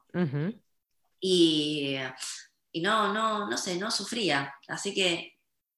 y, 1.19 1.97
y 2.71 2.81
no, 2.81 3.13
no, 3.13 3.47
no 3.47 3.57
sé, 3.57 3.77
no 3.77 3.91
sufría. 3.91 4.53
Así 4.67 4.93
que, 4.93 5.34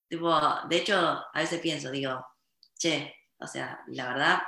tipo, 0.08 0.40
de 0.70 0.78
hecho, 0.78 0.96
a 0.98 1.40
veces 1.40 1.60
pienso, 1.60 1.92
digo, 1.92 2.26
che, 2.78 3.14
o 3.40 3.48
sea, 3.48 3.80
la 3.88 4.08
verdad, 4.08 4.40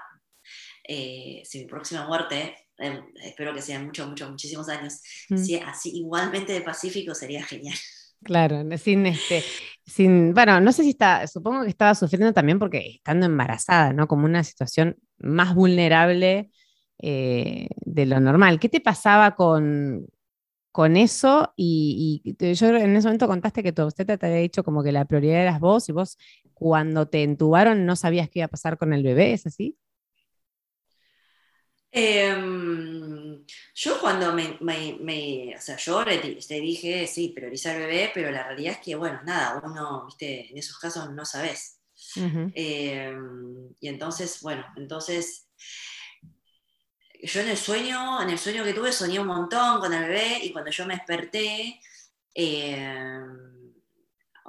eh, 0.84 1.42
si 1.46 1.60
mi 1.60 1.66
próxima 1.66 2.08
muerte 2.08 2.70
Em, 2.80 3.04
espero 3.22 3.54
que 3.54 3.62
sean 3.62 3.86
muchos, 3.86 4.08
muchos, 4.08 4.30
muchísimos 4.30 4.70
años, 4.70 5.02
mm. 5.30 5.38
si 5.38 5.56
así 5.56 5.98
igualmente 5.98 6.54
de 6.54 6.62
pacífico 6.62 7.14
sería 7.14 7.44
genial. 7.44 7.76
Claro, 8.22 8.66
sin 8.78 9.06
este, 9.06 9.42
sin, 9.86 10.34
bueno, 10.34 10.60
no 10.60 10.74
sé 10.74 10.84
si 10.84 10.90
está, 10.90 11.26
supongo 11.26 11.64
que 11.64 11.70
estaba 11.70 11.96
sufriendo 11.96 12.34
también 12.34 12.60
porque 12.60 12.96
estando 12.96 13.26
embarazada, 13.26 13.94
¿no? 13.94 14.10
Como 14.10 14.26
una 14.26 14.44
situación 14.44 14.98
más 15.20 15.56
vulnerable 15.56 16.52
eh, 17.02 17.70
de 17.78 18.06
lo 18.06 18.20
normal. 18.20 18.60
¿Qué 18.60 18.68
te 18.68 18.82
pasaba 18.82 19.36
con, 19.36 20.06
con 20.72 20.98
eso? 20.98 21.54
Y, 21.56 22.22
yo 22.38 22.68
en 22.68 22.96
ese 22.96 23.08
momento 23.08 23.28
contaste 23.28 23.64
que 23.64 23.72
tu 23.72 23.86
usted 23.86 24.06
te 24.06 24.26
había 24.26 24.40
dicho 24.40 24.64
como 24.64 24.84
que 24.84 24.92
la 24.92 25.06
prioridad 25.06 25.42
eras 25.42 25.60
vos 25.60 25.90
y 25.90 25.92
vos 25.92 26.18
cuando 26.54 27.08
te 27.08 27.24
entubaron 27.24 27.86
no 27.86 27.96
sabías 27.96 28.30
qué 28.30 28.40
iba 28.40 28.46
a 28.46 28.50
pasar 28.50 28.78
con 28.78 28.94
el 28.94 29.04
bebé, 29.04 29.34
¿es 29.34 29.48
así? 29.48 29.78
Em, 31.92 33.44
yo 33.74 34.00
cuando 34.00 34.32
me, 34.34 34.58
me, 34.60 35.56
o 35.58 35.62
sea, 35.62 35.76
yo 35.78 36.04
te 36.06 36.62
dije, 36.62 37.08
sí, 37.08 37.30
priorizar 37.36 37.76
el 37.76 37.88
bebé, 37.88 38.12
pero 38.14 38.30
la 38.30 38.44
realidad 38.44 38.74
es 38.74 38.80
que, 38.80 38.96
bueno, 38.96 39.22
nada, 39.24 39.60
uno, 39.64 40.06
viste, 40.06 40.52
en 40.52 40.58
esos 40.58 40.78
casos 40.78 41.12
no 41.12 41.26
sabes. 41.26 41.82
Em, 42.54 43.74
y 43.80 43.88
entonces, 43.88 44.40
bueno, 44.42 44.66
entonces, 44.78 45.50
yo 47.22 47.42
en 47.42 47.50
el 47.50 47.58
sueño, 47.58 48.22
en 48.22 48.30
el 48.30 48.40
sueño 48.40 48.64
que 48.64 48.74
tuve, 48.74 48.92
soñé 48.92 49.20
un 49.20 49.28
montón 49.28 49.80
con 49.80 49.94
el 49.94 50.04
bebé 50.04 50.40
y 50.44 50.52
cuando 50.52 50.72
yo 50.72 50.86
me 50.86 50.96
desperté, 50.96 51.80
eh, 52.34 53.24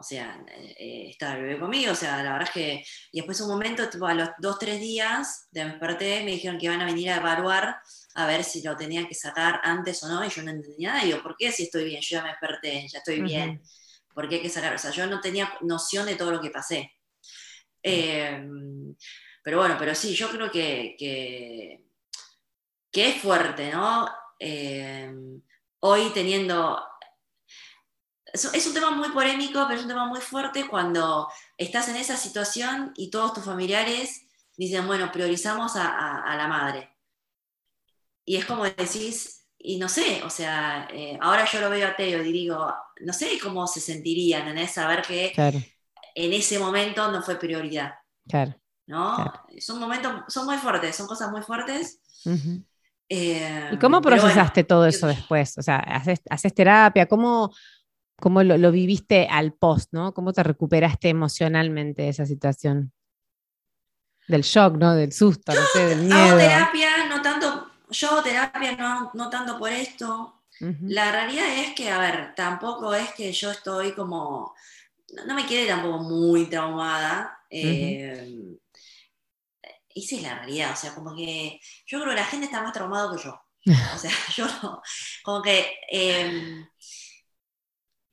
o 0.00 0.02
sea, 0.02 0.42
eh, 0.48 1.08
estaba 1.10 1.34
el 1.34 1.42
bebé 1.42 1.60
conmigo, 1.60 1.92
o 1.92 1.94
sea, 1.94 2.22
la 2.22 2.32
verdad 2.32 2.48
es 2.48 2.54
que, 2.54 2.84
y 3.12 3.18
después 3.18 3.40
un 3.42 3.48
momento, 3.48 3.88
tipo, 3.90 4.06
a 4.06 4.14
los 4.14 4.30
dos, 4.38 4.58
tres 4.58 4.80
días 4.80 5.48
de 5.50 5.64
me 5.64 5.70
desperté, 5.72 6.24
me 6.24 6.30
dijeron 6.30 6.58
que 6.58 6.66
iban 6.66 6.80
a 6.80 6.86
venir 6.86 7.10
a 7.10 7.16
evaluar 7.16 7.76
a 8.14 8.26
ver 8.26 8.42
si 8.42 8.62
lo 8.62 8.76
tenían 8.76 9.06
que 9.06 9.14
sacar 9.14 9.60
antes 9.62 10.02
o 10.02 10.08
no, 10.08 10.24
y 10.24 10.30
yo 10.30 10.42
no 10.42 10.52
entendía 10.52 10.92
nada, 10.92 11.02
y 11.02 11.08
digo, 11.08 11.22
¿por 11.22 11.36
qué 11.36 11.52
si 11.52 11.64
estoy 11.64 11.84
bien? 11.84 12.00
Yo 12.00 12.16
ya 12.16 12.22
me 12.22 12.30
desperté, 12.30 12.86
ya 12.88 12.98
estoy 12.98 13.20
bien, 13.20 13.62
¿por 14.14 14.28
qué 14.28 14.36
hay 14.36 14.42
que 14.42 14.48
sacar? 14.48 14.74
O 14.74 14.78
sea, 14.78 14.90
yo 14.90 15.06
no 15.06 15.20
tenía 15.20 15.52
noción 15.60 16.06
de 16.06 16.16
todo 16.16 16.30
lo 16.30 16.40
que 16.40 16.50
pasé. 16.50 16.92
Em, 17.82 18.94
pero 19.42 19.58
bueno, 19.58 19.76
pero 19.78 19.94
sí, 19.94 20.14
yo 20.14 20.30
creo 20.30 20.50
que, 20.50 20.96
que, 20.98 21.89
es 22.92 23.22
fuerte, 23.22 23.70
¿no? 23.70 24.08
Em, 24.38 25.42
hoy 25.80 26.10
teniendo 26.14 26.78
es, 28.32 28.66
un 28.66 28.74
tema 28.74 28.90
muy 28.90 29.10
polémico, 29.10 29.64
pero 29.66 29.78
es 29.78 29.82
un 29.82 29.88
tema 29.88 30.06
muy 30.06 30.20
fuerte 30.20 30.68
cuando 30.68 31.28
estás 31.56 31.88
en 31.88 31.96
esa 31.96 32.16
situación 32.16 32.92
y 32.96 33.10
todos 33.10 33.34
tus 33.34 33.44
familiares 33.44 34.26
dicen, 34.56 34.86
bueno, 34.86 35.10
priorizamos 35.10 35.72
a, 35.76 36.36
la 36.36 36.46
madre. 36.48 36.96
Y 38.24 38.36
es 38.36 38.44
como 38.44 38.64
decís, 38.64 39.46
y 39.58 39.78
no 39.78 39.88
sé, 39.88 40.22
o 40.22 40.30
sea, 40.30 40.88
eh, 40.92 41.18
ahora 41.20 41.46
yo 41.50 41.60
lo 41.60 41.70
veo 41.70 41.88
a 41.88 41.96
Teo 41.96 42.22
y 42.22 42.32
digo, 42.32 42.72
no 43.00 43.12
sé 43.12 43.38
cómo 43.42 43.66
se 43.66 43.80
sentirían 43.80 44.56
en 44.56 44.68
saber 44.68 45.02
que 45.02 45.32
en 46.14 46.32
ese 46.32 46.58
momento 46.58 47.10
no 47.10 47.22
fue 47.22 47.36
prioridad. 47.36 47.94
Claro. 48.28 48.54
¿no? 48.86 49.32
Son 49.58 49.78
momentos, 49.78 50.24
son 50.28 50.46
muy 50.46 50.58
fuertes, 50.58 50.96
son 50.96 51.06
cosas 51.06 51.30
muy 51.30 51.42
fuertes. 51.42 52.00
Eh, 53.12 53.70
¿Y 53.72 53.76
cómo 53.78 54.00
procesaste 54.00 54.62
todo 54.62 54.86
eso 54.86 55.08
después? 55.08 55.58
O 55.58 55.62
sea, 55.62 55.78
¿haces, 55.78 56.20
haces 56.30 56.54
terapia? 56.54 57.06
¿Cómo, 57.06 57.52
¿Cómo 58.20 58.44
lo, 58.44 58.70
viviste 58.70 59.26
al 59.28 59.52
post, 59.52 59.92
¿no? 59.92 60.14
¿Cómo 60.14 60.32
te 60.32 60.44
recuperaste 60.44 61.08
emocionalmente 61.08 62.02
de 62.02 62.08
esa 62.10 62.24
situación? 62.24 62.92
Del 64.28 64.42
shock, 64.42 64.76
¿no? 64.76 64.94
Del 64.94 65.12
susto, 65.12 65.52
no 65.52 65.60
sé, 65.72 65.86
del 65.86 66.02
miedo. 66.02 66.14
Hago 66.14 66.38
terapia, 66.38 67.08
no 67.08 67.20
tanto, 67.20 67.66
yo 67.90 68.10
hago 68.10 68.22
terapia 68.22 68.76
no, 68.76 69.10
no 69.12 69.28
tanto 69.28 69.58
por 69.58 69.72
esto. 69.72 70.36
La 70.82 71.10
realidad 71.10 71.46
es 71.56 71.74
que, 71.74 71.90
a 71.90 71.98
ver, 71.98 72.34
tampoco 72.36 72.94
es 72.94 73.10
que 73.14 73.32
yo 73.32 73.50
estoy 73.50 73.92
como, 73.92 74.54
no 75.26 75.34
me 75.34 75.46
quedé 75.46 75.66
tampoco 75.66 76.04
muy 76.04 76.46
traumada. 76.46 77.38
Eh, 77.48 78.58
sí 79.94 80.16
es 80.16 80.22
la 80.22 80.34
realidad, 80.38 80.72
o 80.72 80.76
sea, 80.76 80.94
como 80.94 81.14
que 81.14 81.60
yo 81.86 82.00
creo 82.00 82.10
que 82.10 82.20
la 82.20 82.26
gente 82.26 82.46
está 82.46 82.62
más 82.62 82.72
traumada 82.72 83.16
que 83.16 83.22
yo. 83.22 83.40
O 83.94 83.98
sea, 83.98 84.10
yo 84.36 84.46
no, 84.62 84.82
como 85.22 85.42
que... 85.42 85.78
Em, 85.90 86.66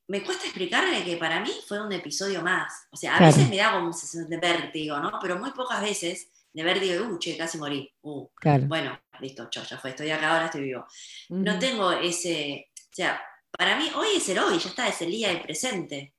me 0.10 0.24
cuesta 0.24 0.46
explicarle 0.46 1.04
que 1.04 1.18
para 1.18 1.42
mí 1.42 1.52
fue 1.68 1.82
un 1.86 1.92
episodio 1.92 2.42
más. 2.42 2.88
O 2.92 2.96
sea, 2.96 3.18
a 3.18 3.26
veces 3.26 3.50
me 3.50 3.58
da 3.58 3.74
como 3.74 3.92
sensación 3.92 4.30
de 4.30 4.38
vértigo, 4.38 4.98
¿no? 5.00 5.20
Pero 5.22 5.38
muy 5.38 5.52
pocas 5.52 5.82
veces 5.82 6.30
de 6.54 6.63
vértigo 6.63 6.94
de, 6.94 7.02
uh, 7.02 7.20
che, 7.20 7.38
casi 7.38 7.58
morí. 7.58 7.94
Uh, 8.02 8.28
Bueno, 8.68 8.98
listo, 9.20 9.50
cho, 9.50 9.63
ya 9.63 9.78
fue, 9.78 9.90
estoy 9.90 10.10
acá, 10.10 10.32
ahora 10.32 10.46
estoy 10.46 10.62
vivo. 10.62 10.86
No 11.30 11.60
tengo 11.60 11.92
ese, 11.92 12.72
o 12.74 12.96
sea, 12.96 13.22
para 13.52 13.78
mí 13.78 13.92
hoy 13.96 14.08
es 14.16 14.30
el 14.30 14.40
hoy, 14.40 14.58
ya 14.58 14.70
está, 14.70 14.88
es 14.88 15.02
el 15.02 15.12
día 15.12 15.28
del 15.30 15.42
presente. 15.42 16.13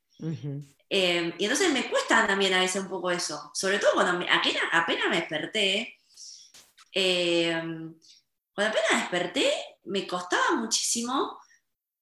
Em, 0.91 1.33
y 1.39 1.45
entonces 1.45 1.73
me 1.73 1.89
cuesta 1.89 2.27
también 2.27 2.55
a 2.55 2.61
veces 2.61 2.83
un 2.83 2.89
poco 2.89 3.11
eso, 3.11 3.51
sobre 3.55 3.79
todo 3.79 3.93
cuando 3.95 4.25
apenas, 4.31 4.63
apenas, 4.73 5.09
me 5.11 5.17
desperté, 5.17 5.97
em, 6.93 7.95
cuando 8.55 8.71
apenas 8.71 9.03
desperté, 9.03 9.53
me 9.85 10.07
costaba 10.07 10.57
muchísimo 10.57 11.39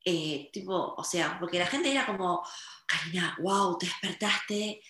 eh, 0.08 0.50
tipo, 0.52 0.94
o 0.96 1.02
sea, 1.02 1.36
porque 1.40 1.58
la 1.58 1.66
gente 1.66 1.90
era 1.90 2.06
como, 2.06 2.40
Karina, 2.86 3.36
wow, 3.40 3.76
te 3.76 3.86
despertaste. 3.86 4.80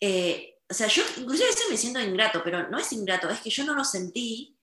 Eh, 0.00 0.56
o 0.68 0.74
sea, 0.74 0.88
yo 0.88 1.04
inclusive 1.18 1.46
a 1.46 1.52
veces 1.52 1.70
me 1.70 1.76
siento 1.76 2.00
ingrato, 2.00 2.42
pero 2.42 2.68
no 2.68 2.78
es 2.78 2.92
ingrato, 2.92 3.30
es 3.30 3.40
que 3.40 3.50
yo 3.50 3.64
no 3.64 3.74
lo 3.74 3.84
sentí 3.84 4.58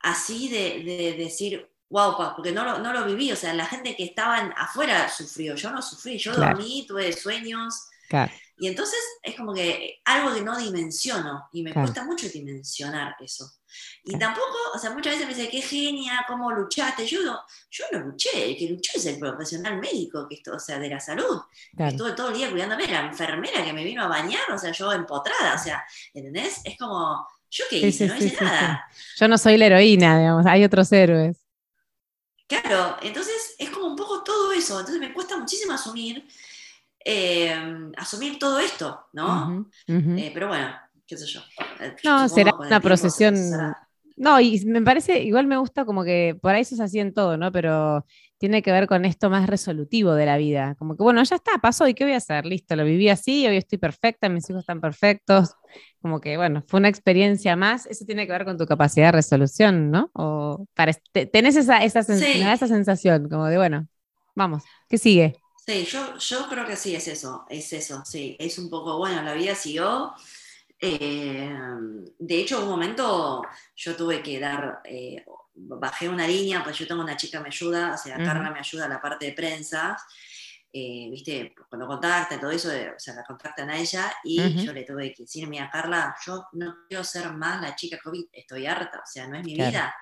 así 0.00 0.48
de, 0.48 1.14
decir, 1.16 1.66
wow, 1.88 2.16
porque 2.34 2.52
no 2.52 2.64
lo, 2.64 2.78
no 2.78 2.92
lo, 2.92 3.04
viví, 3.04 3.32
o 3.32 3.36
sea, 3.36 3.54
la 3.54 3.66
gente 3.66 3.94
que 3.96 4.04
estaba 4.04 4.38
afuera 4.56 5.08
sufrió, 5.08 5.54
yo 5.54 5.70
no 5.70 5.80
sufrí, 5.82 6.18
yo 6.18 6.34
dormí, 6.34 6.84
tuve 6.86 7.12
sueños. 7.12 7.88
Y 8.58 8.68
entonces 8.68 8.98
es 9.22 9.36
como 9.36 9.52
que 9.52 10.00
algo 10.04 10.34
que 10.34 10.40
no 10.40 10.56
dimensiono 10.56 11.48
y 11.52 11.62
me 11.62 11.74
cuesta 11.74 12.04
mucho 12.04 12.28
dimensionar 12.28 13.16
eso. 13.20 13.52
Y 14.04 14.18
tampoco, 14.18 14.56
o 14.74 14.78
sea, 14.78 14.90
muchas 14.90 15.14
veces 15.14 15.28
me 15.28 15.34
dice, 15.34 15.50
qué 15.50 15.60
genia, 15.60 16.24
cómo 16.26 16.50
luchaste. 16.52 17.06
Yo 17.06 17.18
yo 17.70 17.84
no 17.92 17.98
luché, 17.98 18.50
el 18.50 18.56
que 18.56 18.68
luchó 18.68 18.92
es 18.94 19.06
el 19.06 19.18
profesional 19.18 19.78
médico, 19.78 20.26
que 20.28 20.36
esto, 20.36 20.54
o 20.54 20.58
sea, 20.58 20.78
de 20.78 20.88
la 20.88 21.00
salud. 21.00 21.42
Estuve 21.76 22.12
todo 22.12 22.28
el 22.28 22.36
día 22.36 22.50
cuidándome, 22.50 22.86
la 22.86 23.00
enfermera 23.00 23.64
que 23.64 23.72
me 23.72 23.84
vino 23.84 24.02
a 24.02 24.08
bañar, 24.08 24.50
o 24.52 24.58
sea, 24.58 24.72
yo 24.72 24.92
empotrada, 24.92 25.54
o 25.54 25.58
sea, 25.58 25.84
¿entendés? 26.14 26.60
Es 26.64 26.78
como, 26.78 27.26
¿yo 27.50 27.64
qué 27.68 27.78
hice? 27.78 28.06
no 28.06 28.16
hice 28.16 28.42
nada. 28.42 28.86
Yo 29.16 29.28
no 29.28 29.36
soy 29.36 29.58
la 29.58 29.66
heroína, 29.66 30.18
digamos, 30.18 30.46
hay 30.46 30.64
otros 30.64 30.90
héroes. 30.92 31.45
Claro, 32.46 32.96
entonces 33.02 33.56
es 33.58 33.70
como 33.70 33.86
un 33.86 33.96
poco 33.96 34.22
todo 34.22 34.52
eso, 34.52 34.78
entonces 34.78 35.00
me 35.00 35.12
cuesta 35.12 35.36
muchísimo 35.36 35.72
asumir, 35.72 36.26
eh, 37.04 37.90
asumir 37.96 38.38
todo 38.38 38.60
esto, 38.60 39.08
¿no? 39.12 39.68
Eh, 39.88 40.30
pero 40.32 40.48
bueno, 40.48 40.76
qué 41.06 41.16
sé 41.16 41.26
yo. 41.26 41.40
No, 42.04 42.28
será 42.28 42.54
una 42.54 42.80
procesión 42.80 43.34
No, 44.16 44.40
y 44.40 44.64
me 44.64 44.80
parece, 44.82 45.22
igual 45.22 45.46
me 45.46 45.58
gusta 45.58 45.84
como 45.84 46.02
que 46.02 46.36
por 46.40 46.54
ahí 46.54 46.62
eso 46.62 46.74
se 46.74 46.82
hacía 46.82 47.02
en 47.02 47.12
todo, 47.12 47.36
¿no? 47.36 47.52
Pero 47.52 48.04
tiene 48.38 48.62
que 48.62 48.72
ver 48.72 48.86
con 48.86 49.04
esto 49.04 49.30
más 49.30 49.46
resolutivo 49.46 50.14
de 50.14 50.26
la 50.26 50.38
vida. 50.38 50.74
Como 50.78 50.96
que, 50.96 51.02
bueno, 51.02 51.22
ya 51.22 51.36
está, 51.36 51.58
pasó, 51.58 51.86
¿y 51.86 51.94
qué 51.94 52.04
voy 52.04 52.14
a 52.14 52.18
hacer? 52.18 52.46
Listo, 52.46 52.76
lo 52.76 52.84
viví 52.84 53.08
así, 53.08 53.46
hoy 53.46 53.56
estoy 53.56 53.78
perfecta, 53.78 54.28
mis 54.28 54.48
hijos 54.48 54.60
están 54.60 54.80
perfectos. 54.80 55.50
Como 56.00 56.20
que, 56.20 56.36
bueno, 56.36 56.62
fue 56.66 56.80
una 56.80 56.88
experiencia 56.88 57.56
más. 57.56 57.86
Eso 57.86 58.04
tiene 58.06 58.26
que 58.26 58.32
ver 58.32 58.44
con 58.44 58.56
tu 58.56 58.66
capacidad 58.66 59.06
de 59.06 59.12
resolución, 59.12 59.90
¿no? 59.90 60.10
O 60.14 60.66
para, 60.74 60.92
tenés 61.32 61.56
esa, 61.56 61.84
esa, 61.84 62.00
esa 62.00 62.66
sensación, 62.68 63.28
como 63.28 63.46
de, 63.46 63.58
bueno, 63.58 63.86
vamos, 64.34 64.62
¿qué 64.88 64.98
sigue? 64.98 65.34
Sí, 65.66 65.84
yo, 65.84 66.16
yo 66.18 66.48
creo 66.48 66.64
que 66.64 66.76
sí 66.76 66.94
es 66.94 67.08
eso, 67.08 67.44
es 67.50 67.72
eso, 67.72 68.02
sí. 68.04 68.36
Es 68.38 68.58
un 68.58 68.70
poco, 68.70 68.98
bueno, 68.98 69.22
la 69.22 69.34
vida 69.34 69.54
siguió. 69.54 70.14
Eh, 70.78 71.54
de 72.18 72.40
hecho, 72.40 72.62
un 72.62 72.68
momento 72.68 73.42
yo 73.74 73.96
tuve 73.96 74.22
que 74.22 74.38
dar, 74.38 74.80
eh, 74.84 75.24
bajé 75.54 76.08
una 76.08 76.26
línea, 76.26 76.62
pues 76.62 76.78
yo 76.78 76.86
tengo 76.86 77.02
una 77.02 77.16
chica 77.16 77.38
que 77.38 77.44
me 77.44 77.48
ayuda, 77.48 77.94
o 77.94 77.98
sea, 77.98 78.16
Carla 78.16 78.50
me 78.50 78.58
ayuda 78.58 78.84
a 78.84 78.88
la 78.88 79.00
parte 79.00 79.26
de 79.26 79.32
prensa, 79.32 79.96
eh, 80.72 81.08
viste, 81.10 81.54
cuando 81.70 81.86
contactan 81.86 82.38
todo 82.38 82.50
eso, 82.50 82.68
o 82.68 82.98
sea, 82.98 83.14
la 83.14 83.24
contactan 83.24 83.70
a 83.70 83.78
ella 83.78 84.12
y 84.22 84.62
yo 84.62 84.74
le 84.74 84.84
tuve 84.84 85.14
que 85.14 85.22
decir, 85.22 85.48
mira, 85.48 85.70
Carla, 85.70 86.14
yo 86.26 86.48
no 86.52 86.76
quiero 86.86 87.02
ser 87.02 87.32
más 87.32 87.62
la 87.62 87.74
chica 87.74 87.98
COVID, 88.02 88.26
estoy 88.30 88.66
harta, 88.66 88.98
o 88.98 89.06
sea, 89.06 89.26
no 89.26 89.36
es 89.38 89.44
mi 89.44 89.54
vida. 89.54 89.94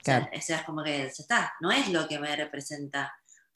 O 0.00 0.04
sea, 0.04 0.30
es 0.32 0.62
como 0.64 0.82
que 0.82 1.10
se 1.10 1.22
está, 1.22 1.52
no 1.60 1.70
es 1.70 1.90
lo 1.90 2.08
que 2.08 2.18
me 2.18 2.34
representa 2.34 3.12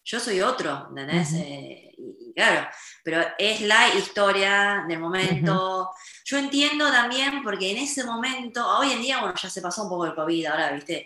yo 0.07 0.20
soy 0.20 0.40
otro, 0.40 0.86
¿entendés? 0.88 1.32
Eh, 1.32 1.92
y, 1.98 2.32
claro, 2.32 2.68
pero 3.02 3.24
es 3.36 3.61
la 3.62 3.88
historia 3.88 4.84
del 4.88 5.00
momento. 5.00 5.90
Yo 6.24 6.38
entiendo 6.38 6.88
también, 6.92 7.42
porque 7.42 7.72
en 7.72 7.78
ese 7.78 8.04
momento, 8.04 8.64
hoy 8.78 8.92
en 8.92 9.02
día, 9.02 9.18
bueno, 9.18 9.34
ya 9.36 9.50
se 9.50 9.61
pasó 9.61 9.82
un 9.82 9.88
poco 9.88 10.07
el 10.07 10.14
COVID, 10.14 10.46
ahora, 10.46 10.70
¿viste? 10.70 10.98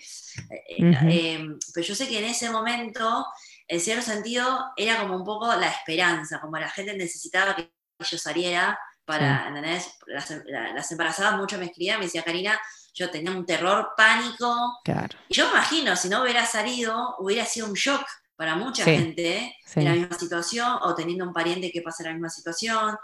Eh, 0.50 0.64
eh, 0.78 1.34
em, 1.34 1.58
pero 1.72 1.86
yo 1.86 1.94
sé 1.94 2.06
que 2.08 2.18
en 2.18 2.26
ese 2.26 2.50
momento, 2.50 3.26
en 3.66 3.80
cierto 3.80 4.04
sentido, 4.04 4.70
era 4.76 5.00
como 5.00 5.16
un 5.16 5.24
poco 5.24 5.46
la 5.46 5.68
esperanza, 5.68 6.38
como 6.38 6.58
la 6.58 6.68
gente 6.68 6.94
necesitaba 6.94 7.56
que 7.56 7.72
yo 8.00 8.18
saliera 8.18 8.78
para, 9.06 9.48
¿entendés? 9.48 9.96
Las, 10.08 10.92
embarazadas 10.92 11.38
mucho 11.38 11.56
me 11.56 11.64
escribían, 11.64 12.00
me 12.00 12.04
decía, 12.04 12.22
Karina, 12.22 12.60
yo 12.92 13.10
tenía 13.10 13.30
un 13.30 13.46
terror, 13.46 13.94
pánico. 13.96 14.78
Claro. 14.84 15.18
Y 15.26 15.34
yo 15.34 15.48
imagino, 15.48 15.96
si 15.96 16.10
no 16.10 16.20
hubiera 16.20 16.44
salido, 16.44 17.16
hubiera 17.18 17.46
sido 17.46 17.66
un 17.66 17.72
shock 17.72 18.04
para 18.40 18.56
mucha 18.56 18.84
gente 18.84 19.54
en 19.76 19.84
la 19.84 19.92
misma 19.92 20.18
situación 20.18 20.78
o 20.80 20.94
teniendo 20.94 21.26
un 21.26 21.32
pariente 21.34 21.70
que 21.70 21.82
pasa 21.82 22.02
en 22.02 22.06
la 22.06 22.12
misma 22.14 22.30
situación. 22.30 22.96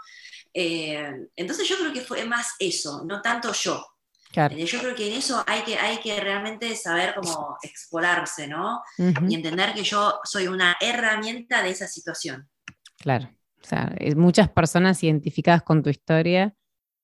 Eh, 0.51 1.27
entonces 1.35 1.69
yo 1.69 1.77
creo 1.77 1.93
que 1.93 2.01
fue 2.01 2.25
más 2.25 2.55
eso, 2.57 3.03
no 3.05 3.21
tanto 3.21 3.53
yo. 3.53 3.85
Eh, 4.33 4.65
yo 4.65 4.79
creo 4.79 4.95
que 4.95 5.09
en 5.09 5.13
eso 5.13 5.43
hay 5.45 5.61
que, 5.61 5.77
hay 5.77 5.99
que 5.99 6.19
realmente 6.19 6.75
saber 6.75 7.13
cómo 7.13 7.55
explorarse, 7.61 8.47
¿no? 8.47 8.81
Y 8.97 9.35
entender 9.35 9.75
que 9.75 9.83
yo 9.83 10.19
soy 10.23 10.47
una 10.47 10.75
herramienta 10.81 11.61
de 11.61 11.69
esa 11.69 11.87
situación. 11.87 12.49
Claro. 12.97 13.29
O 13.61 13.67
sea, 13.67 13.95
muchas 14.15 14.49
personas 14.49 15.03
identificadas 15.03 15.61
con 15.61 15.83
tu 15.83 15.91
historia, 15.91 16.55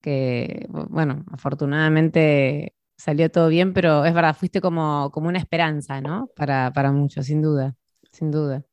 que, 0.02 0.66
bueno, 0.70 1.24
afortunadamente 1.32 2.74
salió 2.98 3.30
todo 3.30 3.50
bien, 3.50 3.74
pero 3.74 4.06
es 4.06 4.14
verdad, 4.16 4.36
fuiste 4.36 4.60
como, 4.60 5.12
como 5.12 5.28
una 5.28 5.38
esperanza, 5.38 6.02
¿no? 6.02 6.32
Para, 6.36 6.74
para 6.74 6.92
muchos, 6.92 7.28
sin 7.28 7.44
duda 7.44 7.76
sin 8.14 8.32
duda. 8.32 8.64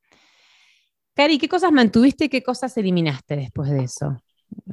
Cari, 1.15 1.39
¿qué 1.39 1.49
cosas 1.49 1.73
mantuviste 1.73 2.27
y 2.27 2.29
qué 2.29 2.43
cosas 2.43 2.77
eliminaste 2.77 3.37
después 3.37 3.71
de 3.71 3.85
eso? 3.85 4.23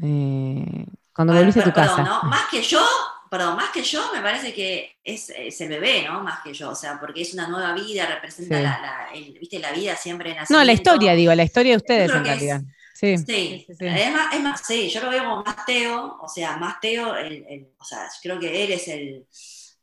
Eh, 0.02 0.86
cuando 1.14 1.34
volviste 1.34 1.62
a 1.62 1.64
tu 1.64 1.74
casa. 1.74 2.22
Más 2.24 2.48
que 2.50 2.62
yo, 2.62 2.86
perdón, 3.30 3.56
más 3.56 3.72
que 3.72 3.82
yo, 3.82 4.02
me 4.14 4.22
parece 4.22 4.54
que 4.54 4.98
es, 5.04 5.30
el 5.30 5.70
bebé, 5.70 6.04
¿no? 6.08 6.22
Más 6.22 6.42
que 6.44 6.54
yo, 6.54 6.70
o 6.70 6.76
sea, 6.76 7.00
porque 7.00 7.22
es 7.22 7.34
una 7.34 7.48
nueva 7.48 7.74
vida, 7.74 8.06
representa 8.06 8.60
la, 8.60 9.08
¿viste? 9.40 9.60
la 9.60 9.72
vida 9.72 9.96
siempre 9.96 10.32
en 10.32 10.38
No, 10.50 10.64
la 10.64 10.74
historia, 10.74 11.14
digo, 11.14 11.34
la 11.34 11.44
historia 11.44 11.72
de 11.74 11.78
ustedes 11.78 12.12
en 12.12 12.24
realidad. 12.24 12.62
sí, 12.94 13.18
sí, 13.18 13.66
sí, 13.68 13.76
Es, 13.80 14.14
más, 14.14 14.34
es 14.34 14.42
más, 14.42 14.62
sí, 14.66 14.90
yo 14.90 15.02
lo 15.02 15.10
veo 15.10 15.24
como 15.24 15.44
más 15.44 15.66
Teo, 15.66 16.18
o 16.22 16.28
sea, 16.28 16.58
más 16.58 16.80
Teo, 16.80 17.16
el, 17.16 17.68
o 17.80 17.84
sea, 17.84 18.08
creo 18.22 18.40
que 18.40 18.64
él 18.64 18.72
es 18.72 18.88
el, 18.88 19.26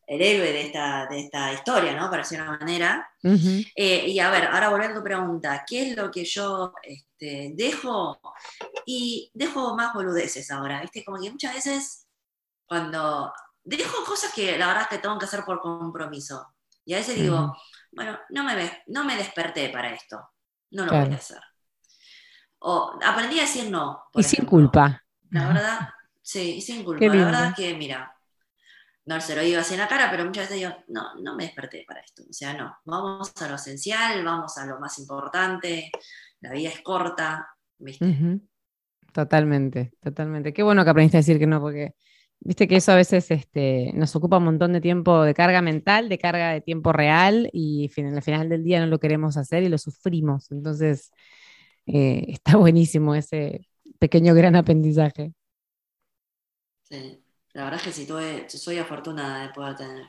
el 0.06 0.22
héroe 0.22 0.52
de 0.52 0.62
esta, 0.62 1.06
de 1.06 1.20
esta 1.20 1.52
historia, 1.52 1.94
¿no? 1.94 2.10
Para 2.10 2.22
decir 2.22 2.40
una 2.40 2.58
manera. 2.58 3.10
Eh, 3.22 4.08
y 4.08 4.18
a 4.18 4.30
ver, 4.30 4.44
ahora 4.46 4.68
volviendo 4.68 4.96
a 4.96 5.00
tu 5.00 5.04
pregunta, 5.04 5.64
¿qué 5.66 5.90
es 5.90 5.96
lo 5.96 6.10
que 6.10 6.24
yo 6.24 6.72
este, 6.82 7.52
dejo? 7.54 8.20
Y 8.86 9.30
dejo 9.34 9.74
más 9.76 9.94
boludeces 9.94 10.50
ahora, 10.50 10.80
¿viste? 10.80 11.04
Como 11.04 11.20
que 11.20 11.30
muchas 11.30 11.54
veces 11.54 12.06
cuando 12.66 13.32
dejo 13.62 14.04
cosas 14.04 14.32
que 14.32 14.58
la 14.58 14.66
verdad 14.68 14.82
es 14.82 14.88
que 14.88 14.98
tengo 14.98 15.18
que 15.18 15.24
hacer 15.24 15.44
por 15.44 15.60
compromiso. 15.60 16.54
Y 16.84 16.94
a 16.94 16.98
veces 16.98 17.16
digo, 17.16 17.56
bueno, 17.92 18.18
no 18.28 18.44
me, 18.44 18.82
no 18.88 19.04
me 19.04 19.16
desperté 19.16 19.70
para 19.70 19.92
esto, 19.94 20.20
no 20.70 20.84
lo 20.84 20.92
voy 20.92 21.12
a 21.12 21.16
hacer. 21.16 21.40
O 22.58 22.98
aprendí 23.02 23.38
a 23.38 23.42
decir 23.42 23.70
no. 23.70 24.04
Y 24.14 24.22
sin 24.22 24.44
culpa. 24.44 25.02
La 25.30 25.48
verdad, 25.48 25.88
sí, 26.22 26.56
y 26.56 26.60
sin 26.60 26.84
culpa. 26.84 27.04
La 27.06 27.24
verdad 27.24 27.46
es 27.48 27.54
que, 27.54 27.74
mira, 27.74 28.13
no 29.06 29.20
se 29.20 29.36
lo 29.36 29.42
digo 29.42 29.60
así 29.60 29.74
en 29.74 29.80
la 29.80 29.88
cara, 29.88 30.10
pero 30.10 30.24
muchas 30.24 30.44
veces 30.44 30.56
digo, 30.56 30.84
no, 30.88 31.14
no 31.20 31.36
me 31.36 31.44
desperté 31.44 31.84
para 31.86 32.00
esto. 32.00 32.22
O 32.28 32.32
sea, 32.32 32.54
no, 32.54 32.76
vamos 32.84 33.32
a 33.40 33.48
lo 33.48 33.56
esencial, 33.56 34.24
vamos 34.24 34.56
a 34.56 34.66
lo 34.66 34.80
más 34.80 34.98
importante, 34.98 35.90
la 36.40 36.52
vida 36.52 36.70
es 36.70 36.80
corta, 36.80 37.48
¿viste? 37.78 38.40
Totalmente, 39.12 39.92
totalmente. 40.00 40.52
Qué 40.52 40.62
bueno 40.62 40.84
que 40.84 40.90
aprendiste 40.90 41.18
a 41.18 41.20
decir 41.20 41.38
que 41.38 41.46
no, 41.46 41.60
porque 41.60 41.94
viste 42.40 42.66
que 42.66 42.76
eso 42.76 42.92
a 42.92 42.96
veces 42.96 43.30
este, 43.30 43.92
nos 43.94 44.14
ocupa 44.16 44.38
un 44.38 44.44
montón 44.44 44.72
de 44.72 44.80
tiempo 44.80 45.22
de 45.22 45.34
carga 45.34 45.62
mental, 45.62 46.08
de 46.08 46.18
carga 46.18 46.50
de 46.50 46.60
tiempo 46.60 46.92
real, 46.92 47.48
y 47.52 47.90
al 47.98 48.22
final 48.22 48.48
del 48.48 48.64
día 48.64 48.80
no 48.80 48.86
lo 48.86 48.98
queremos 48.98 49.36
hacer 49.36 49.62
y 49.62 49.68
lo 49.68 49.78
sufrimos. 49.78 50.50
Entonces, 50.50 51.12
eh, 51.86 52.24
está 52.28 52.56
buenísimo 52.56 53.14
ese 53.14 53.68
pequeño 53.98 54.34
gran 54.34 54.56
aprendizaje. 54.56 55.32
Sí. 56.82 57.23
La 57.54 57.64
verdad 57.64 57.80
es 57.80 57.86
que 57.86 57.92
sí, 57.92 58.58
soy 58.58 58.78
afortunada 58.78 59.46
de 59.46 59.52
poder 59.52 59.76
tener 59.76 60.06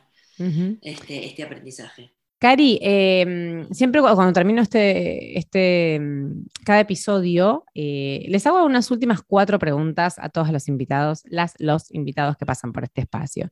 este, 0.81 1.25
este, 1.25 1.43
aprendizaje. 1.43 2.11
Cari, 2.39 2.79
em, 2.81 3.69
siempre 3.71 4.01
cuando 4.01 4.33
termino 4.33 4.61
este, 4.61 5.37
este 5.37 5.95
em, 5.95 6.45
cada 6.65 6.81
episodio, 6.81 7.63
eh, 7.73 8.25
les 8.27 8.45
hago 8.45 8.65
unas 8.65 8.89
últimas 8.91 9.21
cuatro 9.21 9.57
preguntas 9.59 10.15
a 10.19 10.29
todos 10.29 10.51
los 10.51 10.67
invitados, 10.67 11.21
las, 11.25 11.53
los 11.59 11.93
invitados 11.93 12.35
que 12.35 12.45
pasan 12.45 12.73
por 12.73 12.83
este 12.83 13.01
espacio. 13.01 13.49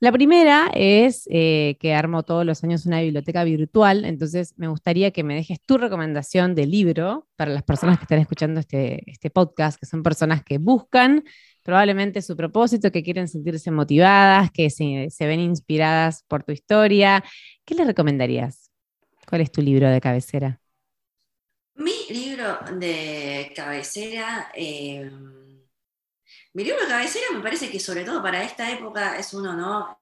La 0.00 0.12
primera 0.12 0.70
es 0.74 1.26
eh, 1.30 1.76
que 1.80 1.94
armo 1.94 2.24
todos 2.24 2.44
los 2.44 2.62
años 2.62 2.84
una 2.84 3.00
biblioteca 3.00 3.42
virtual, 3.42 4.04
entonces 4.04 4.52
me 4.58 4.68
gustaría 4.68 5.12
que 5.12 5.24
me 5.24 5.34
dejes 5.34 5.62
tu 5.62 5.78
recomendación 5.78 6.54
de 6.54 6.66
libro 6.66 7.26
para 7.36 7.52
las 7.52 7.62
personas 7.62 7.98
que 7.98 8.04
están 8.04 8.18
escuchando 8.18 8.60
este, 8.60 9.02
este 9.10 9.30
podcast, 9.30 9.80
que 9.80 9.86
son 9.86 10.02
personas 10.02 10.44
que 10.44 10.58
buscan 10.58 11.24
probablemente 11.64 12.22
su 12.22 12.36
propósito, 12.36 12.92
que 12.92 13.02
quieren 13.02 13.26
sentirse 13.26 13.70
motivadas, 13.70 14.50
que 14.52 14.70
se, 14.70 15.26
ven 15.26 15.40
inspiradas 15.40 16.22
por 16.28 16.44
tu 16.44 16.52
historia. 16.52 17.24
¿Qué 17.64 17.74
le 17.74 17.84
recomendarías? 17.84 18.70
¿Cuál 19.26 19.40
es 19.40 19.50
tu 19.50 19.62
libro 19.62 19.88
de 19.88 20.00
cabecera? 20.00 20.60
Mi 21.76 22.06
libro 22.10 22.58
de 22.78 23.52
cabecera, 23.56 24.52
eh, 24.54 25.10
mi 26.52 26.64
libro 26.64 26.82
de 26.82 26.88
cabecera 26.88 27.26
me 27.34 27.42
parece 27.42 27.70
que 27.70 27.80
sobre 27.80 28.04
todo 28.04 28.22
para 28.22 28.44
esta 28.44 28.70
época 28.70 29.18
es 29.18 29.32
uno, 29.34 29.54
¿no? 29.54 29.98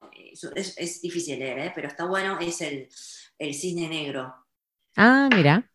Es, 0.55 1.01
difícil 1.01 1.39
leer, 1.39 1.59
¿eh? 1.59 1.71
pero 1.73 1.87
está 1.87 2.05
bueno, 2.05 2.37
es 2.39 2.61
el, 2.61 2.89
el 3.39 3.53
Cisne 3.55 3.87
Negro. 3.87 4.35
Ah, 4.97 5.29
mira. 5.33 5.67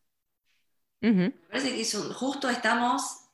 Me 1.00 1.30
parece 1.30 1.74
que 1.74 1.84
justo 2.12 2.50
estamos 2.50 3.27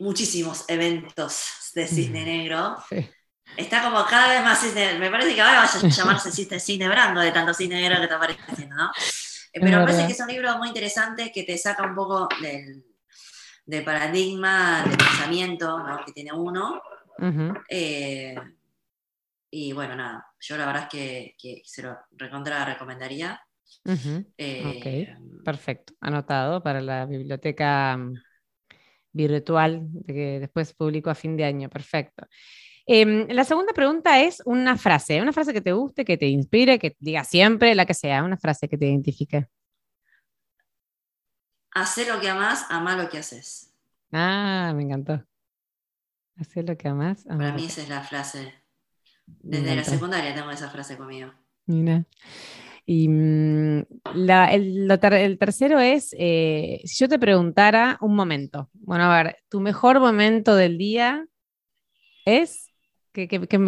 muchísimos 0.00 0.64
eventos 0.68 1.72
de 1.74 1.86
Cisne 1.86 2.24
Negro. 2.24 2.76
Está 3.56 3.82
como 3.82 4.04
cada 4.04 4.28
vez 4.34 4.42
más 4.42 4.60
cisne, 4.60 4.98
me 4.98 5.10
parece 5.10 5.34
que 5.34 5.40
ahora 5.40 5.60
vaya 5.60 5.80
a 5.80 5.88
llamarse 5.88 6.32
cisne, 6.32 6.58
cisne 6.58 6.88
brando 6.88 7.20
de 7.20 7.30
tanto 7.30 7.54
cisne 7.54 7.80
negro 7.80 7.96
que 7.98 8.02
está 8.02 8.16
apareciendo, 8.16 8.74
¿no? 8.74 8.90
Eh, 9.52 9.60
pero 9.60 9.78
me 9.78 9.84
parece 9.84 10.06
que 10.06 10.12
es 10.12 10.20
un 10.20 10.28
libro 10.28 10.58
muy 10.58 10.68
interesante 10.68 11.32
que 11.32 11.44
te 11.44 11.56
saca 11.56 11.84
un 11.84 11.94
poco 11.94 12.28
del, 12.42 13.84
paradigma 13.84 14.82
del 14.82 14.98
pensamiento 14.98 15.82
que 16.04 16.12
tiene 16.12 16.32
uno. 16.32 16.82
Eh, 17.68 18.34
y 19.50 19.72
bueno, 19.72 19.96
nada, 19.96 20.26
yo 20.40 20.56
la 20.58 20.66
verdad 20.66 20.88
es 20.92 21.34
que, 21.38 21.62
se 21.64 21.82
lo 21.82 21.96
recontra 22.12 22.64
recomendaría. 22.64 23.40
Eh, 24.36 25.16
perfecto, 25.44 25.94
anotado 26.00 26.62
para 26.62 26.80
la 26.82 27.06
biblioteca 27.06 27.98
virtual 29.16 29.88
que 30.06 30.40
después 30.40 30.74
publico 30.74 31.10
a 31.10 31.14
fin 31.14 31.36
de 31.36 31.44
año. 31.44 31.68
Perfecto. 31.68 32.26
Em, 32.86 33.26
la 33.28 33.44
segunda 33.44 33.72
pregunta 33.72 34.20
es 34.20 34.40
una 34.44 34.76
frase, 34.76 35.20
una 35.20 35.32
frase 35.32 35.52
que 35.52 35.60
te 35.60 35.72
guste, 35.72 36.04
que 36.04 36.16
te 36.16 36.26
inspire, 36.26 36.78
que 36.78 36.96
diga 37.00 37.24
siempre, 37.24 37.74
la 37.74 37.84
que 37.84 37.94
sea, 37.94 38.22
una 38.22 38.36
frase 38.36 38.68
que 38.68 38.78
te 38.78 38.86
identifique. 38.86 39.48
Hacer 41.72 42.08
lo 42.08 42.20
que 42.20 42.28
amas, 42.28 42.64
amar 42.70 42.96
lo 42.96 43.08
que 43.08 43.18
haces. 43.18 43.74
Ah, 44.12 44.72
me 44.74 44.84
encantó. 44.84 45.24
Hacer 46.36 46.68
lo 46.68 46.76
que 46.76 46.88
amas. 46.88 47.24
Para 47.24 47.52
mí 47.52 47.66
esa 47.66 47.82
es 47.82 47.88
la 47.88 48.02
frase. 48.02 48.54
Desde 49.26 49.74
la 49.74 49.82
secundaria 49.82 50.34
tengo 50.34 50.50
esa 50.50 50.70
frase 50.70 50.96
conmigo. 50.96 51.32
Mira. 51.66 52.04
Y 52.88 53.08
mm, 53.08 53.84
el, 54.14 55.36
tercero 55.40 55.80
es, 55.80 56.14
eh, 56.16 56.80
si 56.84 56.98
yo 56.98 57.08
te 57.08 57.18
preguntara 57.18 57.98
un 58.00 58.14
momento, 58.14 58.70
bueno, 58.74 59.04
a 59.04 59.22
ver, 59.22 59.38
tu 59.48 59.60
mejor 59.60 59.98
momento 59.98 60.54
del 60.54 60.78
día 60.78 61.26
es, 62.24 62.72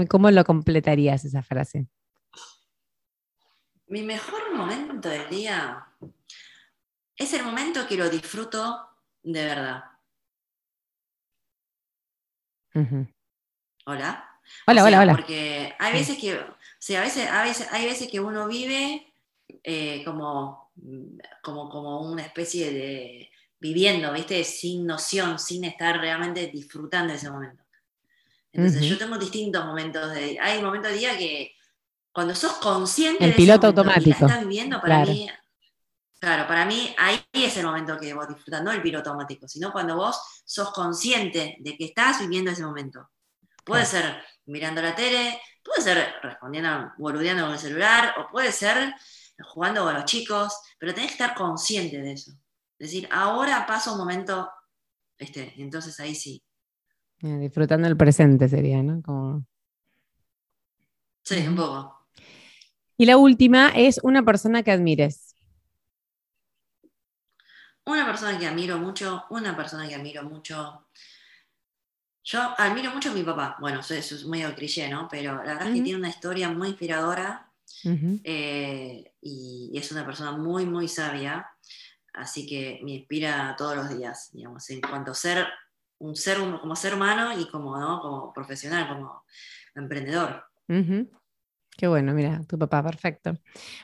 cómo 0.09 0.31
lo 0.31 0.45
completarías 0.45 1.25
esa 1.25 1.43
frase? 1.43 1.89
Mi 3.89 4.03
mejor 4.03 4.55
momento 4.55 5.09
del 5.09 5.29
día 5.29 5.85
es 7.17 7.33
el 7.35 7.43
momento 7.43 7.89
que 7.89 7.97
lo 7.97 8.09
disfruto 8.09 8.89
de 9.25 9.45
verdad. 9.45 9.85
Hola. 13.85 14.25
Hola, 14.67 14.85
hola, 14.85 15.01
hola. 15.01 15.13
Porque 15.15 15.75
hay 15.79 15.93
veces 15.93 16.19
que, 16.19 16.35
o 16.35 16.57
sea, 16.79 17.01
a 17.01 17.05
veces, 17.05 17.29
a 17.29 17.43
veces, 17.43 17.69
hay 17.73 17.85
veces 17.87 18.09
que 18.09 18.21
uno 18.21 18.47
vive 18.47 19.08
eh, 19.71 20.03
como, 20.03 20.73
como, 21.43 21.69
como 21.69 22.01
una 22.01 22.23
especie 22.23 22.73
de 22.73 23.31
viviendo, 23.61 24.11
¿viste? 24.15 24.43
Sin 24.43 24.87
noción, 24.87 25.39
sin 25.39 25.65
estar 25.65 26.01
realmente 26.01 26.47
disfrutando 26.47 27.13
de 27.13 27.19
ese 27.19 27.31
momento. 27.31 27.63
Entonces 28.51 28.83
yo 28.85 28.97
tengo 28.97 29.19
distintos 29.19 29.67
momentos 29.67 30.11
de 30.15 30.39
hay 30.41 30.63
momentos 30.63 30.91
de 30.91 30.97
día 30.97 31.19
que 31.19 31.53
cuando 32.11 32.35
sos 32.35 32.53
consciente 32.55 33.23
el 33.23 33.35
piloto 33.35 33.67
automático. 33.67 34.25
estás 34.27 34.41
viviendo 34.41 34.81
para 34.81 35.05
mí 35.05 35.29
claro 36.19 36.49
para 36.49 36.65
mí 36.65 36.95
ahí 36.97 37.23
es 37.31 37.57
el 37.59 37.67
momento 37.67 37.99
que 37.99 38.15
vos 38.15 38.27
disfrutas 38.27 38.63
no 38.63 38.73
el 38.73 38.81
piloto 38.81 39.11
automático 39.11 39.47
sino 39.47 39.71
cuando 39.71 39.97
vos 39.97 40.19
sos 40.47 40.73
consciente 40.73 41.59
de 41.61 41.77
que 41.77 41.85
estás 41.85 42.21
viviendo 42.21 42.51
ese 42.51 42.65
momento. 42.65 43.11
Puede 43.65 43.85
ser 43.85 44.17
mirando 44.47 44.81
la 44.81 44.95
tele 44.95 45.39
puede 45.63 45.83
ser 45.83 46.15
respondiendo 46.23 46.91
boludeando 46.97 47.45
con 47.45 47.53
el 47.53 47.59
celular 47.59 48.15
o 48.19 48.29
puede 48.29 48.51
ser 48.51 48.95
jugando 49.45 49.85
con 49.85 49.95
los 49.95 50.05
chicos, 50.05 50.55
pero 50.79 50.95
tenés 50.95 51.11
que 51.11 51.23
estar 51.23 51.35
consciente 51.35 52.01
de 52.01 52.13
eso. 52.13 52.33
Es 52.79 52.91
decir, 52.91 53.09
ahora 53.11 53.67
paso 53.67 53.93
un 53.93 53.99
momento, 53.99 54.51
este, 55.17 55.55
entonces 55.61 55.99
ahí 56.01 56.15
sí. 56.15 56.43
Eh, 57.23 57.39
disfrutando 57.39 57.89
el 57.89 57.97
presente 57.97 58.49
sería, 58.49 58.83
¿no? 58.83 59.03
Como... 59.03 59.45
Sí, 61.25 61.47
un 61.47 61.57
poco. 61.57 62.07
Y 62.97 63.07
la 63.07 63.17
última 63.17 63.71
es 63.71 64.01
una 64.03 64.25
persona 64.25 64.63
que 64.63 64.71
admires. 64.71 65.35
Una 67.85 68.05
persona 68.07 68.39
que 68.39 68.47
admiro 68.47 68.79
mucho, 68.79 69.25
una 69.31 69.57
persona 69.57 69.89
que 69.89 69.95
admiro 69.95 70.23
mucho. 70.23 70.89
Yo 72.23 72.55
admiro 72.59 72.93
mucho 72.93 73.11
a 73.11 73.15
mi 73.15 73.23
papá. 73.23 73.57
Bueno, 73.61 73.81
eso 73.81 73.95
es 73.95 74.27
medio 74.27 74.55
cliché, 74.55 74.89
¿no? 74.89 75.09
Pero 75.11 75.37
la 75.37 75.55
verdad 75.55 75.69
es 75.69 75.75
que 75.75 75.83
tiene 75.83 75.99
una 75.99 76.11
historia 76.11 76.51
muy 76.51 76.69
inspiradora 76.69 77.48
eh, 77.85 79.13
y, 79.21 79.73
es 79.75 79.93
una 79.93 80.05
persona 80.05 80.33
muy, 80.33 80.67
muy 80.67 80.89
sabia, 80.89 81.47
así 82.13 82.47
que 82.47 82.81
me 82.83 82.93
inspira 82.93 83.55
todos 83.57 83.77
los 83.77 83.97
días, 83.97 84.31
digamos, 84.33 84.69
en 84.71 84.81
cuanto 84.81 85.13
a 85.13 85.15
ser 85.15 85.47
un 85.99 86.15
ser 86.15 86.39
como 86.39 86.77
ser 86.77 86.95
humano 86.95 87.39
y 87.39 87.49
como, 87.51 87.73
como 88.01 88.33
profesional, 88.33 88.89
como 88.89 89.25
emprendedor. 89.75 90.45
Qué 91.79 91.87
bueno, 91.87 92.13
mira, 92.13 92.43
tu 92.49 92.59
papá, 92.59 92.83
perfecto. 92.83 93.35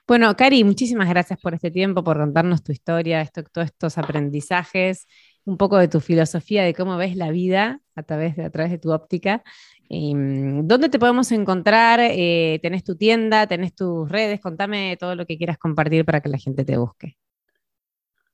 Bueno, 0.05 0.35
Cari, 0.35 0.65
muchísimas 0.65 1.09
gracias 1.09 1.39
por 1.41 1.55
este 1.55 1.71
tiempo, 1.71 2.03
por 2.03 2.19
contarnos 2.19 2.65
tu 2.65 2.73
historia, 2.73 3.21
esto, 3.21 3.45
todos 3.45 3.67
estos 3.67 3.99
aprendizajes, 3.99 5.07
un 5.45 5.57
poco 5.57 5.79
de 5.79 5.87
tu 5.87 6.01
filosofía, 6.01 6.65
de 6.65 6.75
cómo 6.75 6.97
ves 6.97 7.15
la 7.15 7.31
vida 7.31 7.81
a 7.95 8.03
través 8.03 8.35
de, 8.35 8.45
a 8.45 8.51
través 8.51 8.73
de 8.73 8.79
tu 8.79 8.93
óptica. 8.93 9.45
Em, 9.89 10.67
¿Dónde 10.67 10.89
te 10.89 10.99
podemos 10.99 11.31
encontrar? 11.33 12.01
Eh, 12.03 12.59
¿Tenés 12.63 12.85
tu 12.85 12.97
tienda? 12.97 13.47
¿Tenés 13.47 13.75
tus 13.75 14.09
redes? 14.09 14.41
Contame 14.41 14.97
todo 14.99 15.15
lo 15.15 15.27
que 15.27 15.37
quieras 15.39 15.59
compartir 15.59 16.05
para 16.05 16.21
que 16.21 16.29
la 16.29 16.39
gente 16.39 16.65
te 16.65 16.77
busque. 16.77 17.17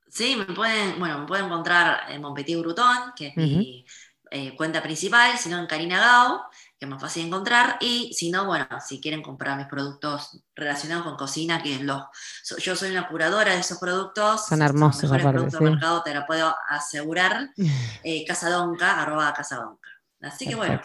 Sí, 0.08 0.36
me 0.36 0.44
pueden, 0.46 0.98
bueno, 0.98 1.20
me 1.20 1.26
pueden 1.26 1.46
encontrar 1.46 2.10
en 2.10 2.20
Monpetit 2.20 2.58
Brutón, 2.58 3.12
que 3.14 3.28
es 3.28 3.36
mi 3.36 3.86
eh, 4.32 4.56
cuenta 4.56 4.82
principal, 4.82 5.36
sino 5.38 5.58
en 5.58 5.66
Karina 5.66 5.98
Gao, 5.98 6.42
que 6.78 6.86
es 6.86 6.88
más 6.88 7.00
fácil 7.00 7.22
de 7.22 7.28
encontrar, 7.28 7.76
y 7.80 8.12
si 8.12 8.30
no, 8.30 8.44
bueno, 8.46 8.66
si 8.84 9.00
quieren 9.00 9.22
comprar 9.22 9.56
mis 9.56 9.66
productos 9.66 10.42
relacionados 10.54 11.04
con 11.04 11.16
cocina, 11.16 11.62
que 11.62 11.82
los, 11.82 12.02
yo 12.58 12.74
soy 12.74 12.90
una 12.90 13.08
curadora 13.08 13.54
de 13.54 13.60
esos 13.60 13.78
productos. 13.78 14.46
Son 14.46 14.62
hermosos, 14.62 15.02
los 15.02 15.12
mejores 15.12 15.32
productos 15.32 15.60
del 15.60 15.70
mercado, 15.70 16.02
te 16.02 16.14
lo 16.14 16.26
puedo 16.26 16.54
asegurar, 16.68 17.50
eh, 18.04 18.24
Casadonca, 18.24 19.02
arroba 19.02 19.32
Casadonca. 19.32 19.88
Así 20.20 20.46
que 20.46 20.54
bueno, 20.54 20.80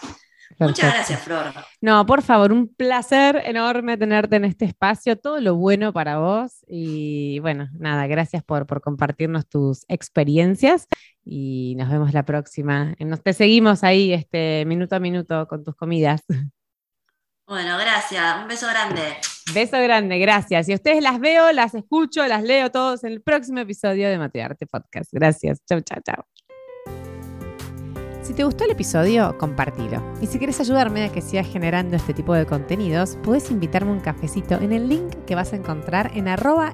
Muchas 0.59 0.93
gracias, 0.93 1.21
Flor. 1.21 1.45
No, 1.81 2.05
por 2.05 2.21
favor, 2.21 2.51
un 2.51 2.67
placer 2.73 3.41
enorme 3.45 3.97
tenerte 3.97 4.35
en 4.37 4.45
este 4.45 4.65
espacio, 4.65 5.17
todo 5.17 5.39
lo 5.39 5.55
bueno 5.55 5.91
para 5.93 6.19
vos 6.19 6.63
y 6.67 7.39
bueno, 7.39 7.67
nada, 7.77 8.07
gracias 8.07 8.43
por, 8.43 8.65
por 8.65 8.81
compartirnos 8.81 9.47
tus 9.47 9.85
experiencias 9.87 10.87
y 11.23 11.75
nos 11.77 11.89
vemos 11.89 12.13
la 12.13 12.23
próxima. 12.23 12.95
Nos 12.99 13.21
te 13.23 13.33
seguimos 13.33 13.83
ahí 13.83 14.13
este 14.13 14.63
minuto 14.65 14.95
a 14.95 14.99
minuto 14.99 15.47
con 15.47 15.63
tus 15.63 15.75
comidas. 15.75 16.23
Bueno, 17.47 17.77
gracias. 17.77 18.41
Un 18.41 18.47
beso 18.47 18.67
grande. 18.67 19.17
Beso 19.53 19.79
grande, 19.79 20.17
gracias. 20.17 20.67
Y 20.67 20.73
ustedes 20.73 21.03
las 21.03 21.19
veo, 21.19 21.51
las 21.51 21.75
escucho, 21.75 22.25
las 22.25 22.41
leo 22.41 22.71
todos 22.71 23.03
en 23.03 23.11
el 23.11 23.21
próximo 23.21 23.59
episodio 23.59 24.09
de 24.09 24.17
Matearte 24.17 24.65
Podcast. 24.65 25.11
Gracias. 25.13 25.59
Chau, 25.67 25.81
chau, 25.81 26.01
chau. 26.03 26.34
Si 28.25 28.33
te 28.33 28.43
gustó 28.43 28.63
el 28.63 28.71
episodio, 28.71 29.37
compartilo. 29.37 30.01
Y 30.19 30.25
si 30.25 30.39
quieres 30.39 30.59
ayudarme 30.59 31.03
a 31.03 31.11
que 31.11 31.21
siga 31.21 31.43
generando 31.43 31.95
este 31.95 32.11
tipo 32.11 32.33
de 32.33 32.47
contenidos, 32.47 33.19
puedes 33.21 33.51
invitarme 33.51 33.91
un 33.91 33.99
cafecito 33.99 34.55
en 34.55 34.73
el 34.73 34.89
link 34.89 35.13
que 35.27 35.35
vas 35.35 35.53
a 35.53 35.57
encontrar 35.57 36.09
en 36.15 36.27
arroba 36.27 36.73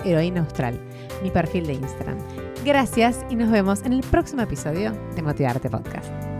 mi 1.21 1.29
perfil 1.29 1.67
de 1.67 1.73
Instagram. 1.73 2.17
Gracias 2.63 3.25
y 3.29 3.35
nos 3.35 3.51
vemos 3.51 3.81
en 3.81 3.91
el 3.91 3.99
próximo 3.99 4.43
episodio 4.43 4.93
de 5.13 5.21
Motivarte 5.21 5.69
Podcast. 5.69 6.30